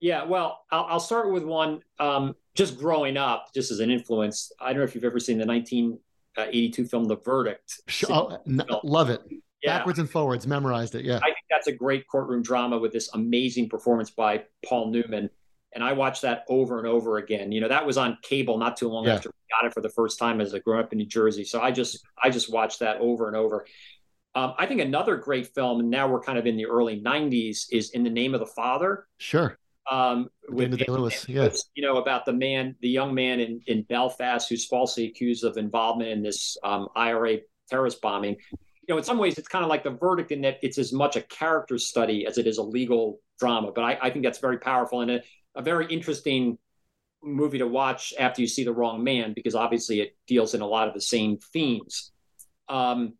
Yeah, 0.00 0.24
well, 0.24 0.60
I'll, 0.70 0.84
I'll 0.84 1.00
start 1.00 1.32
with 1.32 1.44
one. 1.44 1.80
Um, 1.98 2.34
just 2.54 2.78
growing 2.78 3.16
up, 3.16 3.46
just 3.54 3.70
as 3.70 3.80
an 3.80 3.90
influence, 3.90 4.52
I 4.60 4.72
don't 4.72 4.78
know 4.78 4.84
if 4.84 4.94
you've 4.94 5.04
ever 5.04 5.18
seen 5.18 5.38
the 5.38 5.46
1982 5.46 6.84
film 6.86 7.04
*The 7.04 7.16
Verdict*. 7.16 7.80
Oh, 8.10 8.38
love 8.84 9.10
it. 9.10 9.22
Yeah. 9.62 9.78
Backwards 9.78 9.98
and 9.98 10.10
forwards, 10.10 10.46
memorized 10.46 10.94
it. 10.94 11.04
Yeah, 11.04 11.18
I 11.18 11.26
think 11.26 11.36
that's 11.48 11.68
a 11.68 11.72
great 11.72 12.06
courtroom 12.06 12.42
drama 12.42 12.78
with 12.78 12.92
this 12.92 13.08
amazing 13.14 13.70
performance 13.70 14.10
by 14.10 14.44
Paul 14.64 14.90
Newman 14.90 15.30
and 15.74 15.82
I 15.82 15.92
watched 15.92 16.22
that 16.22 16.44
over 16.48 16.78
and 16.78 16.86
over 16.86 17.18
again. 17.18 17.50
You 17.52 17.60
know, 17.60 17.68
that 17.68 17.84
was 17.84 17.98
on 17.98 18.16
cable 18.22 18.58
not 18.58 18.76
too 18.76 18.88
long 18.88 19.04
yeah. 19.04 19.14
after 19.14 19.28
we 19.28 19.60
got 19.60 19.66
it 19.66 19.74
for 19.74 19.80
the 19.80 19.88
first 19.88 20.18
time 20.18 20.40
as 20.40 20.54
I 20.54 20.60
grew 20.60 20.78
up 20.78 20.92
in 20.92 20.98
New 20.98 21.06
Jersey. 21.06 21.44
So 21.44 21.60
I 21.60 21.72
just 21.72 22.04
I 22.22 22.30
just 22.30 22.52
watched 22.52 22.78
that 22.78 22.98
over 23.00 23.26
and 23.26 23.36
over. 23.36 23.66
Um, 24.34 24.54
I 24.58 24.66
think 24.66 24.80
another 24.80 25.16
great 25.16 25.54
film, 25.54 25.80
and 25.80 25.90
now 25.90 26.08
we're 26.08 26.20
kind 26.20 26.38
of 26.38 26.46
in 26.46 26.56
the 26.56 26.66
early 26.66 27.00
'90s, 27.00 27.66
is 27.70 27.90
"In 27.90 28.02
the 28.02 28.10
Name 28.10 28.34
of 28.34 28.40
the 28.40 28.46
Father." 28.46 29.06
Sure. 29.18 29.58
Um, 29.90 30.28
with 30.48 30.70
David 30.70 30.88
Lewis, 30.88 31.28
yeah. 31.28 31.50
You 31.74 31.82
know 31.82 31.98
about 31.98 32.24
the 32.24 32.32
man, 32.32 32.74
the 32.80 32.88
young 32.88 33.14
man 33.14 33.40
in 33.40 33.60
in 33.66 33.82
Belfast 33.82 34.48
who's 34.48 34.66
falsely 34.66 35.06
accused 35.06 35.44
of 35.44 35.56
involvement 35.56 36.10
in 36.10 36.22
this 36.22 36.56
um, 36.64 36.88
IRA 36.96 37.38
terrorist 37.68 38.00
bombing. 38.00 38.36
You 38.52 38.94
know, 38.94 38.98
in 38.98 39.04
some 39.04 39.18
ways, 39.18 39.38
it's 39.38 39.48
kind 39.48 39.64
of 39.64 39.70
like 39.70 39.84
the 39.84 39.90
verdict 39.90 40.32
in 40.32 40.42
that 40.42 40.58
it's 40.62 40.78
as 40.78 40.92
much 40.92 41.16
a 41.16 41.22
character 41.22 41.78
study 41.78 42.26
as 42.26 42.38
it 42.38 42.46
is 42.46 42.58
a 42.58 42.62
legal 42.62 43.20
drama. 43.38 43.72
But 43.72 43.82
I, 43.82 43.98
I 44.02 44.10
think 44.10 44.24
that's 44.24 44.38
very 44.38 44.58
powerful 44.58 45.00
and 45.00 45.10
a, 45.10 45.22
a 45.54 45.62
very 45.62 45.86
interesting 45.86 46.58
movie 47.22 47.58
to 47.58 47.66
watch 47.66 48.12
after 48.18 48.42
you 48.42 48.48
see 48.48 48.64
The 48.64 48.72
Wrong 48.72 49.02
Man 49.02 49.32
because 49.34 49.54
obviously 49.54 50.00
it 50.00 50.16
deals 50.26 50.54
in 50.54 50.60
a 50.60 50.66
lot 50.66 50.88
of 50.88 50.94
the 50.94 51.00
same 51.00 51.38
themes. 51.52 52.12
Um, 52.68 53.14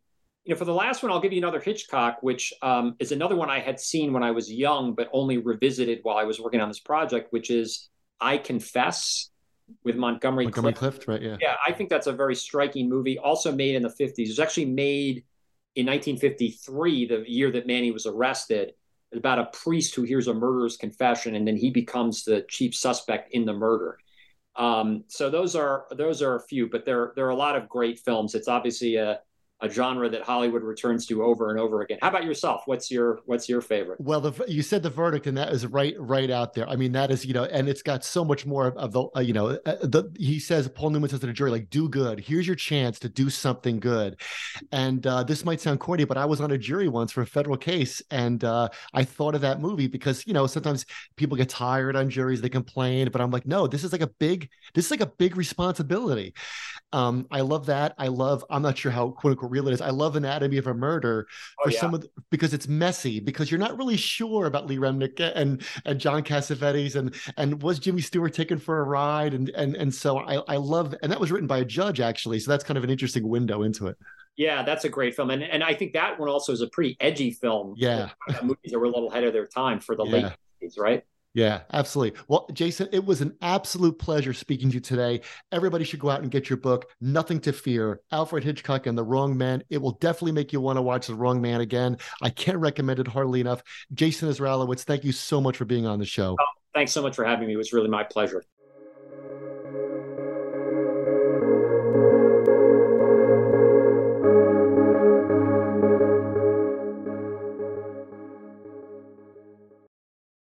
you 0.45 0.53
know, 0.53 0.59
for 0.59 0.65
the 0.65 0.73
last 0.73 1.01
one, 1.01 1.11
I'll 1.11 1.19
give 1.19 1.33
you 1.33 1.39
another 1.39 1.59
Hitchcock, 1.59 2.17
which 2.21 2.53
um, 2.61 2.95
is 2.99 3.11
another 3.11 3.35
one 3.35 3.49
I 3.49 3.59
had 3.59 3.79
seen 3.79 4.13
when 4.13 4.21
I 4.21 4.29
was 4.29 4.51
young, 4.51 4.93
but 4.93 5.09
only 5.11 5.39
revisited 5.39 5.99
while 6.03 6.17
I 6.17 6.23
was 6.23 6.39
working 6.39 6.61
on 6.61 6.67
this 6.67 6.79
project, 6.79 7.33
which 7.33 7.49
is 7.49 7.89
I 8.21 8.37
Confess 8.37 9.31
with 9.83 9.95
Montgomery, 9.95 10.45
Montgomery 10.45 10.73
Clift. 10.73 10.97
Clift. 10.97 11.07
Right? 11.07 11.21
Yeah. 11.21 11.37
Yeah, 11.41 11.55
I 11.65 11.71
think 11.71 11.89
that's 11.89 12.05
a 12.05 12.13
very 12.13 12.35
striking 12.35 12.87
movie. 12.87 13.17
Also 13.17 13.51
made 13.51 13.73
in 13.73 13.81
the 13.81 13.89
50s. 13.89 14.19
It 14.19 14.27
was 14.27 14.39
actually 14.39 14.65
made 14.65 15.25
in 15.75 15.87
1953, 15.87 17.07
the 17.07 17.23
year 17.27 17.51
that 17.51 17.65
Manny 17.65 17.89
was 17.91 18.05
arrested. 18.05 18.73
About 19.15 19.39
a 19.39 19.45
priest 19.45 19.95
who 19.95 20.03
hears 20.03 20.27
a 20.27 20.33
murderer's 20.33 20.77
confession, 20.77 21.35
and 21.35 21.47
then 21.47 21.55
he 21.55 21.69
becomes 21.69 22.23
the 22.23 22.45
chief 22.49 22.75
suspect 22.75 23.33
in 23.33 23.45
the 23.45 23.53
murder. 23.53 23.97
Um, 24.57 25.05
so 25.07 25.29
those 25.29 25.55
are 25.55 25.85
those 25.91 26.21
are 26.21 26.35
a 26.35 26.41
few, 26.41 26.69
but 26.69 26.85
there 26.85 27.13
there 27.15 27.25
are 27.25 27.29
a 27.29 27.35
lot 27.35 27.55
of 27.55 27.69
great 27.69 27.99
films. 27.99 28.35
It's 28.35 28.49
obviously 28.49 28.97
a 28.97 29.19
a 29.61 29.69
genre 29.69 30.09
that 30.09 30.21
Hollywood 30.21 30.63
returns 30.63 31.05
to 31.07 31.23
over 31.23 31.49
and 31.49 31.59
over 31.59 31.81
again. 31.81 31.97
How 32.01 32.09
about 32.09 32.25
yourself? 32.25 32.63
What's 32.65 32.91
your 32.91 33.19
what's 33.25 33.47
your 33.47 33.61
favorite? 33.61 33.99
Well, 34.01 34.19
the, 34.19 34.45
you 34.47 34.61
said 34.61 34.83
the 34.83 34.89
verdict, 34.89 35.27
and 35.27 35.37
that 35.37 35.49
is 35.53 35.65
right 35.65 35.95
right 35.97 36.29
out 36.29 36.53
there. 36.53 36.67
I 36.67 36.75
mean, 36.75 36.91
that 36.91 37.09
is 37.09 37.25
you 37.25 37.33
know, 37.33 37.45
and 37.45 37.69
it's 37.69 37.81
got 37.81 38.03
so 38.03 38.25
much 38.25 38.45
more 38.45 38.67
of, 38.67 38.91
the 38.91 39.07
uh, 39.15 39.21
you 39.21 39.31
know, 39.31 39.57
uh, 39.65 39.75
the 39.81 40.11
he 40.17 40.39
says 40.39 40.67
Paul 40.67 40.89
Newman 40.89 41.09
says 41.09 41.21
to 41.21 41.27
the 41.27 41.33
jury 41.33 41.51
like, 41.51 41.69
"Do 41.69 41.87
good. 41.87 42.19
Here's 42.19 42.45
your 42.45 42.57
chance 42.57 42.99
to 42.99 43.09
do 43.09 43.29
something 43.29 43.79
good." 43.79 44.19
And 44.73 45.05
uh, 45.07 45.23
this 45.23 45.45
might 45.45 45.61
sound 45.61 45.79
corny, 45.79 46.03
but 46.03 46.17
I 46.17 46.25
was 46.25 46.41
on 46.41 46.51
a 46.51 46.57
jury 46.57 46.89
once 46.89 47.13
for 47.13 47.21
a 47.21 47.27
federal 47.27 47.57
case, 47.57 48.01
and 48.11 48.43
uh, 48.43 48.67
I 48.93 49.05
thought 49.05 49.35
of 49.35 49.41
that 49.41 49.61
movie 49.61 49.87
because 49.87 50.27
you 50.27 50.33
know 50.33 50.47
sometimes 50.47 50.85
people 51.15 51.37
get 51.37 51.47
tired 51.47 51.95
on 51.95 52.09
juries, 52.09 52.41
they 52.41 52.49
complain, 52.49 53.09
but 53.09 53.21
I'm 53.21 53.31
like, 53.31 53.45
no, 53.45 53.67
this 53.67 53.85
is 53.85 53.93
like 53.93 54.01
a 54.01 54.11
big 54.19 54.49
this 54.73 54.85
is 54.85 54.91
like 54.91 55.01
a 55.01 55.11
big 55.17 55.37
responsibility. 55.37 56.33
Um, 56.91 57.27
I 57.31 57.41
love 57.41 57.65
that. 57.65 57.93
I 57.97 58.07
love. 58.07 58.45
I'm 58.49 58.61
not 58.61 58.77
sure 58.77 58.91
how 58.91 59.09
quote 59.09 59.31
unquote 59.31 59.44
real 59.45 59.67
it 59.67 59.73
is. 59.73 59.81
I 59.81 59.89
love 59.89 60.15
Anatomy 60.15 60.57
of 60.57 60.67
a 60.67 60.73
Murder 60.73 61.27
oh, 61.59 61.63
for 61.63 61.71
yeah. 61.71 61.79
some 61.79 61.93
of 61.93 62.01
the, 62.01 62.09
because 62.29 62.53
it's 62.53 62.67
messy 62.67 63.19
because 63.19 63.51
you're 63.51 63.59
not 63.59 63.77
really 63.77 63.97
sure 63.97 64.45
about 64.45 64.67
Lee 64.67 64.77
Remick 64.77 65.19
and 65.19 65.63
and 65.85 65.99
John 65.99 66.23
Cassavetes 66.23 66.95
and 66.95 67.13
and 67.37 67.61
was 67.61 67.79
Jimmy 67.79 68.01
Stewart 68.01 68.33
taken 68.33 68.57
for 68.57 68.79
a 68.79 68.83
ride 68.83 69.33
and 69.33 69.49
and 69.49 69.75
and 69.75 69.93
so 69.93 70.19
I 70.19 70.35
I 70.47 70.57
love 70.57 70.95
and 71.01 71.11
that 71.11 71.19
was 71.19 71.31
written 71.31 71.47
by 71.47 71.59
a 71.59 71.65
judge 71.65 71.99
actually 71.99 72.39
so 72.39 72.51
that's 72.51 72.63
kind 72.63 72.77
of 72.77 72.83
an 72.83 72.89
interesting 72.89 73.27
window 73.27 73.63
into 73.63 73.87
it. 73.87 73.97
Yeah, 74.37 74.63
that's 74.63 74.83
a 74.83 74.89
great 74.89 75.15
film, 75.15 75.29
and 75.29 75.43
and 75.43 75.63
I 75.63 75.73
think 75.73 75.93
that 75.93 76.19
one 76.19 76.27
also 76.27 76.51
is 76.51 76.59
a 76.59 76.67
pretty 76.67 76.97
edgy 76.99 77.31
film. 77.31 77.73
Yeah, 77.77 78.09
movies 78.43 78.71
that 78.71 78.79
were 78.79 78.85
a 78.85 78.89
little 78.89 79.09
ahead 79.09 79.23
of 79.23 79.31
their 79.31 79.47
time 79.47 79.79
for 79.79 79.95
the 79.95 80.03
yeah. 80.03 80.11
late 80.11 80.33
80s, 80.61 80.77
right? 80.77 81.03
Yeah, 81.35 81.63
absolutely. 81.73 82.17
Well, 82.29 82.47
Jason, 82.53 82.87
it 82.93 83.03
was 83.03 83.19
an 83.19 83.35
absolute 83.41 83.99
pleasure 83.99 84.31
speaking 84.31 84.69
to 84.69 84.75
you 84.75 84.79
today. 84.79 85.19
Everybody 85.51 85.83
should 85.83 85.99
go 85.99 86.09
out 86.09 86.21
and 86.21 86.31
get 86.31 86.49
your 86.49 86.55
book, 86.55 86.89
Nothing 87.01 87.41
to 87.41 87.51
Fear 87.51 87.99
Alfred 88.09 88.45
Hitchcock 88.45 88.87
and 88.87 88.97
the 88.97 89.03
Wrong 89.03 89.37
Man. 89.37 89.61
It 89.69 89.81
will 89.81 89.91
definitely 89.91 90.31
make 90.31 90.53
you 90.53 90.61
want 90.61 90.77
to 90.77 90.81
watch 90.81 91.07
The 91.07 91.15
Wrong 91.15 91.41
Man 91.41 91.59
again. 91.59 91.97
I 92.21 92.29
can't 92.29 92.57
recommend 92.57 92.99
it 92.99 93.07
hardly 93.07 93.41
enough. 93.41 93.61
Jason 93.93 94.29
Isralowitz, 94.29 94.83
thank 94.83 95.03
you 95.03 95.11
so 95.11 95.41
much 95.41 95.57
for 95.57 95.65
being 95.65 95.85
on 95.85 95.99
the 95.99 96.05
show. 96.05 96.37
Oh, 96.39 96.45
thanks 96.73 96.93
so 96.93 97.01
much 97.01 97.17
for 97.17 97.25
having 97.25 97.47
me. 97.47 97.53
It 97.53 97.57
was 97.57 97.73
really 97.73 97.89
my 97.89 98.03
pleasure. 98.03 98.41